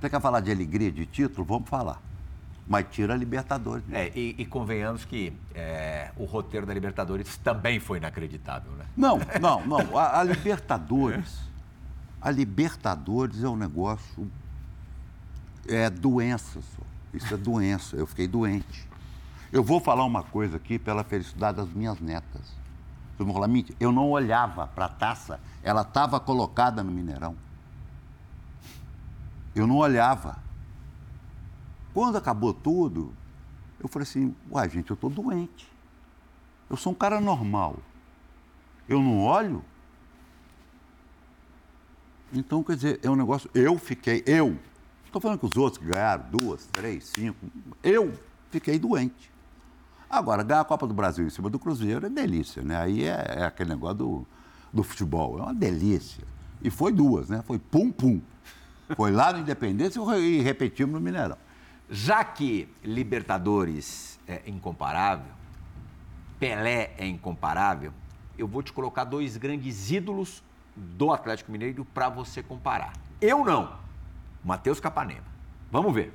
Você 0.00 0.08
quer 0.08 0.20
falar 0.20 0.40
de 0.40 0.50
alegria, 0.50 0.92
de 0.92 1.04
título? 1.06 1.44
Vamos 1.44 1.68
falar. 1.68 2.00
Mas 2.66 2.86
tira 2.90 3.14
a 3.14 3.16
Libertadores. 3.16 3.82
É, 3.90 4.12
e, 4.14 4.34
e 4.38 4.46
convenhamos 4.46 5.04
que 5.04 5.32
é, 5.54 6.10
o 6.16 6.24
roteiro 6.24 6.66
da 6.66 6.74
Libertadores 6.74 7.36
também 7.38 7.80
foi 7.80 7.98
inacreditável, 7.98 8.70
né? 8.72 8.84
Não, 8.96 9.18
não, 9.40 9.66
não. 9.66 9.98
A, 9.98 10.20
a 10.20 10.22
Libertadores. 10.22 11.38
A 12.20 12.30
Libertadores 12.30 13.42
é 13.42 13.48
um 13.48 13.56
negócio 13.56 14.30
É 15.66 15.88
doença, 15.88 16.60
só. 16.60 16.82
Isso 17.14 17.32
é 17.32 17.36
doença. 17.36 17.96
Eu 17.96 18.06
fiquei 18.06 18.28
doente. 18.28 18.86
Eu 19.50 19.64
vou 19.64 19.80
falar 19.80 20.04
uma 20.04 20.22
coisa 20.22 20.58
aqui 20.58 20.78
pela 20.78 21.02
felicidade 21.02 21.56
das 21.56 21.70
minhas 21.70 21.98
netas. 22.00 22.42
Vocês 23.16 23.26
vão 23.26 23.32
falar, 23.32 23.48
mentira. 23.48 23.76
Eu 23.80 23.90
não 23.90 24.10
olhava 24.10 24.66
para 24.66 24.84
a 24.84 24.88
taça, 24.88 25.40
ela 25.62 25.82
estava 25.82 26.20
colocada 26.20 26.82
no 26.84 26.92
Mineirão. 26.92 27.34
Eu 29.58 29.66
não 29.66 29.76
olhava. 29.76 30.38
Quando 31.92 32.16
acabou 32.16 32.54
tudo, 32.54 33.12
eu 33.80 33.88
falei 33.88 34.04
assim, 34.04 34.34
uai, 34.50 34.68
gente, 34.68 34.90
eu 34.90 34.94
estou 34.94 35.10
doente. 35.10 35.68
Eu 36.70 36.76
sou 36.76 36.92
um 36.92 36.94
cara 36.94 37.20
normal. 37.20 37.76
Eu 38.88 39.00
não 39.02 39.20
olho? 39.20 39.64
Então, 42.32 42.62
quer 42.62 42.76
dizer, 42.76 43.00
é 43.02 43.10
um 43.10 43.16
negócio. 43.16 43.50
Eu 43.54 43.78
fiquei, 43.78 44.22
eu. 44.26 44.58
Estou 45.04 45.20
falando 45.20 45.38
que 45.38 45.46
os 45.46 45.56
outros 45.56 45.82
que 45.82 45.90
ganharam 45.90 46.26
duas, 46.30 46.66
três, 46.66 47.08
cinco. 47.08 47.38
Eu 47.82 48.12
fiquei 48.50 48.78
doente. 48.78 49.32
Agora, 50.10 50.42
ganhar 50.42 50.60
a 50.60 50.64
Copa 50.64 50.86
do 50.86 50.94
Brasil 50.94 51.26
em 51.26 51.30
cima 51.30 51.50
do 51.50 51.58
Cruzeiro 51.58 52.06
é 52.06 52.10
delícia, 52.10 52.62
né? 52.62 52.76
Aí 52.76 53.04
é, 53.04 53.38
é 53.38 53.44
aquele 53.44 53.70
negócio 53.70 53.96
do, 53.96 54.26
do 54.72 54.82
futebol. 54.82 55.38
É 55.38 55.42
uma 55.42 55.54
delícia. 55.54 56.24
E 56.62 56.70
foi 56.70 56.92
duas, 56.92 57.28
né? 57.28 57.42
Foi 57.46 57.58
pum-pum. 57.58 58.20
Foi 58.96 59.10
lá 59.10 59.32
no 59.32 59.40
Independência 59.40 60.00
e 60.16 60.40
repetimos 60.40 60.94
no 60.94 61.00
Mineirão. 61.00 61.36
Já 61.90 62.24
que 62.24 62.68
Libertadores 62.82 64.18
é 64.26 64.42
incomparável, 64.46 65.32
Pelé 66.38 66.94
é 66.98 67.06
incomparável, 67.06 67.92
eu 68.36 68.46
vou 68.46 68.62
te 68.62 68.72
colocar 68.72 69.04
dois 69.04 69.36
grandes 69.36 69.90
ídolos 69.90 70.42
do 70.76 71.12
Atlético 71.12 71.50
Mineiro 71.50 71.84
para 71.84 72.08
você 72.08 72.42
comparar. 72.42 72.92
Eu 73.20 73.44
não. 73.44 73.76
Matheus 74.44 74.78
Capanema. 74.78 75.24
Vamos 75.70 75.92
ver. 75.92 76.12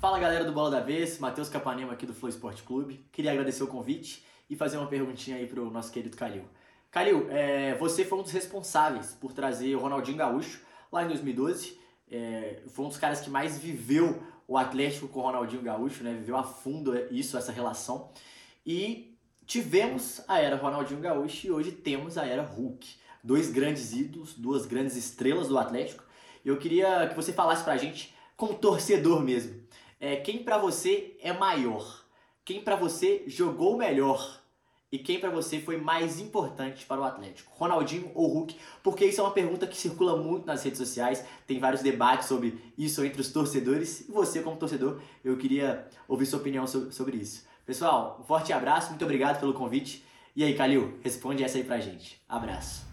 Fala 0.00 0.18
galera 0.18 0.44
do 0.44 0.52
Bola 0.52 0.70
da 0.70 0.80
Vez, 0.80 1.18
Matheus 1.18 1.48
Capanema 1.48 1.92
aqui 1.92 2.06
do 2.06 2.14
Flow 2.14 2.28
Esporte 2.28 2.62
Clube. 2.62 3.04
Queria 3.12 3.30
agradecer 3.30 3.62
o 3.62 3.66
convite 3.66 4.24
e 4.48 4.56
fazer 4.56 4.78
uma 4.78 4.86
perguntinha 4.86 5.36
aí 5.36 5.46
pro 5.46 5.70
nosso 5.70 5.92
querido 5.92 6.16
Calil. 6.16 6.44
Calil, 6.90 7.28
é, 7.30 7.76
você 7.76 8.04
foi 8.04 8.18
um 8.18 8.22
dos 8.22 8.32
responsáveis 8.32 9.16
por 9.20 9.32
trazer 9.32 9.76
o 9.76 9.78
Ronaldinho 9.78 10.16
Gaúcho 10.16 10.60
lá 10.90 11.04
em 11.04 11.08
2012. 11.08 11.78
É, 12.10 12.62
foi 12.68 12.84
um 12.84 12.88
dos 12.88 12.96
caras 12.98 13.20
que 13.20 13.30
mais 13.30 13.58
viveu 13.58 14.22
o 14.46 14.58
Atlético 14.58 15.06
com 15.08 15.20
o 15.20 15.22
Ronaldinho 15.22 15.62
Gaúcho, 15.62 16.02
né? 16.02 16.12
Viveu 16.12 16.36
a 16.36 16.42
fundo 16.42 16.92
isso, 17.10 17.38
essa 17.38 17.52
relação. 17.52 18.10
E 18.66 19.16
tivemos 19.46 20.22
a 20.26 20.38
era 20.38 20.56
Ronaldinho 20.56 21.00
Gaúcho 21.00 21.46
e 21.46 21.50
hoje 21.50 21.72
temos 21.72 22.18
a 22.18 22.26
era 22.26 22.42
Hulk. 22.42 22.88
Dois 23.22 23.50
grandes 23.50 23.92
ídolos, 23.92 24.34
duas 24.34 24.66
grandes 24.66 24.96
estrelas 24.96 25.48
do 25.48 25.58
Atlético. 25.58 26.02
Eu 26.44 26.56
queria 26.56 27.08
que 27.08 27.14
você 27.14 27.32
falasse 27.32 27.62
pra 27.62 27.76
gente, 27.76 28.14
como 28.36 28.54
torcedor 28.54 29.22
mesmo, 29.22 29.60
é, 30.00 30.16
quem 30.16 30.42
para 30.42 30.56
você 30.56 31.16
é 31.20 31.32
maior? 31.32 32.04
Quem 32.44 32.62
para 32.62 32.74
você 32.74 33.22
jogou 33.26 33.76
melhor? 33.76 34.39
E 34.92 34.98
quem 34.98 35.20
para 35.20 35.30
você 35.30 35.60
foi 35.60 35.76
mais 35.76 36.18
importante 36.18 36.84
para 36.84 37.00
o 37.00 37.04
Atlético? 37.04 37.52
Ronaldinho 37.54 38.10
ou 38.12 38.26
Hulk? 38.26 38.56
Porque 38.82 39.04
isso 39.04 39.20
é 39.20 39.24
uma 39.24 39.30
pergunta 39.30 39.64
que 39.64 39.76
circula 39.76 40.20
muito 40.20 40.44
nas 40.44 40.64
redes 40.64 40.78
sociais. 40.78 41.24
Tem 41.46 41.60
vários 41.60 41.80
debates 41.80 42.26
sobre 42.26 42.60
isso 42.76 43.04
entre 43.04 43.20
os 43.20 43.30
torcedores. 43.30 44.08
E 44.08 44.10
você, 44.10 44.42
como 44.42 44.56
torcedor, 44.56 45.00
eu 45.24 45.36
queria 45.36 45.86
ouvir 46.08 46.26
sua 46.26 46.40
opinião 46.40 46.66
sobre 46.66 47.18
isso. 47.18 47.46
Pessoal, 47.64 48.18
um 48.20 48.24
forte 48.24 48.52
abraço, 48.52 48.88
muito 48.88 49.04
obrigado 49.04 49.38
pelo 49.38 49.54
convite. 49.54 50.04
E 50.34 50.42
aí, 50.42 50.56
Calil, 50.56 50.98
responde 51.04 51.44
essa 51.44 51.56
aí 51.56 51.62
pra 51.62 51.78
gente. 51.78 52.20
Abraço. 52.28 52.84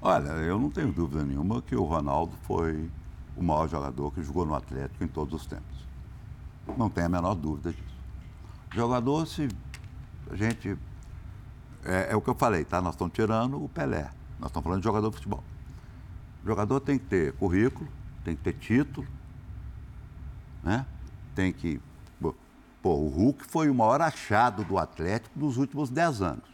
Olha, 0.00 0.30
eu 0.30 0.58
não 0.58 0.70
tenho 0.70 0.90
dúvida 0.90 1.24
nenhuma 1.24 1.60
que 1.60 1.76
o 1.76 1.82
Ronaldo 1.82 2.34
foi 2.42 2.90
o 3.36 3.42
maior 3.42 3.68
jogador 3.68 4.10
que 4.14 4.22
jogou 4.22 4.46
no 4.46 4.54
Atlético 4.54 5.04
em 5.04 5.08
todos 5.08 5.42
os 5.42 5.46
tempos. 5.46 5.84
Não 6.78 6.88
tenho 6.88 7.06
a 7.06 7.10
menor 7.10 7.34
dúvida 7.34 7.70
disso. 7.70 7.94
Jogador, 8.72 9.26
se 9.26 9.46
a 10.30 10.36
gente. 10.36 10.76
É, 11.84 12.12
é, 12.12 12.16
o 12.16 12.20
que 12.20 12.28
eu 12.28 12.34
falei, 12.34 12.64
tá? 12.64 12.80
Nós 12.80 12.94
estamos 12.94 13.12
tirando 13.12 13.62
o 13.62 13.68
Pelé. 13.68 14.10
Nós 14.38 14.48
estamos 14.48 14.64
falando 14.64 14.80
de 14.80 14.84
jogador 14.84 15.10
de 15.10 15.16
futebol. 15.16 15.44
O 16.42 16.46
jogador 16.46 16.80
tem 16.80 16.98
que 16.98 17.04
ter 17.06 17.32
currículo, 17.34 17.88
tem 18.24 18.34
que 18.34 18.42
ter 18.42 18.54
título, 18.54 19.06
né? 20.62 20.86
Tem 21.34 21.52
que. 21.52 21.80
Pô, 22.20 22.96
o 22.96 23.08
Hulk 23.08 23.46
foi 23.46 23.70
o 23.70 23.74
maior 23.74 24.02
achado 24.02 24.62
do 24.62 24.76
Atlético 24.76 25.38
dos 25.38 25.56
últimos 25.56 25.88
dez 25.88 26.20
anos. 26.20 26.44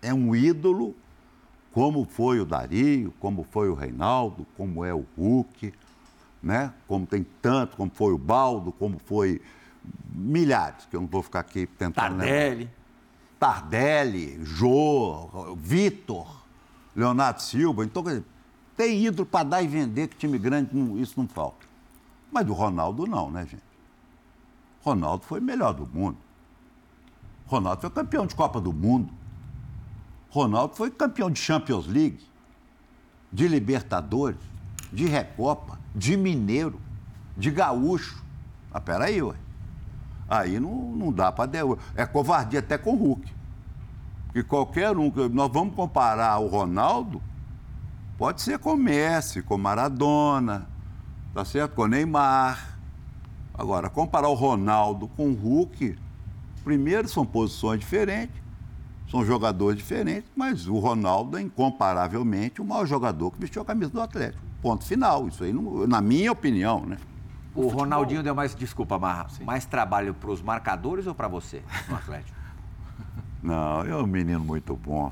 É 0.00 0.14
um 0.14 0.34
ídolo, 0.34 0.96
como 1.72 2.06
foi 2.06 2.40
o 2.40 2.46
Dario, 2.46 3.12
como 3.20 3.44
foi 3.44 3.68
o 3.68 3.74
Reinaldo, 3.74 4.46
como 4.56 4.82
é 4.82 4.94
o 4.94 5.04
Hulk, 5.18 5.74
né? 6.42 6.72
Como 6.88 7.06
tem 7.06 7.26
tanto, 7.42 7.76
como 7.76 7.90
foi 7.94 8.14
o 8.14 8.18
Baldo, 8.18 8.72
como 8.72 8.98
foi 8.98 9.42
milhares, 10.12 10.86
que 10.86 10.96
eu 10.96 11.00
não 11.00 11.08
vou 11.08 11.22
ficar 11.22 11.40
aqui 11.40 11.66
tentando 11.66 11.94
Tardelli. 11.94 12.56
Lembrar. 12.56 12.80
Tardelli, 13.38 14.44
Jô, 14.44 15.56
Vitor, 15.56 16.42
Leonardo 16.94 17.40
Silva. 17.40 17.84
Então, 17.84 18.04
tem 18.76 19.04
ídolo 19.04 19.26
para 19.26 19.44
dar 19.44 19.62
e 19.62 19.68
vender 19.68 20.08
que 20.08 20.16
time 20.16 20.38
grande, 20.38 20.70
isso 21.00 21.14
não 21.16 21.26
falta. 21.26 21.66
Mas 22.30 22.46
do 22.46 22.52
Ronaldo 22.52 23.06
não, 23.06 23.30
né, 23.30 23.46
gente? 23.46 23.62
Ronaldo 24.82 25.24
foi 25.24 25.40
o 25.40 25.42
melhor 25.42 25.74
do 25.74 25.86
mundo. 25.86 26.18
Ronaldo 27.46 27.80
foi 27.80 27.90
campeão 27.90 28.26
de 28.26 28.34
Copa 28.34 28.60
do 28.60 28.72
Mundo. 28.72 29.12
Ronaldo 30.30 30.76
foi 30.76 30.90
campeão 30.90 31.30
de 31.30 31.40
Champions 31.40 31.86
League, 31.86 32.20
de 33.32 33.48
Libertadores, 33.48 34.38
de 34.92 35.06
Recopa, 35.06 35.78
de 35.94 36.16
Mineiro, 36.16 36.80
de 37.36 37.50
Gaúcho. 37.50 38.22
Ah, 38.72 38.80
peraí, 38.80 39.20
ué. 39.20 39.34
Aí 40.30 40.60
não, 40.60 40.92
não 40.92 41.12
dá 41.12 41.32
para. 41.32 41.50
É 41.96 42.06
covardia 42.06 42.60
até 42.60 42.78
com 42.78 42.92
o 42.92 42.96
Hulk. 42.96 43.34
Porque 44.26 44.44
qualquer 44.44 44.96
um. 44.96 45.12
Nós 45.32 45.52
vamos 45.52 45.74
comparar 45.74 46.38
o 46.38 46.46
Ronaldo, 46.46 47.20
pode 48.16 48.40
ser 48.40 48.60
com 48.60 48.76
Messi, 48.76 49.42
com 49.42 49.58
Maradona, 49.58 50.68
tá 51.34 51.44
certo? 51.44 51.74
Com 51.74 51.88
Neymar. 51.88 52.78
Agora, 53.52 53.90
comparar 53.90 54.28
o 54.28 54.34
Ronaldo 54.34 55.08
com 55.08 55.30
o 55.30 55.34
Hulk, 55.34 55.98
primeiro 56.62 57.08
são 57.08 57.26
posições 57.26 57.80
diferentes, 57.80 58.40
são 59.10 59.24
jogadores 59.24 59.76
diferentes, 59.76 60.30
mas 60.36 60.68
o 60.68 60.78
Ronaldo 60.78 61.36
é 61.36 61.42
incomparavelmente 61.42 62.60
o 62.62 62.64
maior 62.64 62.86
jogador 62.86 63.32
que 63.32 63.40
vestiu 63.40 63.62
a 63.62 63.64
camisa 63.64 63.90
do 63.90 64.00
Atlético. 64.00 64.42
Ponto 64.62 64.84
final. 64.84 65.26
Isso 65.26 65.42
aí, 65.42 65.52
na 65.88 66.00
minha 66.00 66.30
opinião, 66.30 66.86
né? 66.86 66.98
O, 67.54 67.62
o 67.62 67.68
Ronaldinho 67.68 68.22
deu 68.22 68.34
mais, 68.34 68.54
desculpa, 68.54 68.98
Marra, 68.98 69.26
mais 69.42 69.64
trabalho 69.64 70.14
para 70.14 70.30
os 70.30 70.42
marcadores 70.42 71.06
ou 71.06 71.14
para 71.14 71.28
você 71.28 71.62
no 71.88 71.96
Atlético? 71.96 72.38
Não, 73.42 73.82
é 73.84 73.96
um 73.96 74.06
menino 74.06 74.40
muito 74.40 74.76
bom. 74.76 75.10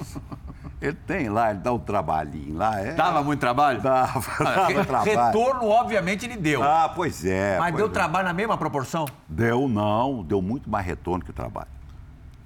Ele 0.80 0.92
tem 0.92 1.28
lá, 1.28 1.50
ele 1.50 1.60
dá 1.60 1.72
um 1.72 1.78
trabalhinho 1.78 2.56
lá. 2.56 2.78
É... 2.78 2.92
Dava 2.92 3.22
muito 3.22 3.40
trabalho? 3.40 3.80
Dava, 3.80 4.20
dava 4.44 4.84
trabalho. 4.84 5.26
Retorno, 5.26 5.66
obviamente, 5.66 6.26
ele 6.26 6.36
deu. 6.36 6.62
Ah, 6.62 6.92
pois 6.94 7.24
é. 7.24 7.58
Mas 7.58 7.70
pois 7.70 7.76
deu 7.76 7.86
é. 7.86 7.90
trabalho 7.90 8.26
na 8.26 8.34
mesma 8.34 8.56
proporção? 8.56 9.06
Deu 9.28 9.66
não, 9.66 10.22
deu 10.22 10.40
muito 10.42 10.68
mais 10.70 10.86
retorno 10.86 11.24
que 11.24 11.32
trabalho. 11.32 11.68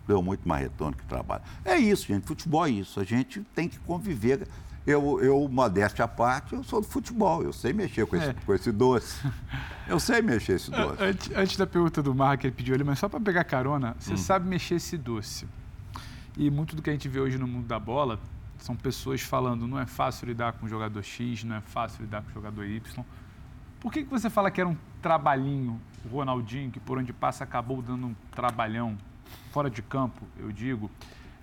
Deu 0.07 0.23
muito 0.23 0.49
mais 0.49 0.63
retorno 0.63 0.97
que 0.97 1.05
trabalho. 1.05 1.43
É 1.65 1.77
isso, 1.77 2.07
gente, 2.07 2.27
futebol 2.27 2.67
é 2.67 2.71
isso. 2.71 2.99
A 3.01 3.05
gente 3.05 3.41
tem 3.55 3.69
que 3.69 3.79
conviver. 3.81 4.49
Eu, 4.87 5.21
eu, 5.23 5.49
modéstia 5.49 6.05
à 6.05 6.09
parte, 6.09 6.55
eu 6.55 6.65
sou 6.65 6.81
do 6.81 6.87
futebol. 6.87 7.43
Eu 7.43 7.53
sei 7.53 7.73
mexer 7.73 8.05
com 8.07 8.17
esse, 8.17 8.31
É. 8.31 8.35
com 8.35 8.53
esse 8.55 8.73
doce. 8.73 9.25
Eu 9.89 9.99
sei 10.01 10.23
mexer 10.23 10.55
esse 10.55 10.71
doce. 10.71 11.03
Antes, 11.03 11.31
antes 11.37 11.57
da 11.57 11.67
pergunta 11.67 12.03
do 12.03 12.15
Marra 12.15 12.37
que 12.37 12.47
ele 12.47 12.55
pediu 12.55 12.75
ali, 12.75 12.85
mas 12.85 12.99
só 12.99 13.09
para 13.09 13.21
pegar 13.21 13.45
carona, 13.45 13.95
você 13.99 14.17
sabe 14.17 14.49
mexer 14.49 14.77
esse 14.77 14.97
doce. 14.97 15.47
E 16.37 16.49
muito 16.51 16.75
do 16.75 16.81
que 16.81 16.89
a 16.89 16.93
gente 16.93 17.09
vê 17.09 17.21
hoje 17.21 17.37
no 17.37 17.47
mundo 17.47 17.67
da 17.67 17.79
bola 17.79 18.19
são 18.59 18.77
pessoas 18.77 19.21
falando 19.21 19.67
não 19.67 19.79
é 19.79 19.85
fácil 19.85 20.27
lidar 20.29 20.53
com 20.53 20.67
o 20.67 20.69
jogador 20.69 21.03
X, 21.03 21.43
não 21.45 21.57
é 21.57 21.61
fácil 21.61 22.03
lidar 22.03 22.23
com 22.23 22.31
o 22.31 22.33
jogador 22.33 22.65
Y. 22.65 23.05
Por 23.81 23.93
que, 23.93 24.05
que 24.05 24.11
você 24.11 24.31
fala 24.31 24.51
que 24.51 24.61
era 24.61 24.71
um 24.71 24.77
trabalhinho, 25.03 25.81
o 26.05 26.09
Ronaldinho, 26.17 26.71
que 26.71 26.79
por 26.79 26.97
onde 26.97 27.13
passa 27.13 27.43
acabou 27.45 27.83
dando 27.83 28.07
um 28.07 28.15
trabalhão, 28.31 28.97
fora 29.51 29.69
de 29.69 29.83
campo, 29.83 30.23
eu 30.39 30.53
digo. 30.53 30.89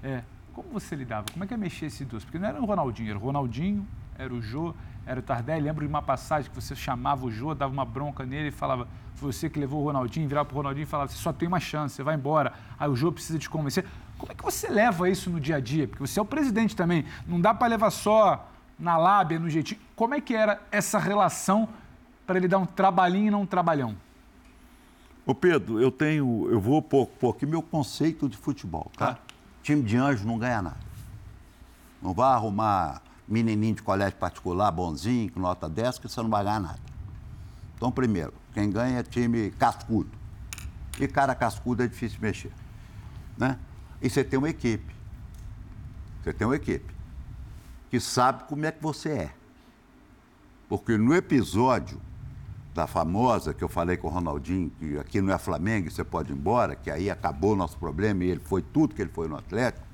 É, 0.02 0.24
como 0.62 0.80
você 0.80 0.96
lidava? 0.96 1.26
Como 1.32 1.44
é 1.44 1.48
que 1.48 1.54
é 1.54 1.58
mexer 1.58 1.86
esse 1.86 2.04
doce? 2.04 2.26
Porque 2.26 2.38
não 2.38 2.48
era 2.48 2.62
o 2.62 2.66
Ronaldinho, 2.66 3.10
era 3.10 3.18
o 3.18 3.22
Ronaldinho, 3.22 3.88
era 4.18 4.34
o 4.34 4.42
Jô, 4.42 4.74
era 5.06 5.20
o 5.20 5.24
Tardelli. 5.24 5.62
Lembro 5.62 5.86
de 5.86 5.90
uma 5.90 6.02
passagem 6.02 6.50
que 6.50 6.56
você 6.56 6.76
chamava 6.76 7.26
o 7.26 7.32
Jô, 7.32 7.56
dava 7.56 7.72
uma 7.72 7.86
bronca 7.86 8.26
nele 8.26 8.50
e 8.50 8.52
falava, 8.52 8.88
foi 9.16 9.32
você 9.32 9.50
que 9.50 9.58
levou 9.58 9.82
o 9.82 9.86
Ronaldinho, 9.86 10.28
virava 10.28 10.46
pro 10.46 10.58
Ronaldinho 10.58 10.84
e 10.84 10.86
falava, 10.86 11.10
você 11.10 11.18
só 11.18 11.32
tem 11.32 11.48
uma 11.48 11.60
chance, 11.60 11.96
você 11.96 12.04
vai 12.04 12.16
embora. 12.16 12.54
Aí 12.78 12.90
o 12.90 12.96
Jô 12.96 13.12
precisa 13.12 13.40
te 13.40 13.50
convencer. 13.50 13.86
Como 14.18 14.32
é 14.32 14.36
que 14.36 14.44
você 14.44 14.68
leva 14.68 15.10
isso 15.10 15.30
no 15.30 15.40
dia 15.40 15.56
a 15.56 15.60
dia? 15.62 15.88
Porque 15.88 16.06
você 16.06 16.20
é 16.20 16.22
o 16.22 16.26
presidente 16.26 16.76
também, 16.76 17.06
não 17.26 17.40
dá 17.40 17.54
para 17.54 17.68
levar 17.68 17.90
só 17.90 18.50
na 18.78 18.98
lábia, 18.98 19.40
no 19.40 19.50
jeitinho. 19.50 19.80
Como 19.96 20.14
é 20.14 20.20
que 20.20 20.36
era 20.36 20.62
essa 20.72 21.00
relação 21.00 21.70
para 22.28 22.38
ele 22.38 22.48
dar 22.48 22.58
um 22.58 22.66
trabalhinho 22.66 23.28
e 23.28 23.32
não 23.32 23.44
um 23.44 23.46
trabalhão? 23.46 23.96
Ô 25.26 25.34
Pedro, 25.34 25.80
eu 25.80 25.92
tenho, 25.92 26.48
eu 26.50 26.60
vou 26.60 26.82
pôr 26.82 27.08
aqui 27.30 27.46
meu 27.46 27.62
conceito 27.62 28.28
de 28.28 28.36
futebol, 28.36 28.92
tá? 28.98 29.20
Time 29.64 29.84
de 29.84 29.98
anjo 29.98 30.26
não 30.26 30.38
ganha 30.38 30.62
nada. 30.62 30.90
Não 32.02 32.14
vai 32.14 32.32
arrumar 32.32 33.02
menininho 33.28 33.76
de 33.76 33.84
colégio 33.84 34.18
particular 34.18 34.72
bonzinho, 34.72 35.32
com 35.32 35.40
nota 35.40 35.70
10, 35.70 36.00
que 36.00 36.10
você 36.10 36.22
não 36.22 36.30
vai 36.30 36.44
ganhar 36.44 36.60
nada. 36.60 36.80
Então, 37.76 37.92
primeiro, 37.92 38.34
quem 38.54 38.70
ganha 38.70 39.00
é 39.00 39.04
time 39.04 39.52
cascudo. 39.52 40.10
E 41.00 41.08
cara 41.08 41.36
cascudo 41.36 41.84
é 41.84 41.88
difícil 41.88 42.20
mexer. 42.22 42.52
Né? 43.38 43.58
E 44.02 44.10
você 44.10 44.24
tem 44.24 44.38
uma 44.38 44.50
equipe. 44.50 44.94
Você 46.24 46.34
tem 46.34 46.46
uma 46.46 46.56
equipe 46.56 46.94
que 47.90 48.00
sabe 48.00 48.44
como 48.46 48.66
é 48.66 48.72
que 48.72 48.82
você 48.82 49.10
é. 49.10 49.34
Porque 50.68 50.98
no 50.98 51.14
episódio 51.16 52.00
da 52.80 52.88
famosa 52.88 53.54
que 53.54 53.62
eu 53.62 53.68
falei 53.68 53.98
com 53.98 54.08
o 54.08 54.10
Ronaldinho, 54.10 54.70
que 54.80 54.98
aqui 54.98 55.22
não 55.22 55.34
é 55.34 55.38
Flamengo, 55.38 55.92
você 55.92 56.04
pode 56.04 56.32
ir 56.32 56.36
embora, 56.36 56.76
que 56.76 56.90
aí 56.90 57.10
acabou 57.10 57.52
o 57.52 57.56
nosso 57.56 57.78
problema 57.78 58.24
e 58.24 58.30
ele 58.30 58.40
foi 58.40 58.62
tudo 58.62 58.96
que 58.96 59.02
ele 59.02 59.12
foi 59.14 59.28
no 59.28 59.36
Atlético. 59.36 59.86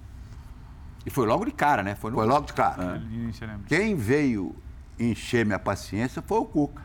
E 1.03 1.09
foi 1.09 1.25
logo 1.25 1.45
de 1.45 1.51
cara, 1.51 1.81
né? 1.81 1.95
Foi, 1.95 2.11
no... 2.11 2.17
Foi 2.17 2.27
logo 2.27 2.45
de 2.45 2.53
cara. 2.53 3.01
É. 3.01 3.57
Quem 3.67 3.95
veio 3.95 4.55
encher 4.99 5.45
minha 5.45 5.57
paciência 5.57 6.21
foi 6.21 6.37
o 6.37 6.45
Cuca. 6.45 6.83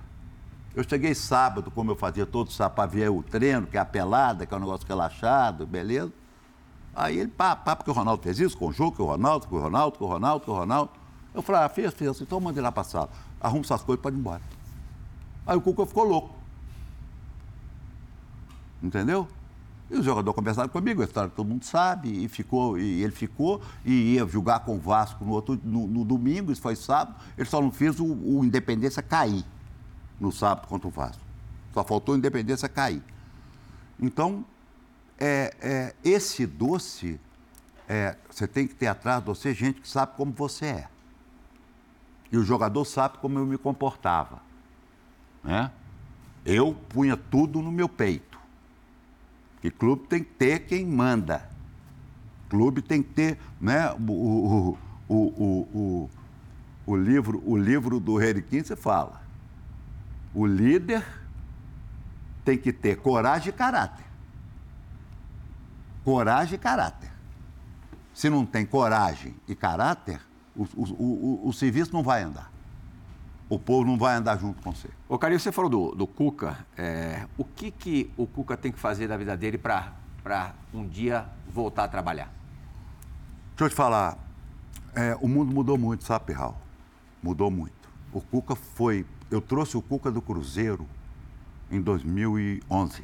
Eu 0.75 0.85
cheguei 0.89 1.15
sábado, 1.15 1.71
como 1.71 1.91
eu 1.91 1.97
fazia 1.97 2.25
todo 2.25 2.51
sábado, 2.51 2.77
para 2.77 2.87
ver 2.87 3.11
o 3.11 3.23
treino, 3.23 3.67
que 3.67 3.77
é 3.77 3.81
a 3.81 3.85
pelada, 3.85 4.47
que 4.47 4.55
é 4.55 4.57
um 4.57 4.61
negócio 4.61 4.87
relaxado, 4.87 5.67
beleza? 5.67 6.13
Aí 6.95 7.19
ele, 7.19 7.29
pá, 7.29 7.55
pá, 7.55 7.77
porque 7.77 7.91
o 7.91 7.95
Ronaldo 7.95 8.23
fez 8.23 8.39
isso 8.39 8.57
com 8.57 8.69
o 8.69 8.73
jogo, 8.73 8.97
que 8.97 9.03
o 9.03 9.07
Ronaldo, 9.07 9.47
que 9.47 9.55
o 9.55 9.59
Ronaldo, 9.59 9.99
que 9.99 10.05
o 10.05 10.07
Ronaldo, 10.07 10.45
que 10.45 10.51
o 10.51 10.55
Ronaldo. 10.55 10.91
Eu 11.35 11.43
falei, 11.43 11.63
ah, 11.63 11.69
fez, 11.69 11.93
fez, 11.93 12.21
então 12.21 12.41
manda 12.41 12.59
ele 12.59 12.63
lá 12.63 12.73
pra 12.73 12.85
sala. 12.85 13.11
Arruma 13.41 13.61
essas 13.61 13.83
coisas 13.83 14.01
e 14.01 14.03
pode 14.03 14.17
ir 14.17 14.21
embora. 14.21 14.41
Aí 15.51 15.57
o 15.57 15.61
Cuca 15.61 15.85
ficou 15.85 16.05
louco. 16.05 16.33
Entendeu? 18.81 19.27
E 19.91 19.97
o 19.97 20.03
jogador 20.03 20.33
conversava 20.33 20.69
comigo, 20.69 21.03
a 21.03 21.05
história 21.05 21.29
todo 21.29 21.49
mundo 21.49 21.65
sabe, 21.65 22.25
e 22.25 22.29
ficou, 22.29 22.79
e 22.79 23.03
ele 23.03 23.11
ficou, 23.11 23.61
e 23.85 24.15
ia 24.15 24.25
jogar 24.29 24.61
com 24.61 24.77
o 24.77 24.79
Vasco 24.79 25.25
no, 25.25 25.33
outro, 25.33 25.61
no, 25.65 25.89
no 25.89 26.05
domingo, 26.05 26.53
isso 26.53 26.63
foi 26.63 26.77
sábado, 26.77 27.17
ele 27.37 27.49
só 27.49 27.61
não 27.61 27.73
fez 27.73 27.99
o, 27.99 28.05
o 28.05 28.45
Independência 28.45 29.03
cair 29.03 29.45
no 30.21 30.31
sábado 30.31 30.69
contra 30.69 30.87
o 30.87 30.91
Vasco. 30.93 31.21
Só 31.75 31.83
faltou 31.83 32.15
o 32.15 32.19
Independência 32.19 32.69
cair. 32.69 33.03
Então, 33.99 34.45
é, 35.19 35.53
é, 35.61 35.95
esse 36.05 36.47
doce, 36.47 37.19
é, 37.89 38.17
você 38.31 38.47
tem 38.47 38.69
que 38.69 38.75
ter 38.77 38.87
atrás 38.87 39.19
de 39.19 39.27
você 39.27 39.53
gente 39.53 39.81
que 39.81 39.89
sabe 39.89 40.13
como 40.17 40.31
você 40.31 40.67
é. 40.67 40.89
E 42.31 42.39
o 42.39 42.45
jogador 42.45 42.85
sabe 42.85 43.19
como 43.19 43.37
eu 43.37 43.45
me 43.45 43.59
comportava. 43.59 44.49
Né? 45.43 45.71
Eu 46.45 46.75
punha 46.89 47.17
tudo 47.17 47.61
no 47.61 47.71
meu 47.71 47.89
peito. 47.89 48.39
Que 49.61 49.71
clube 49.71 50.07
tem 50.07 50.25
que 50.25 50.31
ter 50.31 50.61
quem 50.61 50.87
manda. 50.87 51.49
Clube 52.49 52.83
tem 52.83 53.03
que 53.03 53.11
ter, 53.11 53.39
né? 53.61 53.93
O, 53.93 54.79
o, 55.09 55.15
o, 55.15 56.11
o, 56.87 56.97
livro, 56.97 57.43
o 57.45 57.57
livro 57.57 58.01
do 58.01 58.21
Henriquim 58.21 58.63
você 58.63 58.75
fala. 58.75 59.21
O 60.35 60.47
líder 60.47 61.05
tem 62.45 62.57
que 62.57 62.73
ter 62.73 62.97
coragem 62.97 63.51
e 63.51 63.53
caráter. 63.53 64.05
Coragem 66.05 66.55
e 66.55 66.59
caráter. 66.59 67.11
Se 68.15 68.29
não 68.29 68.47
tem 68.47 68.65
coragem 68.67 69.35
e 69.47 69.55
caráter, 69.55 70.21
o, 70.57 70.65
o, 70.75 70.85
o, 71.45 71.49
o 71.49 71.53
serviço 71.53 71.93
não 71.93 72.03
vai 72.03 72.23
andar. 72.23 72.50
O 73.51 73.59
povo 73.59 73.85
não 73.85 73.99
vai 73.99 74.15
andar 74.15 74.39
junto 74.39 74.63
com 74.63 74.73
você. 74.73 74.89
Ô, 75.09 75.19
Carinho, 75.19 75.41
você 75.41 75.51
falou 75.51 75.69
do, 75.69 75.91
do 75.97 76.07
Cuca. 76.07 76.65
É, 76.79 77.27
o 77.37 77.45
que, 77.45 77.73
que 77.73 78.09
o 78.17 78.25
Cuca 78.25 78.57
tem 78.57 78.71
que 78.71 78.79
fazer 78.79 79.09
da 79.09 79.17
vida 79.17 79.37
dele 79.37 79.59
para 79.59 80.55
um 80.73 80.87
dia 80.87 81.27
voltar 81.53 81.83
a 81.83 81.89
trabalhar? 81.89 82.33
Deixa 83.51 83.65
eu 83.65 83.69
te 83.69 83.75
falar. 83.75 84.17
É, 84.95 85.19
o 85.21 85.27
mundo 85.27 85.53
mudou 85.53 85.77
muito, 85.77 86.05
sabe, 86.05 86.27
Pirral? 86.27 86.57
Mudou 87.21 87.51
muito. 87.51 87.75
O 88.13 88.21
Cuca 88.21 88.55
foi. 88.55 89.05
Eu 89.29 89.41
trouxe 89.41 89.77
o 89.77 89.83
Cuca 89.83 90.13
do 90.13 90.23
Cruzeiro 90.23 90.87
em 91.73 91.81
2011. 91.81 93.03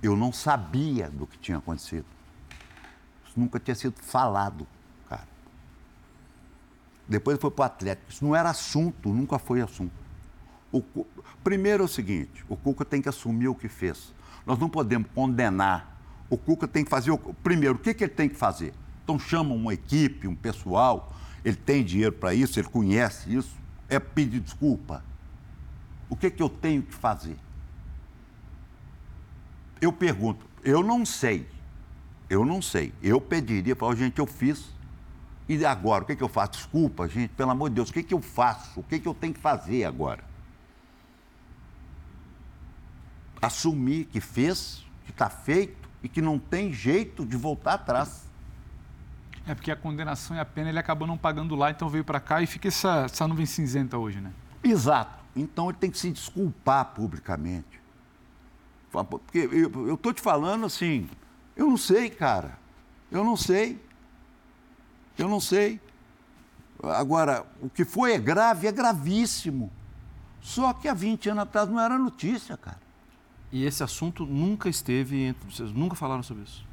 Eu 0.00 0.16
não 0.16 0.32
sabia 0.32 1.10
do 1.10 1.26
que 1.26 1.36
tinha 1.38 1.58
acontecido. 1.58 2.06
Isso 3.26 3.38
nunca 3.38 3.58
tinha 3.58 3.74
sido 3.74 4.00
falado. 4.00 4.64
Depois 7.10 7.38
foi 7.40 7.50
para 7.50 7.62
o 7.62 7.66
Atlético. 7.66 8.08
Isso 8.08 8.24
não 8.24 8.36
era 8.36 8.50
assunto, 8.50 9.08
nunca 9.08 9.36
foi 9.36 9.60
assunto. 9.60 9.92
O, 10.72 10.80
primeiro 11.42 11.82
é 11.82 11.86
o 11.86 11.88
seguinte: 11.88 12.44
o 12.48 12.56
Cuca 12.56 12.84
tem 12.84 13.02
que 13.02 13.08
assumir 13.08 13.48
o 13.48 13.54
que 13.54 13.68
fez. 13.68 14.14
Nós 14.46 14.56
não 14.60 14.70
podemos 14.70 15.08
condenar. 15.12 16.00
O 16.30 16.38
Cuca 16.38 16.68
tem 16.68 16.84
que 16.84 16.90
fazer. 16.90 17.10
O, 17.10 17.18
primeiro, 17.18 17.74
o 17.74 17.78
que, 17.78 17.92
que 17.92 18.04
ele 18.04 18.12
tem 18.12 18.28
que 18.28 18.36
fazer? 18.36 18.72
Então 19.02 19.18
chama 19.18 19.52
uma 19.52 19.74
equipe, 19.74 20.28
um 20.28 20.36
pessoal, 20.36 21.12
ele 21.44 21.56
tem 21.56 21.84
dinheiro 21.84 22.12
para 22.12 22.32
isso, 22.32 22.60
ele 22.60 22.68
conhece 22.68 23.34
isso, 23.34 23.56
é 23.88 23.98
pedir 23.98 24.38
desculpa. 24.38 25.02
O 26.08 26.14
que, 26.14 26.30
que 26.30 26.40
eu 26.40 26.48
tenho 26.48 26.80
que 26.80 26.94
fazer? 26.94 27.36
Eu 29.80 29.92
pergunto, 29.92 30.46
eu 30.62 30.84
não 30.84 31.04
sei. 31.04 31.48
Eu 32.28 32.44
não 32.44 32.62
sei. 32.62 32.92
Eu 33.02 33.20
pediria, 33.20 33.74
para 33.74 33.92
gente, 33.96 34.20
eu 34.20 34.26
fiz 34.26 34.70
e 35.56 35.66
agora, 35.66 36.04
o 36.04 36.06
que, 36.06 36.14
que 36.14 36.22
eu 36.22 36.28
faço? 36.28 36.52
Desculpa, 36.52 37.08
gente, 37.08 37.30
pelo 37.30 37.50
amor 37.50 37.70
de 37.70 37.74
Deus, 37.74 37.90
o 37.90 37.92
que, 37.92 38.04
que 38.04 38.14
eu 38.14 38.22
faço? 38.22 38.78
O 38.78 38.82
que, 38.84 39.00
que 39.00 39.08
eu 39.08 39.14
tenho 39.14 39.34
que 39.34 39.40
fazer 39.40 39.84
agora? 39.84 40.22
Assumir 43.42 44.04
que 44.04 44.20
fez, 44.20 44.84
que 45.04 45.10
está 45.10 45.28
feito 45.28 45.88
e 46.02 46.08
que 46.08 46.22
não 46.22 46.38
tem 46.38 46.72
jeito 46.72 47.26
de 47.26 47.36
voltar 47.36 47.74
atrás. 47.74 48.28
É 49.46 49.54
porque 49.54 49.72
a 49.72 49.76
condenação 49.76 50.36
e 50.36 50.38
a 50.40 50.44
pena 50.44 50.68
ele 50.68 50.78
acabou 50.78 51.08
não 51.08 51.18
pagando 51.18 51.56
lá, 51.56 51.70
então 51.70 51.88
veio 51.88 52.04
para 52.04 52.20
cá 52.20 52.40
e 52.40 52.46
fica 52.46 52.68
essa, 52.68 53.06
essa 53.06 53.26
nuvem 53.26 53.46
cinzenta 53.46 53.98
hoje, 53.98 54.20
né? 54.20 54.32
Exato. 54.62 55.18
Então 55.34 55.68
ele 55.68 55.78
tem 55.78 55.90
que 55.90 55.98
se 55.98 56.12
desculpar 56.12 56.84
publicamente. 56.94 57.80
Porque 58.92 59.48
eu 59.52 59.94
estou 59.94 60.12
te 60.12 60.20
falando 60.20 60.66
assim, 60.66 61.08
eu 61.56 61.66
não 61.66 61.76
sei, 61.76 62.08
cara. 62.08 62.58
Eu 63.10 63.24
não 63.24 63.36
sei. 63.36 63.80
Eu 65.22 65.28
não 65.28 65.40
sei. 65.40 65.80
Agora, 66.82 67.44
o 67.60 67.68
que 67.68 67.84
foi 67.84 68.12
é 68.12 68.18
grave, 68.18 68.66
é 68.66 68.72
gravíssimo. 68.72 69.70
Só 70.40 70.72
que 70.72 70.88
há 70.88 70.94
20 70.94 71.30
anos 71.30 71.42
atrás 71.42 71.68
não 71.68 71.78
era 71.78 71.98
notícia, 71.98 72.56
cara. 72.56 72.80
E 73.52 73.64
esse 73.64 73.82
assunto 73.82 74.24
nunca 74.24 74.68
esteve 74.68 75.22
entre 75.22 75.50
vocês, 75.50 75.72
nunca 75.72 75.94
falaram 75.94 76.22
sobre 76.22 76.44
isso? 76.44 76.64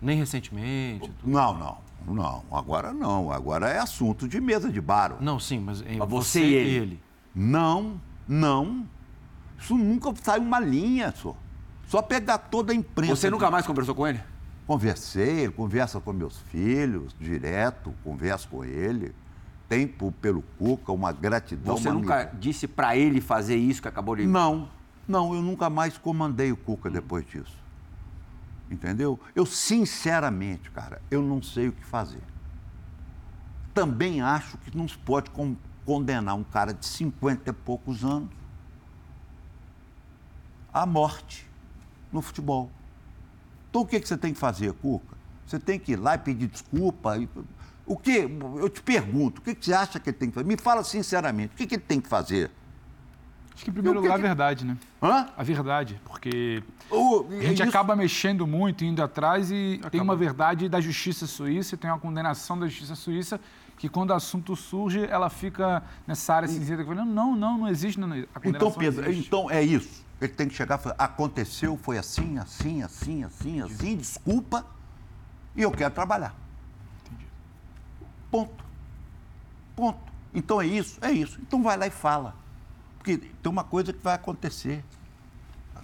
Nem 0.00 0.18
recentemente? 0.18 1.08
Tudo. 1.08 1.30
Não, 1.30 1.56
não, 1.56 1.78
não. 2.06 2.42
Agora 2.50 2.92
não. 2.92 3.30
Agora 3.30 3.68
é 3.68 3.78
assunto 3.78 4.26
de 4.26 4.40
mesa 4.40 4.70
de 4.70 4.80
bar. 4.80 5.16
Não, 5.20 5.38
sim, 5.38 5.60
mas, 5.60 5.82
mas 5.82 6.08
você, 6.08 6.40
e 6.40 6.54
ele. 6.54 6.70
ele. 6.70 7.02
Não, 7.34 8.00
não. 8.26 8.88
Isso 9.56 9.76
nunca 9.76 10.12
sai 10.20 10.40
uma 10.40 10.58
linha, 10.58 11.12
só. 11.16 11.36
Só 11.86 12.02
pegar 12.02 12.38
toda 12.38 12.72
a 12.72 12.74
imprensa. 12.74 13.14
Você 13.14 13.30
nunca 13.30 13.50
mais 13.50 13.66
conversou 13.66 13.94
com 13.94 14.06
ele? 14.06 14.20
Conversei, 14.66 15.40
ele 15.40 15.52
conversa 15.52 16.00
com 16.00 16.12
meus 16.12 16.38
filhos 16.38 17.14
direto, 17.18 17.92
converso 18.04 18.48
com 18.48 18.64
ele. 18.64 19.14
Tem 19.68 19.86
pelo 19.86 20.42
Cuca 20.58 20.92
uma 20.92 21.12
gratidão. 21.12 21.76
Você 21.76 21.90
nunca 21.90 22.24
disse 22.24 22.68
para 22.68 22.96
ele 22.96 23.20
fazer 23.20 23.56
isso 23.56 23.80
que 23.80 23.88
acabou 23.88 24.14
de. 24.14 24.26
Não, 24.26 24.68
não, 25.08 25.34
eu 25.34 25.42
nunca 25.42 25.68
mais 25.70 25.96
comandei 25.98 26.52
o 26.52 26.56
Cuca 26.56 26.90
depois 26.90 27.26
disso. 27.26 27.56
Entendeu? 28.70 29.18
Eu, 29.34 29.44
sinceramente, 29.44 30.70
cara, 30.70 31.02
eu 31.10 31.22
não 31.22 31.42
sei 31.42 31.68
o 31.68 31.72
que 31.72 31.84
fazer. 31.84 32.22
Também 33.74 34.20
acho 34.20 34.56
que 34.58 34.76
não 34.76 34.86
se 34.86 34.96
pode 34.96 35.30
condenar 35.84 36.34
um 36.34 36.44
cara 36.44 36.72
de 36.72 36.86
50 36.86 37.50
e 37.50 37.52
poucos 37.52 38.04
anos 38.04 38.30
à 40.72 40.86
morte 40.86 41.46
no 42.12 42.22
futebol. 42.22 42.70
Então 43.72 43.80
o 43.80 43.86
que, 43.86 43.98
que 43.98 44.06
você 44.06 44.18
tem 44.18 44.34
que 44.34 44.38
fazer, 44.38 44.70
Cuca? 44.74 45.16
Você 45.46 45.58
tem 45.58 45.78
que 45.78 45.92
ir 45.92 45.96
lá 45.96 46.14
e 46.14 46.18
pedir 46.18 46.46
desculpa. 46.46 47.16
E... 47.16 47.26
O 47.86 47.96
que? 47.96 48.28
Eu 48.58 48.68
te 48.68 48.82
pergunto, 48.82 49.40
o 49.40 49.44
que, 49.44 49.54
que 49.54 49.64
você 49.64 49.72
acha 49.72 49.98
que 49.98 50.10
ele 50.10 50.16
tem 50.18 50.28
que 50.28 50.34
fazer? 50.34 50.46
Me 50.46 50.58
fala 50.58 50.84
sinceramente, 50.84 51.54
o 51.54 51.56
que, 51.56 51.66
que 51.66 51.76
ele 51.76 51.82
tem 51.82 51.98
que 51.98 52.06
fazer? 52.06 52.50
Acho 53.54 53.64
que 53.64 53.70
em 53.70 53.72
primeiro 53.72 53.98
lugar 53.98 54.18
que... 54.18 54.24
a 54.24 54.28
verdade, 54.28 54.66
né? 54.66 54.76
Hã? 55.02 55.26
A 55.34 55.42
verdade, 55.42 55.98
porque 56.04 56.62
o, 56.90 57.26
a 57.30 57.42
gente 57.44 57.60
isso... 57.60 57.68
acaba 57.70 57.96
mexendo 57.96 58.46
muito, 58.46 58.84
indo 58.84 59.02
atrás 59.02 59.50
e 59.50 59.76
acaba. 59.76 59.90
tem 59.90 60.00
uma 60.02 60.16
verdade 60.16 60.68
da 60.68 60.78
justiça 60.78 61.26
suíça, 61.26 61.74
tem 61.74 61.90
uma 61.90 61.98
condenação 61.98 62.58
da 62.58 62.66
justiça 62.68 62.94
suíça 62.94 63.40
que 63.78 63.88
quando 63.88 64.10
o 64.10 64.14
assunto 64.14 64.54
surge, 64.54 65.06
ela 65.06 65.30
fica 65.30 65.82
nessa 66.06 66.34
área 66.34 66.46
cinzenta, 66.46 66.84
falando, 66.84 67.10
não, 67.10 67.34
não, 67.34 67.58
não 67.58 67.68
existe. 67.68 67.98
Não, 67.98 68.12
a 68.12 68.40
então, 68.44 68.70
Pedro, 68.70 69.10
então 69.10 69.50
é 69.50 69.62
isso. 69.62 70.04
Ele 70.22 70.32
tem 70.32 70.46
que 70.46 70.54
chegar 70.54 70.78
e 70.78 70.82
falar, 70.82 70.94
aconteceu, 70.98 71.76
foi 71.76 71.98
assim, 71.98 72.38
assim, 72.38 72.80
assim, 72.80 73.24
assim, 73.24 73.60
assim, 73.60 73.96
desculpa, 73.96 74.64
e 75.56 75.62
eu 75.62 75.72
quero 75.72 75.92
trabalhar. 75.92 76.32
Entendi. 77.04 77.26
Ponto. 78.30 78.64
Ponto. 79.74 80.12
Então 80.32 80.62
é 80.62 80.66
isso, 80.66 80.98
é 81.02 81.10
isso. 81.10 81.40
Então 81.40 81.60
vai 81.60 81.76
lá 81.76 81.88
e 81.88 81.90
fala. 81.90 82.36
Porque 82.98 83.18
tem 83.18 83.50
uma 83.50 83.64
coisa 83.64 83.92
que 83.92 83.98
vai 83.98 84.14
acontecer. 84.14 84.84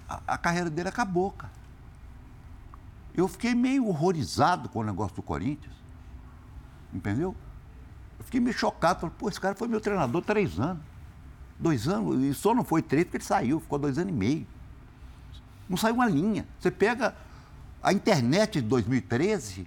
A, 0.08 0.20
a 0.28 0.38
carreira 0.38 0.70
dele 0.70 0.88
acabou, 0.88 1.32
cara. 1.32 1.52
Eu 3.12 3.26
fiquei 3.26 3.56
meio 3.56 3.88
horrorizado 3.88 4.68
com 4.68 4.78
o 4.78 4.84
negócio 4.84 5.16
do 5.16 5.22
Corinthians. 5.22 5.74
Entendeu? 6.94 7.34
Eu 8.20 8.24
fiquei 8.24 8.38
meio 8.38 8.56
chocado. 8.56 9.00
Falei, 9.00 9.16
pô, 9.18 9.28
esse 9.28 9.40
cara 9.40 9.56
foi 9.56 9.66
meu 9.66 9.80
treinador 9.80 10.22
três 10.22 10.60
anos. 10.60 10.82
Dois 11.58 11.88
anos, 11.88 12.22
e 12.22 12.32
só 12.34 12.54
não 12.54 12.62
foi 12.64 12.80
três 12.82 13.04
porque 13.04 13.16
ele 13.16 13.24
saiu, 13.24 13.58
ficou 13.60 13.78
dois 13.78 13.98
anos 13.98 14.12
e 14.12 14.16
meio. 14.16 14.46
Não 15.68 15.76
saiu 15.76 15.94
uma 15.94 16.06
linha. 16.06 16.46
Você 16.58 16.70
pega 16.70 17.14
a 17.82 17.92
internet 17.92 18.60
de 18.60 18.68
2013, 18.68 19.66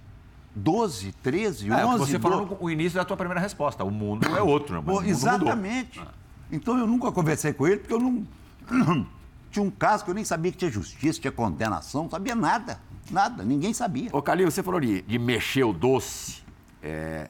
12, 0.54 1.12
13, 1.22 1.70
É, 1.70 1.84
11... 1.86 1.98
você 1.98 2.18
falou 2.18 2.46
12. 2.46 2.62
no 2.62 2.70
início 2.70 2.96
da 2.98 3.04
tua 3.04 3.16
primeira 3.16 3.40
resposta. 3.40 3.84
O 3.84 3.90
mundo 3.90 4.26
é 4.36 4.42
outro, 4.42 4.74
né? 4.74 4.80
O 4.80 4.82
mundo 4.82 4.94
mudou. 4.96 5.10
exatamente. 5.10 6.02
Então 6.50 6.78
eu 6.78 6.86
nunca 6.86 7.12
conversei 7.12 7.52
com 7.52 7.66
ele 7.66 7.78
porque 7.78 7.94
eu 7.94 8.00
não. 8.00 8.26
Tinha 9.50 9.62
um 9.62 9.70
caso 9.70 10.02
que 10.02 10.10
eu 10.10 10.14
nem 10.14 10.24
sabia 10.24 10.50
que 10.50 10.56
tinha 10.56 10.70
justiça, 10.70 11.20
tinha 11.20 11.30
condenação, 11.30 12.04
não 12.04 12.10
sabia 12.10 12.34
nada. 12.34 12.80
Nada, 13.10 13.44
ninguém 13.44 13.74
sabia. 13.74 14.08
Ô, 14.10 14.22
Calil, 14.22 14.50
você 14.50 14.62
falou 14.62 14.80
de, 14.80 15.02
de 15.02 15.18
mexer 15.18 15.62
o 15.62 15.74
doce. 15.74 16.42
É, 16.82 17.28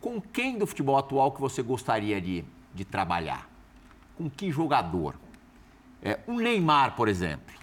com 0.00 0.18
quem 0.22 0.56
do 0.56 0.66
futebol 0.66 0.96
atual 0.96 1.32
que 1.32 1.40
você 1.40 1.60
gostaria 1.62 2.18
de, 2.18 2.46
de 2.74 2.82
trabalhar? 2.86 3.46
Com 4.20 4.28
que 4.28 4.52
jogador? 4.52 5.14
É, 6.02 6.20
um 6.28 6.36
Neymar, 6.36 6.94
por 6.94 7.08
exemplo. 7.08 7.54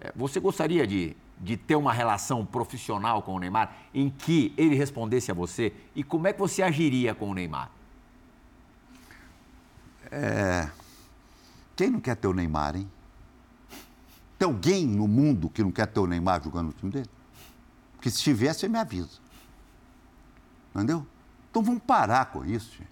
É, 0.00 0.12
você 0.14 0.38
gostaria 0.38 0.86
de, 0.86 1.16
de 1.40 1.56
ter 1.56 1.74
uma 1.74 1.92
relação 1.92 2.46
profissional 2.46 3.20
com 3.20 3.34
o 3.34 3.38
Neymar 3.40 3.74
em 3.92 4.08
que 4.08 4.54
ele 4.56 4.76
respondesse 4.76 5.32
a 5.32 5.34
você? 5.34 5.72
E 5.96 6.04
como 6.04 6.28
é 6.28 6.32
que 6.32 6.38
você 6.38 6.62
agiria 6.62 7.16
com 7.16 7.30
o 7.30 7.34
Neymar? 7.34 7.68
Quem 11.74 11.90
não 11.90 11.98
quer 11.98 12.14
ter 12.14 12.28
o 12.28 12.32
Neymar, 12.32 12.76
hein? 12.76 12.88
Tem 14.38 14.46
alguém 14.46 14.86
no 14.86 15.08
mundo 15.08 15.50
que 15.50 15.64
não 15.64 15.72
quer 15.72 15.88
ter 15.88 15.98
o 15.98 16.06
Neymar 16.06 16.44
jogando 16.44 16.66
no 16.66 16.72
time 16.74 16.92
dele? 16.92 17.10
Porque 17.94 18.08
se 18.08 18.22
tivesse, 18.22 18.60
você 18.60 18.68
me 18.68 18.78
avisa. 18.78 19.18
Entendeu? 20.72 21.04
Então 21.50 21.60
vamos 21.60 21.82
parar 21.82 22.26
com 22.26 22.44
isso, 22.44 22.70
gente. 22.70 22.91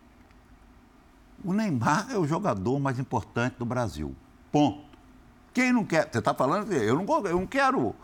O 1.44 1.52
Neymar 1.52 2.08
é 2.10 2.18
o 2.18 2.26
jogador 2.26 2.78
mais 2.78 2.98
importante 2.98 3.56
do 3.58 3.64
Brasil. 3.64 4.14
Ponto. 4.52 4.84
Quem 5.52 5.72
não 5.72 5.84
quer. 5.84 6.08
Você 6.10 6.18
está 6.18 6.34
falando, 6.34 6.72
eu 6.72 6.94
não, 6.94 7.26
eu 7.26 7.38
não 7.38 7.46
quero 7.46 7.94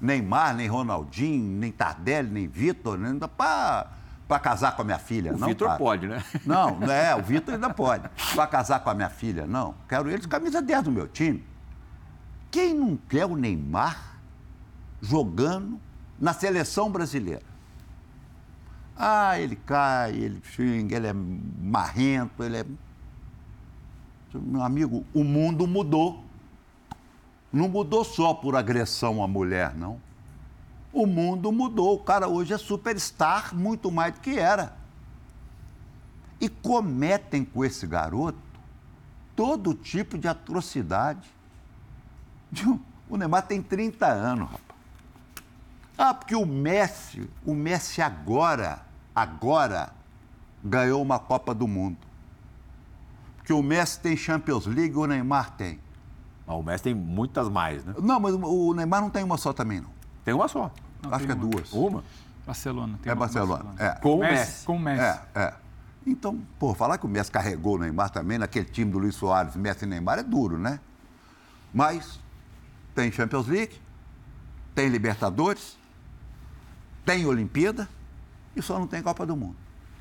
Neymar, 0.00 0.54
nem 0.54 0.66
Ronaldinho, 0.66 1.58
nem 1.58 1.72
Tardelli, 1.72 2.30
nem 2.30 2.46
Vitor, 2.46 2.98
nem 2.98 3.18
para 3.18 4.38
casar 4.40 4.74
com 4.74 4.82
a 4.82 4.84
minha 4.84 4.98
filha. 4.98 5.34
O 5.34 5.38
não, 5.38 5.48
Vitor 5.48 5.68
cara. 5.68 5.78
pode, 5.78 6.06
né? 6.06 6.22
Não, 6.44 6.78
não 6.78 6.90
é, 6.92 7.14
o 7.14 7.22
Vitor 7.22 7.54
ainda 7.54 7.70
pode. 7.70 8.08
Vai 8.34 8.48
casar 8.48 8.80
com 8.80 8.90
a 8.90 8.94
minha 8.94 9.10
filha? 9.10 9.46
Não. 9.46 9.74
Quero 9.88 10.10
eles 10.10 10.26
camisa 10.26 10.60
10 10.60 10.84
do 10.84 10.92
meu 10.92 11.06
time. 11.06 11.44
Quem 12.50 12.74
não 12.74 12.96
quer 12.96 13.26
o 13.26 13.36
Neymar 13.36 14.18
jogando 15.00 15.80
na 16.18 16.32
seleção 16.32 16.90
brasileira? 16.90 17.42
Ah, 18.96 19.38
ele 19.38 19.56
cai, 19.56 20.12
ele 20.12 20.40
xinga, 20.42 20.96
ele 20.96 21.06
é 21.06 21.12
marrento, 21.12 22.42
ele 22.42 22.56
é. 22.58 22.66
Meu 24.34 24.62
amigo, 24.62 25.04
o 25.14 25.24
mundo 25.24 25.66
mudou. 25.66 26.24
Não 27.52 27.68
mudou 27.68 28.04
só 28.04 28.34
por 28.34 28.54
agressão 28.56 29.22
à 29.22 29.28
mulher, 29.28 29.74
não. 29.74 30.00
O 30.92 31.06
mundo 31.06 31.50
mudou. 31.52 31.94
O 31.94 31.98
cara 32.00 32.28
hoje 32.28 32.52
é 32.52 32.58
superstar 32.58 33.54
muito 33.54 33.90
mais 33.90 34.14
do 34.14 34.20
que 34.20 34.38
era 34.38 34.76
e 36.40 36.48
cometem 36.48 37.44
com 37.44 37.64
esse 37.64 37.86
garoto 37.86 38.38
todo 39.34 39.74
tipo 39.74 40.18
de 40.18 40.28
atrocidade. 40.28 41.28
O 43.08 43.16
Neymar 43.16 43.46
tem 43.46 43.62
30 43.62 44.04
anos, 44.04 44.50
rapaz. 44.50 44.78
Ah, 45.96 46.12
porque 46.12 46.34
o 46.34 46.44
Messi, 46.44 47.30
o 47.44 47.54
Messi 47.54 48.02
agora, 48.02 48.80
agora, 49.14 49.92
ganhou 50.62 51.00
uma 51.00 51.18
Copa 51.20 51.54
do 51.54 51.68
Mundo. 51.68 52.05
Porque 53.46 53.52
o 53.52 53.62
Messi 53.62 54.00
tem 54.00 54.16
Champions 54.16 54.66
League 54.66 54.92
e 54.92 54.96
o 54.96 55.06
Neymar 55.06 55.52
tem. 55.52 55.78
Mas 56.44 56.56
o 56.56 56.62
Messi 56.64 56.82
tem 56.82 56.94
muitas 56.96 57.48
mais, 57.48 57.84
né? 57.84 57.94
Não, 58.02 58.18
mas 58.18 58.34
o 58.34 58.74
Neymar 58.74 59.00
não 59.00 59.08
tem 59.08 59.22
uma 59.22 59.38
só 59.38 59.52
também, 59.52 59.80
não. 59.80 59.90
Tem 60.24 60.34
uma 60.34 60.48
só. 60.48 60.68
Não, 61.00 61.14
Acho 61.14 61.26
que 61.26 61.30
é 61.30 61.34
uma. 61.36 61.46
duas. 61.46 61.72
Uma? 61.72 62.02
Barcelona. 62.44 62.98
Tem 63.00 63.12
É 63.12 63.14
uma 63.14 63.28
com 63.28 63.32
Barcelona. 63.34 63.74
É. 63.78 63.90
Com 64.00 64.16
o 64.16 64.18
Messi. 64.18 64.66
Com 64.66 64.76
o 64.76 64.80
Messi. 64.80 65.00
É, 65.00 65.20
é. 65.36 65.54
Então, 66.04 66.42
pô, 66.58 66.74
falar 66.74 66.98
que 66.98 67.06
o 67.06 67.08
Messi 67.08 67.30
carregou 67.30 67.76
o 67.76 67.78
Neymar 67.78 68.10
também, 68.10 68.36
naquele 68.36 68.64
time 68.64 68.90
do 68.90 68.98
Luiz 68.98 69.14
Soares, 69.14 69.54
Messi 69.54 69.84
e 69.84 69.88
Neymar, 69.88 70.18
é 70.18 70.24
duro, 70.24 70.58
né? 70.58 70.80
Mas 71.72 72.18
tem 72.96 73.12
Champions 73.12 73.46
League, 73.46 73.80
tem 74.74 74.88
Libertadores, 74.88 75.78
tem 77.04 77.24
Olimpíada 77.24 77.88
e 78.56 78.60
só 78.60 78.76
não 78.76 78.88
tem 78.88 79.00
Copa 79.00 79.24
do 79.24 79.36
Mundo. 79.36 79.56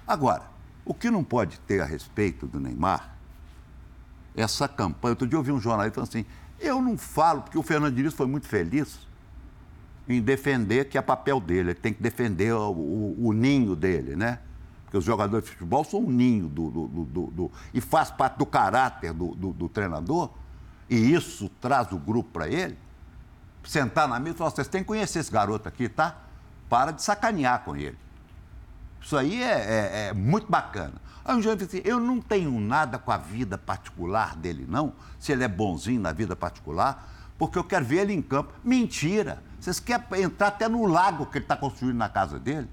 Agora, 0.07 0.49
o 0.83 0.95
que 0.95 1.11
não 1.11 1.23
pode 1.23 1.59
ter 1.59 1.79
a 1.79 1.85
respeito 1.85 2.47
do 2.47 2.59
Neymar, 2.59 3.14
essa 4.35 4.67
campanha. 4.67 5.11
Outro 5.13 5.27
dia 5.27 5.37
eu 5.37 5.43
vi 5.43 5.51
um 5.51 5.59
jornalista 5.59 5.95
falando 5.95 6.09
assim: 6.09 6.25
eu 6.59 6.81
não 6.81 6.97
falo, 6.97 7.41
porque 7.41 7.57
o 7.57 7.63
Fernando 7.63 7.93
Diniz 7.95 8.13
foi 8.13 8.25
muito 8.27 8.47
feliz 8.47 8.99
em 10.07 10.21
defender 10.21 10.85
que 10.89 10.97
é 10.97 11.01
papel 11.01 11.39
dele, 11.39 11.69
ele 11.71 11.73
tem 11.73 11.91
que 11.93 12.01
defender 12.01 12.53
o, 12.53 12.71
o- 12.71 13.27
o 13.27 13.33
ninho 13.33 13.75
dele, 13.75 14.15
né? 14.15 14.39
Porque 14.83 14.97
os 14.97 15.03
jogadores 15.03 15.45
de 15.45 15.51
futebol 15.51 15.83
são 15.83 16.01
o 16.05 16.11
ninho 16.11 16.47
do, 16.47 16.69
do- 16.69 16.87
do- 16.87 17.27
do- 17.31 17.51
e 17.73 17.81
faz 17.81 18.11
parte 18.11 18.37
do 18.37 18.45
caráter 18.45 19.11
do 19.13 19.67
treinador, 19.67 20.29
e 20.89 20.95
isso 21.13 21.49
traz 21.59 21.91
o 21.91 21.97
grupo 21.97 22.29
para 22.31 22.47
ele. 22.47 22.77
Sentar 23.63 24.07
na 24.07 24.19
mesa 24.19 24.35
e 24.35 24.37
falar, 24.37 24.51
vocês 24.51 24.67
têm 24.67 24.81
que 24.81 24.87
conhecer 24.87 25.17
esse 25.19 25.31
garoto 25.31 25.67
aqui, 25.67 25.89
tá? 25.89 26.15
Para 26.69 26.91
de 26.91 27.01
sacanear 27.01 27.63
com 27.63 27.75
ele. 27.75 27.97
Isso 29.01 29.17
aí 29.17 29.41
é, 29.41 29.47
é- 29.47 30.07
é 30.09 30.13
muito 30.13 30.49
bacana. 30.51 30.93
Aí 31.25 31.41
dia 31.41 31.51
eu 31.51 31.55
disse 31.55 31.77
assim, 31.79 31.87
eu 31.87 31.99
não 31.99 32.21
tenho 32.21 32.59
nada 32.59 32.99
com 32.99 33.11
a 33.11 33.17
vida 33.17 33.57
particular 33.57 34.35
dele, 34.35 34.65
não, 34.69 34.93
se 35.19 35.31
ele 35.31 35.43
é 35.43 35.47
bonzinho 35.47 35.99
na 35.99 36.11
vida 36.11 36.35
particular, 36.35 37.11
porque 37.37 37.57
eu 37.57 37.63
quero 37.63 37.83
ver 37.83 38.01
ele 38.01 38.13
em 38.13 38.21
campo. 38.21 38.53
Mentira! 38.63 39.43
Vocês 39.59 39.79
querem 39.79 40.21
entrar 40.21 40.47
até 40.47 40.69
no 40.69 40.85
lago 40.85 41.25
que 41.25 41.39
ele 41.39 41.45
está 41.45 41.57
construindo 41.57 41.97
na 41.97 42.07
casa 42.07 42.37
dele? 42.39 42.69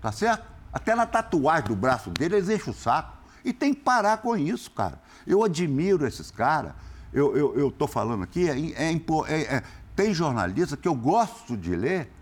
Tá 0.00 0.10
certo? 0.10 0.44
Até 0.72 0.94
na 0.94 1.06
tatuagem 1.06 1.68
do 1.68 1.76
braço 1.76 2.10
dele, 2.10 2.36
eles 2.36 2.48
enchem 2.48 2.72
o 2.72 2.76
saco. 2.76 3.16
E 3.44 3.52
tem 3.52 3.72
que 3.72 3.80
parar 3.80 4.18
com 4.18 4.36
isso, 4.36 4.70
cara. 4.70 5.00
Eu 5.26 5.44
admiro 5.44 6.06
esses 6.06 6.30
caras. 6.30 6.72
Eu, 7.12 7.36
eu, 7.36 7.58
eu 7.58 7.88
falando 7.88 8.24
aqui, 8.24 8.48
é, 8.48 8.58
é 8.72 8.92
é- 8.92 9.56
é- 9.56 9.62
tem 9.96 10.12
jornalista 10.12 10.76
que 10.76 10.86
eu 10.88 10.94
gosto 10.94 11.56
de 11.56 11.74
ler, 11.74 12.12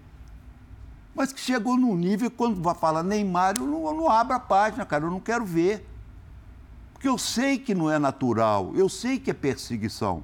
mas 1.19 1.33
que 1.33 1.41
chegou 1.41 1.77
num 1.77 1.97
nível 1.97 2.31
que 2.31 2.37
quando 2.37 2.62
vai 2.62 2.77
falar 2.77 3.03
Neymar, 3.03 3.57
eu 3.59 3.66
não, 3.66 3.87
eu 3.87 3.93
não 3.93 4.09
abro 4.09 4.37
a 4.37 4.39
página, 4.39 4.87
cara, 4.87 5.05
eu 5.05 5.11
não 5.11 5.19
quero 5.19 5.45
ver. 5.45 5.85
Porque 6.93 7.09
eu 7.09 7.19
sei 7.19 7.59
que 7.59 7.75
não 7.75 7.91
é 7.91 7.99
natural, 7.99 8.73
eu 8.77 8.89
sei 8.89 9.19
que 9.19 9.29
é 9.29 9.35
perseguição. 9.35 10.23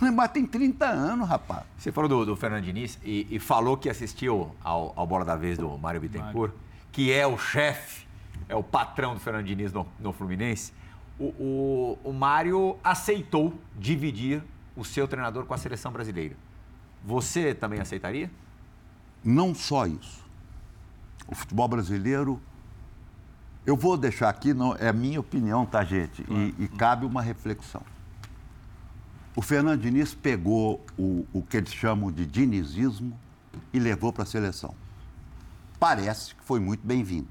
Neymar 0.04 0.30
tem 0.30 0.46
30 0.46 0.86
anos, 0.86 1.28
rapaz. 1.28 1.64
Você 1.76 1.92
falou 1.92 2.08
do, 2.08 2.24
do 2.24 2.36
Fernando 2.36 2.64
Diniz 2.64 2.98
e, 3.04 3.26
e 3.30 3.38
falou 3.38 3.76
que 3.76 3.90
assistiu 3.90 4.50
ao, 4.64 4.94
ao 4.96 5.06
Bola 5.06 5.26
da 5.26 5.36
Vez 5.36 5.58
do 5.58 5.76
Mário 5.76 6.00
Bittencourt, 6.00 6.54
que 6.90 7.12
é 7.12 7.26
o 7.26 7.36
chefe, 7.36 8.06
é 8.48 8.56
o 8.56 8.62
patrão 8.62 9.12
do 9.12 9.20
Fernando 9.20 9.44
Diniz 9.44 9.74
no, 9.74 9.86
no 10.00 10.10
Fluminense. 10.10 10.72
O, 11.18 11.24
o, 11.24 11.98
o 12.02 12.12
Mário 12.14 12.78
aceitou 12.82 13.52
dividir 13.78 14.42
o 14.74 14.86
seu 14.86 15.06
treinador 15.06 15.44
com 15.44 15.52
a 15.52 15.58
seleção 15.58 15.92
brasileira. 15.92 16.34
Você 17.04 17.54
também 17.54 17.78
aceitaria? 17.78 18.30
Não 19.24 19.54
só 19.54 19.86
isso. 19.86 20.22
O 21.28 21.34
futebol 21.34 21.68
brasileiro. 21.68 22.40
Eu 23.64 23.76
vou 23.76 23.96
deixar 23.96 24.28
aqui, 24.28 24.52
não, 24.52 24.74
é 24.74 24.88
a 24.88 24.92
minha 24.92 25.20
opinião, 25.20 25.64
tá, 25.64 25.84
gente? 25.84 26.24
E, 26.28 26.64
e 26.64 26.68
cabe 26.68 27.06
uma 27.06 27.22
reflexão. 27.22 27.82
O 29.36 29.40
Fernando 29.40 29.80
Diniz 29.80 30.14
pegou 30.14 30.84
o, 30.98 31.24
o 31.32 31.42
que 31.42 31.56
eles 31.56 31.72
chamam 31.72 32.10
de 32.10 32.26
dinizismo 32.26 33.16
e 33.72 33.78
levou 33.78 34.12
para 34.12 34.24
a 34.24 34.26
seleção. 34.26 34.74
Parece 35.78 36.34
que 36.34 36.42
foi 36.42 36.58
muito 36.58 36.84
bem-vindo. 36.84 37.28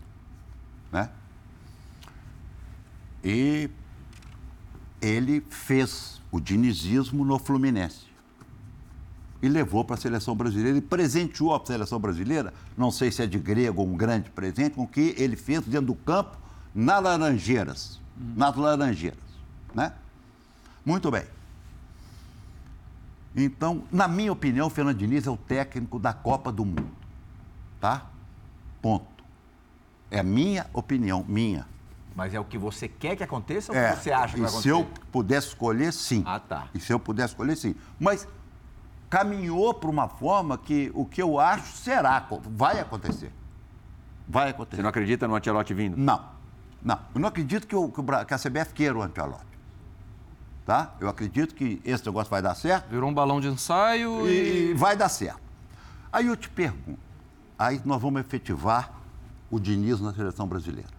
Né? 0.89 1.09
E 3.23 3.69
ele 5.01 5.45
fez 5.49 6.21
o 6.31 6.39
dinizismo 6.39 7.25
no 7.25 7.37
Fluminense 7.37 8.10
e 9.41 9.49
levou 9.49 9.83
para 9.83 9.95
a 9.95 9.97
seleção 9.99 10.35
brasileira 10.35 10.77
e 10.77 10.81
presenteou 10.81 11.55
a 11.55 11.65
seleção 11.65 11.99
brasileira, 11.99 12.53
não 12.77 12.91
sei 12.91 13.11
se 13.11 13.23
é 13.23 13.27
de 13.27 13.39
grego 13.39 13.81
ou 13.81 13.87
um 13.87 13.97
grande 13.97 14.29
presente, 14.29 14.75
com 14.75 14.83
o 14.83 14.87
que 14.87 15.15
ele 15.17 15.35
fez 15.35 15.61
dentro 15.61 15.87
do 15.87 15.95
campo, 15.95 16.37
nas 16.75 17.01
Laranjeiras. 17.03 17.99
Nas 18.35 18.55
Laranjeiras. 18.55 19.19
Né? 19.73 19.91
Muito 20.85 21.09
bem. 21.09 21.23
Então, 23.35 23.83
na 23.91 24.07
minha 24.07 24.31
opinião, 24.31 24.67
o 24.67 24.69
Fernando 24.69 24.97
Diniz 24.97 25.25
é 25.25 25.29
o 25.31 25.37
técnico 25.37 25.97
da 25.97 26.13
Copa 26.13 26.51
do 26.51 26.65
Mundo. 26.65 26.87
Tá? 27.79 28.05
Ponto. 28.81 29.05
É 30.09 30.19
a 30.19 30.23
minha 30.23 30.67
opinião, 30.73 31.25
minha. 31.27 31.65
Mas 32.13 32.33
é 32.33 32.39
o 32.39 32.43
que 32.43 32.57
você 32.57 32.89
quer 32.89 33.15
que 33.15 33.23
aconteça 33.23 33.71
ou 33.71 33.77
o 33.77 33.81
É, 33.81 33.93
que 33.95 34.03
você 34.03 34.11
acha 34.11 34.33
que 34.33 34.39
e 34.39 34.43
vai 34.43 34.51
se 34.51 34.67
eu 34.67 34.81
acontecer? 34.81 35.05
pudesse 35.11 35.47
escolher, 35.47 35.93
sim. 35.93 36.23
Ah, 36.25 36.39
tá. 36.39 36.67
E 36.75 36.79
se 36.79 36.91
eu 36.91 36.99
pudesse 36.99 37.31
escolher, 37.33 37.55
sim. 37.55 37.73
Mas 37.97 38.27
caminhou 39.11 39.73
para 39.73 39.89
uma 39.89 40.07
forma 40.07 40.57
que 40.57 40.89
o 40.95 41.05
que 41.05 41.21
eu 41.21 41.37
acho 41.37 41.75
será, 41.75 42.25
vai 42.43 42.79
acontecer. 42.79 43.31
Vai 44.25 44.45
Você 44.45 44.49
acontecer. 44.51 44.81
não 44.81 44.89
acredita 44.89 45.27
no 45.27 45.35
Ancelotti 45.35 45.73
vindo? 45.73 45.97
Não. 45.97 46.23
Não, 46.81 46.97
eu 47.13 47.19
não 47.19 47.27
acredito 47.27 47.67
que, 47.67 47.75
o, 47.75 47.91
que, 47.91 48.33
a 48.33 48.39
CBF 48.39 48.73
queira 48.73 48.97
o 48.97 49.01
Ancelotti. 49.03 49.51
Tá? 50.65 50.95
Eu 51.01 51.09
acredito 51.09 51.53
que 51.53 51.81
esse 51.83 52.05
negócio 52.05 52.31
vai 52.31 52.41
dar 52.41 52.55
certo. 52.55 52.89
Virou 52.89 53.09
um 53.09 53.13
balão 53.13 53.41
de 53.41 53.49
ensaio 53.49 54.29
e... 54.29 54.71
e 54.71 54.73
vai 54.75 54.95
dar 54.95 55.09
certo. 55.09 55.41
Aí 56.11 56.27
eu 56.27 56.37
te 56.37 56.49
pergunto, 56.49 56.99
aí 57.59 57.81
nós 57.83 58.01
vamos 58.01 58.21
efetivar 58.21 58.93
o 59.49 59.59
Diniz 59.59 59.99
na 59.99 60.13
seleção 60.13 60.47
brasileira. 60.47 60.89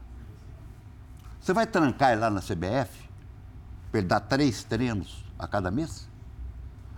Você 1.41 1.55
vai 1.55 1.67
trancar 1.67 2.13
ele 2.13 2.21
lá 2.21 2.29
na 2.29 2.41
CBF 2.41 3.09
para 3.91 4.01
ele 4.01 4.07
dar 4.07 4.21
três 4.21 4.63
treinos 4.65 5.25
a 5.39 5.49
cada 5.49 5.71
mês? 5.71 6.12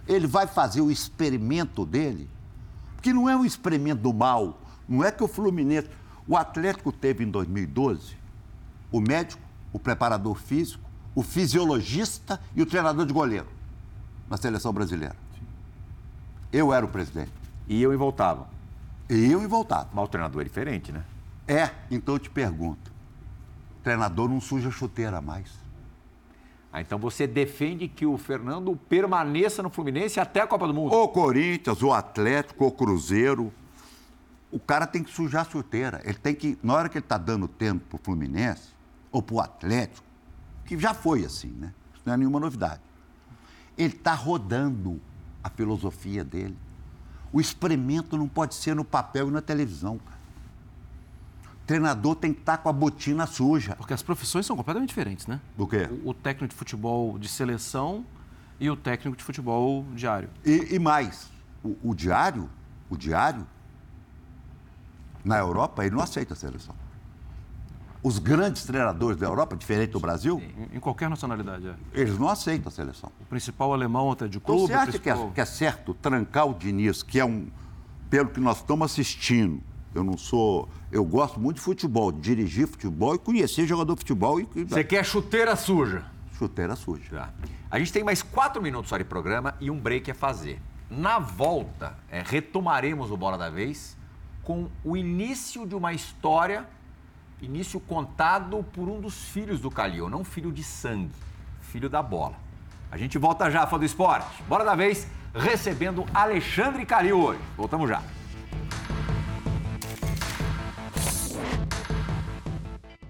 Ele 0.07 0.27
vai 0.27 0.47
fazer 0.47 0.81
o 0.81 0.91
experimento 0.91 1.85
dele? 1.85 2.29
Porque 2.95 3.13
não 3.13 3.29
é 3.29 3.37
um 3.37 3.45
experimento 3.45 4.03
do 4.03 4.13
mal. 4.13 4.61
Não 4.89 5.03
é 5.05 5.11
que 5.11 5.23
o 5.23 5.29
Fluminense. 5.29 5.89
O 6.27 6.37
Atlético 6.37 6.91
teve 6.91 7.25
em 7.25 7.31
2012 7.31 8.17
o 8.91 9.01
médico, 9.01 9.43
o 9.73 9.79
preparador 9.79 10.37
físico, 10.37 10.89
o 11.15 11.23
fisiologista 11.23 12.41
e 12.55 12.63
o 12.63 12.67
treinador 12.67 13.05
de 13.05 13.13
goleiro 13.13 13.49
na 14.29 14.37
seleção 14.37 14.73
brasileira. 14.73 15.17
Eu 16.53 16.73
era 16.73 16.87
o 16.87 16.89
presidente. 16.89 17.33
Iam 17.69 17.93
e 17.93 17.97
voltavam. 17.97 18.47
Iam 19.11 19.43
e 19.43 19.47
voltavam. 19.47 19.89
Mas 19.93 20.05
o 20.05 20.09
treinador 20.09 20.41
é 20.41 20.45
diferente, 20.45 20.93
né? 20.93 21.05
É, 21.47 21.71
então 21.91 22.15
eu 22.15 22.19
te 22.19 22.31
pergunto: 22.31 22.93
treinador 23.83 24.29
não 24.29 24.41
suja 24.41 24.71
chuteira 24.71 25.21
mais. 25.21 25.51
Ah, 26.75 26.81
então 26.81 26.99
você 26.99 27.25
defende 27.25 27.87
que 27.87 28.05
o 28.05 28.19
Fernando 28.19 28.75
permaneça 28.75 29.63
no 29.63 29.71
Fluminense 29.71 30.19
até 30.19 30.41
a 30.41 30.47
Copa 30.49 30.67
do 30.67 30.75
Mundo? 30.75 30.93
O 30.93 31.07
Corinthians, 31.07 31.81
o 31.85 31.93
Atlético, 31.93 32.67
o 32.67 32.73
Cruzeiro. 32.73 33.55
O 34.51 34.59
cara 34.59 34.85
tem 34.85 35.01
que 35.01 35.13
sujar 35.13 35.47
a 35.47 35.49
chuteira. 35.49 36.03
Ele 36.05 36.19
tem 36.19 36.35
que, 36.35 36.59
na 36.65 36.75
hora 36.75 36.89
que 36.89 36.99
ele 36.99 37.05
está 37.05 37.17
dando 37.17 37.47
tempo 37.47 37.85
pro 37.91 37.99
Fluminense 38.03 38.75
ou 39.13 39.23
pro 39.23 39.39
Atlético, 39.39 40.05
que 40.67 40.77
já 40.77 40.93
foi 40.93 41.25
assim, 41.25 41.53
né? 41.53 41.73
Isso 41.95 42.03
não 42.05 42.15
é 42.15 42.17
nenhuma 42.17 42.41
novidade. 42.41 42.81
Ele 43.79 43.95
está 43.95 44.13
rodando 44.13 45.01
a 45.45 45.51
filosofia 45.51 46.25
dele. 46.25 46.59
O 47.33 47.41
experimento 47.41 48.17
não 48.17 48.27
pode 48.27 48.57
ser 48.57 48.75
no 48.75 48.85
papel 48.85 49.29
e 49.29 49.31
na 49.31 49.41
televisão. 49.41 49.99
Cara. 49.99 50.19
Treinador 51.67 52.17
tem 52.17 52.33
que 52.33 52.41
estar 52.41 52.59
tá 52.59 52.63
com 52.63 52.69
a 52.69 52.73
botina 52.73 53.27
suja. 53.27 53.75
Porque 53.77 53.95
as 53.95 54.03
profissões 54.03 54.45
são 54.45 54.57
completamente 54.57 54.89
diferentes, 54.89 55.27
né? 55.27 55.41
Do 55.57 55.67
quê? 55.67 55.89
O, 56.05 56.11
o 56.11 56.15
técnico 56.15 56.53
de 56.53 56.59
futebol 56.59 57.19
de 57.19 57.29
seleção 57.29 58.05
e 58.61 58.69
o 58.71 58.77
técnico 58.77 59.17
de 59.17 59.25
futebol 59.25 59.85
diário. 59.95 60.29
E, 60.45 60.75
e 60.75 60.79
mais, 60.79 61.31
o, 61.63 61.77
o 61.83 61.95
diário, 61.95 62.49
o 62.91 62.97
diário, 62.97 63.47
na 65.25 65.39
Europa, 65.39 65.85
ele 65.87 65.95
não 65.95 66.03
aceita 66.03 66.35
a 66.35 66.37
seleção 66.37 66.75
os 68.05 68.19
grandes 68.19 68.65
treinadores 68.65 69.17
da 69.17 69.27
Europa, 69.27 69.57
diferente 69.57 69.93
do 69.93 69.99
Brasil. 69.99 70.39
Em, 70.39 70.77
em 70.77 70.79
qualquer 70.79 71.09
nacionalidade, 71.09 71.67
é. 71.67 71.75
Eles 71.95 72.19
não 72.19 72.29
aceitam 72.29 72.69
a 72.69 72.71
seleção. 72.71 73.11
O 73.19 73.25
principal 73.25 73.73
alemão 73.73 74.13
até 74.13 74.29
de 74.29 74.39
clube. 74.39 74.65
Então, 74.65 74.67
você 74.67 74.75
acha 74.75 74.93
principal... 74.93 75.17
que, 75.17 75.31
é, 75.31 75.35
que 75.37 75.41
é 75.41 75.45
certo 75.47 75.95
trancar 75.95 76.47
o 76.47 76.53
Diniz, 76.53 77.03
que 77.03 77.19
é 77.19 77.25
um. 77.25 77.49
Pelo 78.11 78.29
que 78.29 78.39
nós 78.39 78.59
estamos 78.59 78.93
assistindo, 78.93 79.63
eu 79.95 80.05
não 80.05 80.19
sou. 80.19 80.69
Eu 80.91 81.05
gosto 81.05 81.39
muito 81.39 81.57
de 81.57 81.63
futebol, 81.63 82.11
de 82.11 82.21
dirigir 82.21 82.67
futebol 82.67 83.15
e 83.15 83.19
conhecer 83.19 83.67
jogador 83.67 83.95
de 83.95 84.01
futebol. 84.01 84.41
E... 84.41 84.65
Você 84.65 84.83
quer 84.83 85.05
chuteira 85.05 85.55
suja? 85.57 86.05
Chuteira 86.39 86.75
suja. 86.75 87.05
Tá. 87.11 87.31
A 87.71 87.79
gente 87.79 87.93
tem 87.93 88.03
mais 88.03 88.23
quatro 88.23 88.61
minutos 88.61 88.89
só 88.89 88.99
de 88.99 89.05
programa 89.05 89.55
e 89.61 89.71
um 89.71 89.79
break 89.79 90.11
a 90.11 90.15
fazer. 90.15 90.61
Na 90.91 91.19
volta, 91.19 91.97
é, 92.11 92.23
retomaremos 92.25 93.11
o 93.11 93.17
Bola 93.17 93.39
da 93.39 93.49
Vez 93.49 93.97
com 94.43 94.69
o 94.85 94.97
início 94.97 95.67
de 95.67 95.75
uma 95.75 95.93
história 95.93 96.67
Início 97.45 97.79
contado 97.79 98.65
por 98.73 98.89
um 98.89 99.01
dos 99.01 99.29
filhos 99.29 99.61
do 99.61 99.71
Calil, 99.71 100.09
não 100.09 100.25
filho 100.25 100.51
de 100.51 100.65
sangue, 100.65 101.13
filho 101.61 101.91
da 101.91 102.03
bola. 102.03 102.37
A 102.91 102.97
gente 102.97 103.19
volta 103.19 103.51
já, 103.51 103.67
fã 103.67 103.79
do 103.79 103.85
esporte. 103.85 104.43
Bora 104.49 104.65
da 104.65 104.75
vez, 104.75 105.07
recebendo 105.35 106.07
Alexandre 106.15 106.87
Calil 106.87 107.19
hoje. 107.19 107.41
Voltamos 107.57 107.89
já. 107.89 108.03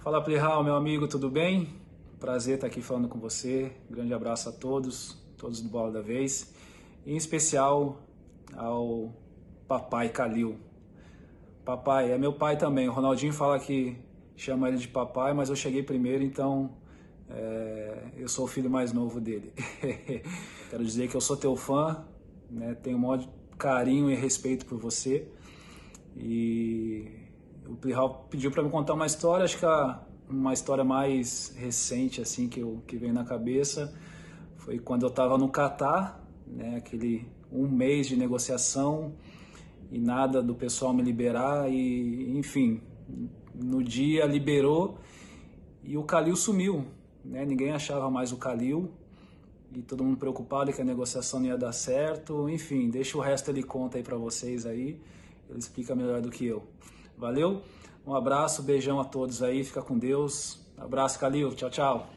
Fala 0.04 0.20
Plihal, 0.20 0.62
meu 0.62 0.74
amigo, 0.74 1.08
tudo 1.08 1.30
bem? 1.30 1.80
Prazer 2.20 2.56
estar 2.56 2.66
aqui 2.66 2.82
falando 2.82 3.08
com 3.08 3.18
você. 3.18 3.72
Grande 3.88 4.12
abraço 4.12 4.50
a 4.50 4.52
todos, 4.52 5.16
todos 5.38 5.62
do 5.62 5.70
Bola 5.70 5.90
da 5.90 6.02
Vez. 6.02 6.52
Em 7.06 7.16
especial 7.16 8.02
ao 8.54 9.14
papai 9.66 10.10
Calil. 10.10 10.58
Papai, 11.64 12.12
é 12.12 12.18
meu 12.18 12.34
pai 12.34 12.58
também. 12.58 12.86
O 12.86 12.92
Ronaldinho 12.92 13.32
fala 13.32 13.58
que 13.58 13.96
chama 14.36 14.68
ele 14.68 14.76
de 14.76 14.88
papai, 14.88 15.32
mas 15.32 15.48
eu 15.48 15.56
cheguei 15.56 15.82
primeiro, 15.82 16.22
então 16.22 16.76
é, 17.30 18.10
eu 18.18 18.28
sou 18.28 18.44
o 18.44 18.48
filho 18.48 18.68
mais 18.68 18.92
novo 18.92 19.18
dele. 19.22 19.54
Quero 20.68 20.84
dizer 20.84 21.08
que 21.08 21.16
eu 21.16 21.20
sou 21.22 21.34
teu 21.34 21.56
fã, 21.56 22.04
né, 22.50 22.74
tenho 22.74 22.98
um 22.98 23.00
maior 23.00 23.26
carinho 23.56 24.10
e 24.10 24.14
respeito 24.14 24.66
por 24.66 24.76
você. 24.76 25.26
E 26.14 27.23
o 27.66 27.74
Plihal 27.74 28.26
pediu 28.30 28.50
para 28.50 28.62
me 28.62 28.70
contar 28.70 28.94
uma 28.94 29.06
história, 29.06 29.44
acho 29.44 29.58
que 29.58 29.66
a, 29.66 30.00
uma 30.28 30.52
história 30.52 30.84
mais 30.84 31.54
recente 31.56 32.20
assim 32.20 32.48
que, 32.48 32.60
eu, 32.60 32.82
que 32.86 32.96
veio 32.96 33.12
na 33.12 33.24
cabeça 33.24 33.94
foi 34.56 34.78
quando 34.78 35.02
eu 35.02 35.08
estava 35.08 35.36
no 35.36 35.48
Catar, 35.48 36.22
né, 36.46 36.76
aquele 36.76 37.26
um 37.52 37.68
mês 37.68 38.06
de 38.06 38.16
negociação 38.16 39.14
e 39.90 39.98
nada 39.98 40.42
do 40.42 40.54
pessoal 40.54 40.92
me 40.92 41.02
liberar 41.02 41.70
e 41.70 42.36
enfim 42.36 42.80
no 43.54 43.82
dia 43.82 44.24
liberou 44.26 44.98
e 45.82 45.96
o 45.96 46.02
Calil 46.02 46.34
sumiu. 46.34 46.84
Né? 47.24 47.44
Ninguém 47.44 47.72
achava 47.72 48.10
mais 48.10 48.32
o 48.32 48.36
Calil 48.36 48.90
e 49.74 49.82
todo 49.82 50.02
mundo 50.04 50.16
preocupado 50.16 50.72
que 50.72 50.80
a 50.80 50.84
negociação 50.84 51.40
não 51.40 51.46
ia 51.46 51.58
dar 51.58 51.72
certo. 51.72 52.48
Enfim, 52.48 52.88
deixa 52.88 53.16
o 53.16 53.20
resto 53.20 53.50
ele 53.50 53.62
conta 53.62 53.98
aí 53.98 54.02
para 54.02 54.16
vocês 54.16 54.66
aí. 54.66 55.00
Ele 55.48 55.58
explica 55.58 55.94
melhor 55.94 56.20
do 56.20 56.30
que 56.30 56.46
eu. 56.46 56.62
Valeu? 57.16 57.62
Um 58.06 58.14
abraço, 58.14 58.62
beijão 58.62 59.00
a 59.00 59.04
todos 59.04 59.42
aí, 59.42 59.64
fica 59.64 59.80
com 59.80 59.98
Deus. 59.98 60.60
Abraço, 60.76 61.18
Calil. 61.18 61.54
Tchau, 61.54 61.70
tchau. 61.70 62.10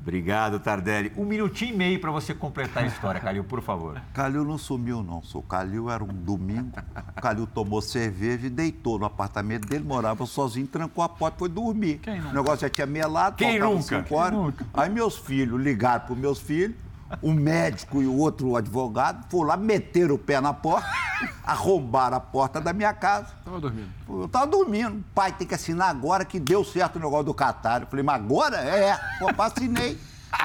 Obrigado, 0.00 0.60
Tardelli. 0.60 1.12
Um 1.16 1.24
minutinho 1.24 1.74
e 1.74 1.76
meio 1.76 2.00
para 2.00 2.12
você 2.12 2.32
completar 2.32 2.84
a 2.84 2.86
história, 2.86 3.20
Calil, 3.20 3.42
por 3.42 3.60
favor. 3.60 4.00
Calil 4.14 4.44
não 4.44 4.56
sumiu, 4.56 5.02
não. 5.02 5.20
O 5.34 5.42
Calil 5.42 5.90
era 5.90 6.04
um 6.04 6.06
domingo. 6.06 6.70
O 7.16 7.20
Calil 7.20 7.44
tomou 7.44 7.82
cerveja 7.82 8.46
e 8.46 8.50
deitou 8.50 9.00
no 9.00 9.04
apartamento 9.04 9.66
dele, 9.66 9.82
morava 9.82 10.24
sozinho, 10.24 10.66
trancou 10.68 11.02
a 11.02 11.08
porta 11.08 11.36
e 11.36 11.38
foi 11.40 11.48
dormir. 11.48 11.98
Quem 11.98 12.18
nunca? 12.18 12.30
O 12.30 12.34
negócio 12.34 12.60
já 12.60 12.70
tinha 12.70 12.86
melado, 12.86 13.36
Quem 13.36 13.58
nunca? 13.58 14.02
Quem 14.04 14.30
nunca? 14.30 14.64
Aí 14.72 14.88
meus 14.88 15.16
filhos 15.18 15.60
ligaram 15.60 16.06
para 16.06 16.14
meus 16.14 16.38
filhos, 16.38 16.76
um 17.22 17.32
médico 17.32 18.02
e 18.02 18.06
o 18.06 18.16
outro 18.16 18.56
advogado, 18.56 19.26
foram 19.30 19.48
lá, 19.48 19.56
meteram 19.56 20.14
o 20.14 20.18
pé 20.18 20.40
na 20.40 20.52
porta, 20.52 20.88
arrombaram 21.44 22.16
a 22.16 22.20
porta 22.20 22.60
da 22.60 22.72
minha 22.72 22.92
casa. 22.92 23.34
Estava 23.38 23.60
dormindo. 23.60 23.88
Eu 24.08 24.24
estava 24.24 24.46
dormindo. 24.46 24.98
O 24.98 25.04
pai 25.14 25.32
tem 25.32 25.46
que 25.46 25.54
assinar 25.54 25.90
agora 25.90 26.24
que 26.24 26.38
deu 26.38 26.64
certo 26.64 26.96
o 26.96 26.98
negócio 26.98 27.24
do 27.24 27.34
Catar. 27.34 27.82
Eu 27.82 27.86
falei, 27.86 28.04
mas 28.04 28.16
agora? 28.16 28.56
É. 28.58 28.98
Pô, 29.18 29.42
assinei. 29.42 29.98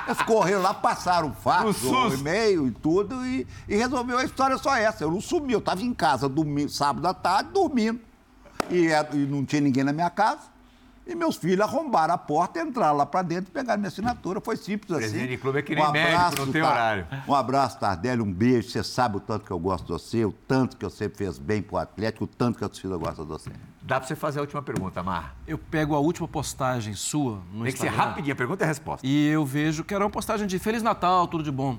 Eles 0.07 0.21
correram 0.21 0.61
lá, 0.61 0.73
passaram 0.73 1.29
o 1.29 1.33
fax, 1.33 1.83
o 1.83 2.13
e-mail 2.13 2.67
e 2.67 2.71
tudo, 2.71 3.25
e, 3.25 3.45
e, 3.67 3.75
resolveu 3.75 4.17
a 4.17 4.23
história 4.23 4.57
só 4.57 4.75
essa. 4.75 5.03
Eu 5.03 5.11
não 5.11 5.19
sumi, 5.19 5.53
eu 5.53 5.59
estava 5.59 5.81
em 5.81 5.93
casa 5.93 6.29
domingo, 6.29 6.69
sábado 6.69 7.05
à 7.07 7.13
tarde, 7.13 7.49
dormindo. 7.51 7.99
E, 8.69 8.87
é, 8.87 9.09
e 9.13 9.17
não 9.17 9.43
tinha 9.43 9.61
ninguém 9.61 9.83
na 9.83 9.91
minha 9.91 10.09
casa. 10.09 10.50
E 11.11 11.15
meus 11.15 11.35
filhos 11.35 11.59
arrombaram 11.59 12.13
a 12.13 12.17
porta, 12.17 12.61
entraram 12.61 12.95
lá 12.95 13.05
para 13.05 13.21
dentro 13.21 13.51
e 13.51 13.53
pegaram 13.53 13.79
minha 13.79 13.89
assinatura. 13.89 14.39
Foi 14.39 14.55
simples 14.55 14.91
assim. 14.91 15.01
Presidente 15.01 15.29
de 15.31 15.37
clube 15.37 15.59
é 15.59 15.61
que 15.61 15.75
nem 15.75 15.85
um 15.85 15.91
médico, 15.91 16.45
não 16.45 16.53
tem 16.53 16.61
horário. 16.61 17.05
Um 17.27 17.35
abraço, 17.35 17.77
Tardelli, 17.77 18.21
um 18.21 18.31
beijo. 18.31 18.69
Você 18.69 18.81
sabe 18.81 19.17
o 19.17 19.19
tanto 19.19 19.43
que 19.43 19.51
eu 19.51 19.59
gosto 19.59 19.85
de 19.85 19.91
você, 19.91 20.23
o 20.23 20.31
tanto 20.31 20.77
que 20.77 20.85
você 20.85 21.09
fez 21.09 21.37
bem 21.37 21.61
pro 21.61 21.75
Atlético, 21.75 22.23
o 22.23 22.27
tanto 22.27 22.57
que 22.57 22.63
a 22.63 22.69
torcida 22.69 22.95
gosta 22.95 23.23
de 23.23 23.27
você. 23.27 23.51
Dá 23.81 23.99
para 23.99 24.07
você 24.07 24.15
fazer 24.15 24.39
a 24.39 24.41
última 24.41 24.61
pergunta, 24.61 25.03
Mar. 25.03 25.35
Eu 25.45 25.57
pego 25.57 25.95
a 25.95 25.99
última 25.99 26.29
postagem 26.29 26.93
sua 26.93 27.41
no 27.51 27.65
Tem 27.65 27.73
que 27.73 27.79
ser 27.79 27.89
rapidinho, 27.89 28.31
a 28.31 28.37
pergunta 28.37 28.63
é 28.63 28.65
a 28.65 28.67
resposta. 28.69 29.05
E 29.05 29.27
eu 29.27 29.45
vejo 29.45 29.83
que 29.83 29.93
era 29.93 30.05
uma 30.05 30.09
postagem 30.09 30.47
de 30.47 30.57
Feliz 30.59 30.81
Natal, 30.81 31.27
tudo 31.27 31.43
de 31.43 31.51
bom. 31.51 31.77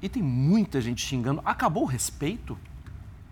E 0.00 0.08
tem 0.08 0.22
muita 0.22 0.80
gente 0.80 1.04
xingando. 1.04 1.42
Acabou 1.44 1.82
o 1.82 1.86
respeito? 1.86 2.56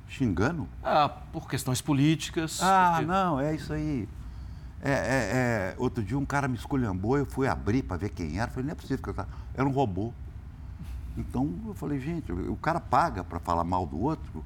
Xingando? 0.09 0.67
Ah, 0.83 1.09
por 1.09 1.49
questões 1.49 1.81
políticas. 1.81 2.61
Ah, 2.61 2.95
porque... 2.97 3.07
não, 3.07 3.39
é 3.39 3.55
isso 3.55 3.73
aí. 3.73 4.09
É, 4.83 4.91
é, 4.91 4.95
é, 4.95 5.75
outro 5.77 6.03
dia 6.03 6.19
um 6.19 6.25
cara 6.25 6.49
me 6.49 6.57
esculhambou, 6.57 7.19
eu 7.19 7.27
fui 7.27 7.47
abrir 7.47 7.83
para 7.83 7.99
ver 7.99 8.09
quem 8.11 8.39
era. 8.39 8.51
falei, 8.51 8.67
não 8.67 8.73
é 8.73 8.75
possível 8.75 9.03
que 9.03 9.11
eu 9.11 9.15
tava... 9.15 9.29
Era 9.55 9.67
um 9.67 9.73
robô. 9.73 10.13
Então 11.17 11.53
eu 11.67 11.75
falei, 11.75 11.99
gente, 11.99 12.33
o 12.33 12.57
cara 12.57 12.81
paga 12.81 13.23
para 13.23 13.39
falar 13.39 13.65
mal 13.65 13.85
do 13.87 14.01
outro. 14.01 14.45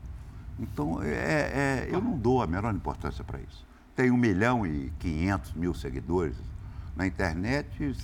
Então 0.58 1.02
é, 1.02 1.86
é, 1.86 1.88
eu 1.90 2.00
não 2.00 2.16
dou 2.16 2.42
a 2.42 2.46
menor 2.46 2.74
importância 2.74 3.22
para 3.22 3.38
isso. 3.40 3.64
Tem 3.94 4.10
um 4.10 4.16
milhão 4.16 4.66
e 4.66 4.92
quinhentos 4.98 5.52
mil 5.52 5.72
seguidores 5.74 6.36
na 6.96 7.06
internet. 7.06 7.94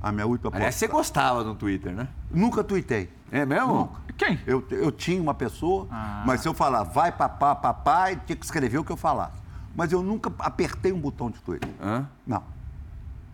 A 0.00 0.12
minha 0.12 0.26
última 0.26 0.54
Aliás, 0.54 0.74
você 0.74 0.86
gostava 0.86 1.42
do 1.42 1.54
Twitter, 1.54 1.92
né? 1.92 2.08
Nunca 2.30 2.62
tuitei. 2.62 3.10
É 3.30 3.44
mesmo? 3.44 3.74
Nunca. 3.74 4.04
Quem? 4.16 4.38
Eu, 4.46 4.64
eu 4.70 4.92
tinha 4.92 5.20
uma 5.20 5.34
pessoa, 5.34 5.88
ah. 5.90 6.22
mas 6.26 6.40
se 6.40 6.48
eu 6.48 6.54
falar 6.54 6.82
vai 6.84 7.10
papá, 7.10 7.54
papai, 7.54 8.20
tinha 8.24 8.36
que 8.36 8.44
escrever 8.44 8.78
o 8.78 8.84
que 8.84 8.92
eu 8.92 8.96
falasse. 8.96 9.43
Mas 9.74 9.92
eu 9.92 10.02
nunca 10.02 10.32
apertei 10.38 10.92
um 10.92 11.00
botão 11.00 11.30
de 11.30 11.38
Twitter. 11.40 11.68
Hã? 11.82 12.06
Não. 12.26 12.42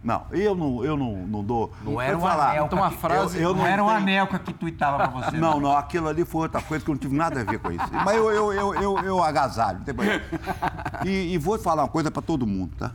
Não, 0.02 0.24
eu 0.30 0.54
não, 0.54 0.82
eu 0.82 0.96
não, 0.96 1.26
não 1.26 1.44
dou. 1.44 1.70
Não 1.84 2.00
era 2.00 2.16
uma 2.16 2.30
falar, 2.30 2.50
anelca 2.52 2.66
então 2.68 2.78
uma 2.78 2.90
frase- 2.90 3.36
eu- 3.36 3.42
eu 3.42 3.48
não 3.50 3.58
não 3.60 3.66
era 3.66 3.84
um 3.84 3.86
tenho- 3.88 3.98
anelca 3.98 4.38
que 4.38 4.54
tuitava 4.54 4.96
pra 4.96 5.08
você. 5.08 5.36
Não, 5.36 5.60
não, 5.60 5.76
aquilo 5.76 6.08
ali 6.08 6.24
foi 6.24 6.42
outra 6.42 6.62
coisa 6.62 6.82
que 6.82 6.90
eu 6.90 6.94
não 6.94 6.98
tive 6.98 7.14
nada 7.14 7.42
a 7.42 7.44
ver 7.44 7.58
com 7.58 7.70
isso. 7.70 7.84
Mas 7.92 8.16
eu, 8.16 8.30
eu, 8.30 8.52
eu, 8.54 8.74
eu, 8.76 8.98
eu 9.00 9.22
agasalho. 9.22 9.80
não. 9.86 11.06
E, 11.06 11.34
e 11.34 11.36
vou 11.38 11.58
falar 11.58 11.82
uma 11.82 11.88
coisa 11.90 12.10
para 12.10 12.22
todo 12.22 12.46
mundo, 12.46 12.72
tá? 12.78 12.92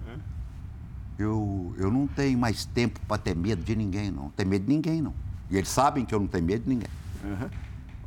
Eu, 1.17 1.73
eu 1.77 1.91
não 1.91 2.07
tenho 2.07 2.37
mais 2.39 2.65
tempo 2.65 2.99
para 3.07 3.17
ter 3.19 3.35
medo 3.35 3.63
de 3.63 3.75
ninguém, 3.75 4.09
não. 4.09 4.29
Tem 4.31 4.45
medo 4.45 4.65
de 4.65 4.73
ninguém, 4.73 4.99
não. 4.99 5.13
E 5.51 5.57
eles 5.57 5.69
sabem 5.69 6.03
que 6.05 6.13
eu 6.13 6.19
não 6.19 6.27
tenho 6.27 6.43
medo 6.43 6.63
de 6.63 6.69
ninguém. 6.69 6.89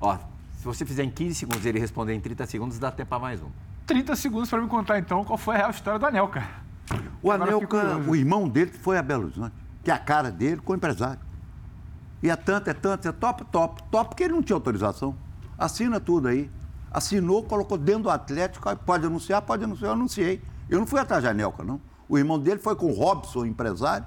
Ó, 0.00 0.16
se 0.58 0.64
você 0.64 0.84
fizer 0.84 1.04
em 1.04 1.10
15 1.10 1.36
segundos 1.36 1.64
e 1.64 1.68
ele 1.68 1.78
responder 1.78 2.14
em 2.14 2.20
30 2.20 2.44
segundos, 2.46 2.78
dá 2.80 2.90
tempo 2.90 3.08
pra 3.10 3.18
mais 3.20 3.40
um. 3.40 3.46
30 3.88 4.14
segundos 4.16 4.50
para 4.50 4.60
me 4.60 4.68
contar, 4.68 4.98
então, 4.98 5.24
qual 5.24 5.38
foi 5.38 5.54
a 5.54 5.58
real 5.58 5.70
história 5.70 5.98
do 5.98 6.04
Anel, 6.04 6.28
cara. 6.28 6.46
O 7.22 7.32
Agora 7.32 7.50
Anelca, 7.50 7.96
o 8.06 8.14
irmão 8.14 8.46
dele 8.46 8.70
foi 8.70 8.98
a 8.98 9.02
Belo 9.02 9.24
Horizonte, 9.24 9.54
que 9.82 9.90
é 9.90 9.94
a 9.94 9.98
cara 9.98 10.30
dele 10.30 10.58
com 10.58 10.74
o 10.74 10.76
empresário. 10.76 11.18
E 12.22 12.28
é 12.28 12.36
tanto, 12.36 12.68
é 12.68 12.74
tanto, 12.74 13.08
é 13.08 13.12
top, 13.12 13.46
top, 13.46 13.82
top, 13.84 14.10
porque 14.10 14.24
ele 14.24 14.34
não 14.34 14.42
tinha 14.42 14.54
autorização. 14.56 15.16
Assina 15.56 15.98
tudo 15.98 16.28
aí. 16.28 16.50
Assinou, 16.90 17.42
colocou 17.42 17.78
dentro 17.78 18.04
do 18.04 18.10
Atlético, 18.10 18.74
pode 18.76 19.06
anunciar, 19.06 19.40
pode 19.42 19.64
anunciar, 19.64 19.88
eu 19.88 19.94
anunciei. 19.94 20.42
Eu 20.68 20.78
não 20.78 20.86
fui 20.86 21.00
atrás 21.00 21.22
de 21.22 21.28
Anelca, 21.28 21.64
não. 21.64 21.80
O 22.08 22.18
irmão 22.18 22.38
dele 22.38 22.60
foi 22.60 22.76
com 22.76 22.86
o 22.86 22.94
Robson, 22.94 23.46
empresário, 23.46 24.06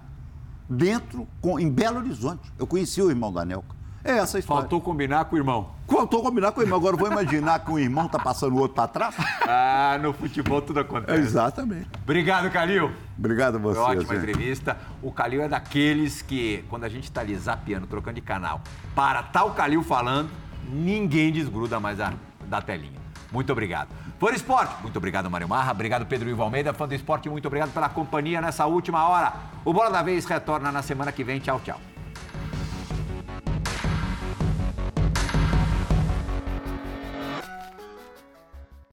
dentro, 0.69 1.27
com, 1.41 1.59
em 1.59 1.69
Belo 1.69 1.97
Horizonte. 1.97 2.51
Eu 2.57 2.67
conheci 2.67 3.01
o 3.01 3.09
irmão 3.09 3.33
da 3.33 3.41
Anelca. 3.41 3.75
É 4.03 4.13
essa 4.17 4.37
a 4.37 4.39
história. 4.39 4.61
Faltou 4.61 4.81
combinar 4.81 5.25
com 5.25 5.35
o 5.35 5.39
irmão. 5.39 5.71
Faltou 5.87 6.21
combinar 6.23 6.51
com 6.51 6.59
o 6.59 6.63
irmão. 6.63 6.79
Agora 6.79 6.97
vou 6.97 7.11
imaginar 7.11 7.59
que 7.59 7.71
um 7.71 7.77
irmão 7.77 8.07
tá 8.07 8.17
passando 8.17 8.55
o 8.55 8.59
outro 8.59 8.75
para 8.75 8.87
trás. 8.87 9.15
Ah, 9.47 9.99
no 10.01 10.11
futebol 10.13 10.61
tudo 10.61 10.79
acontece. 10.79 11.19
Exatamente. 11.19 11.87
Obrigado, 12.03 12.49
Calil. 12.49 12.91
Obrigado 13.17 13.57
a 13.57 13.59
Foi 13.59 13.73
você. 13.73 13.79
ótima 13.79 14.15
gente. 14.15 14.29
entrevista. 14.29 14.77
O 15.01 15.11
Calil 15.11 15.43
é 15.43 15.47
daqueles 15.47 16.21
que, 16.21 16.65
quando 16.69 16.85
a 16.85 16.89
gente 16.89 17.03
está 17.03 17.21
ali 17.21 17.35
zapeando, 17.35 17.85
trocando 17.85 18.15
de 18.15 18.21
canal, 18.21 18.61
para 18.95 19.23
o 19.45 19.51
Calil 19.51 19.83
falando, 19.83 20.29
ninguém 20.71 21.31
desgruda 21.31 21.79
mais 21.79 21.99
a, 21.99 22.13
da 22.45 22.61
telinha. 22.61 22.99
Muito 23.31 23.51
obrigado. 23.51 23.89
Fã 24.19 24.27
do 24.27 24.35
Esporte, 24.35 24.73
muito 24.81 24.97
obrigado, 24.97 25.29
Mário 25.29 25.47
Marra. 25.47 25.71
Obrigado, 25.71 26.05
Pedro 26.05 26.29
Ivo 26.29 26.43
Almeida. 26.43 26.73
Fã 26.73 26.87
do 26.87 26.93
Esporte, 26.93 27.29
muito 27.29 27.47
obrigado 27.47 27.71
pela 27.71 27.89
companhia 27.89 28.41
nessa 28.41 28.65
última 28.65 29.07
hora. 29.07 29.33
O 29.63 29.73
Bola 29.73 29.89
da 29.89 30.03
Vez 30.03 30.25
retorna 30.25 30.71
na 30.71 30.81
semana 30.81 31.11
que 31.11 31.23
vem. 31.23 31.39
Tchau, 31.39 31.61
tchau. 31.63 31.90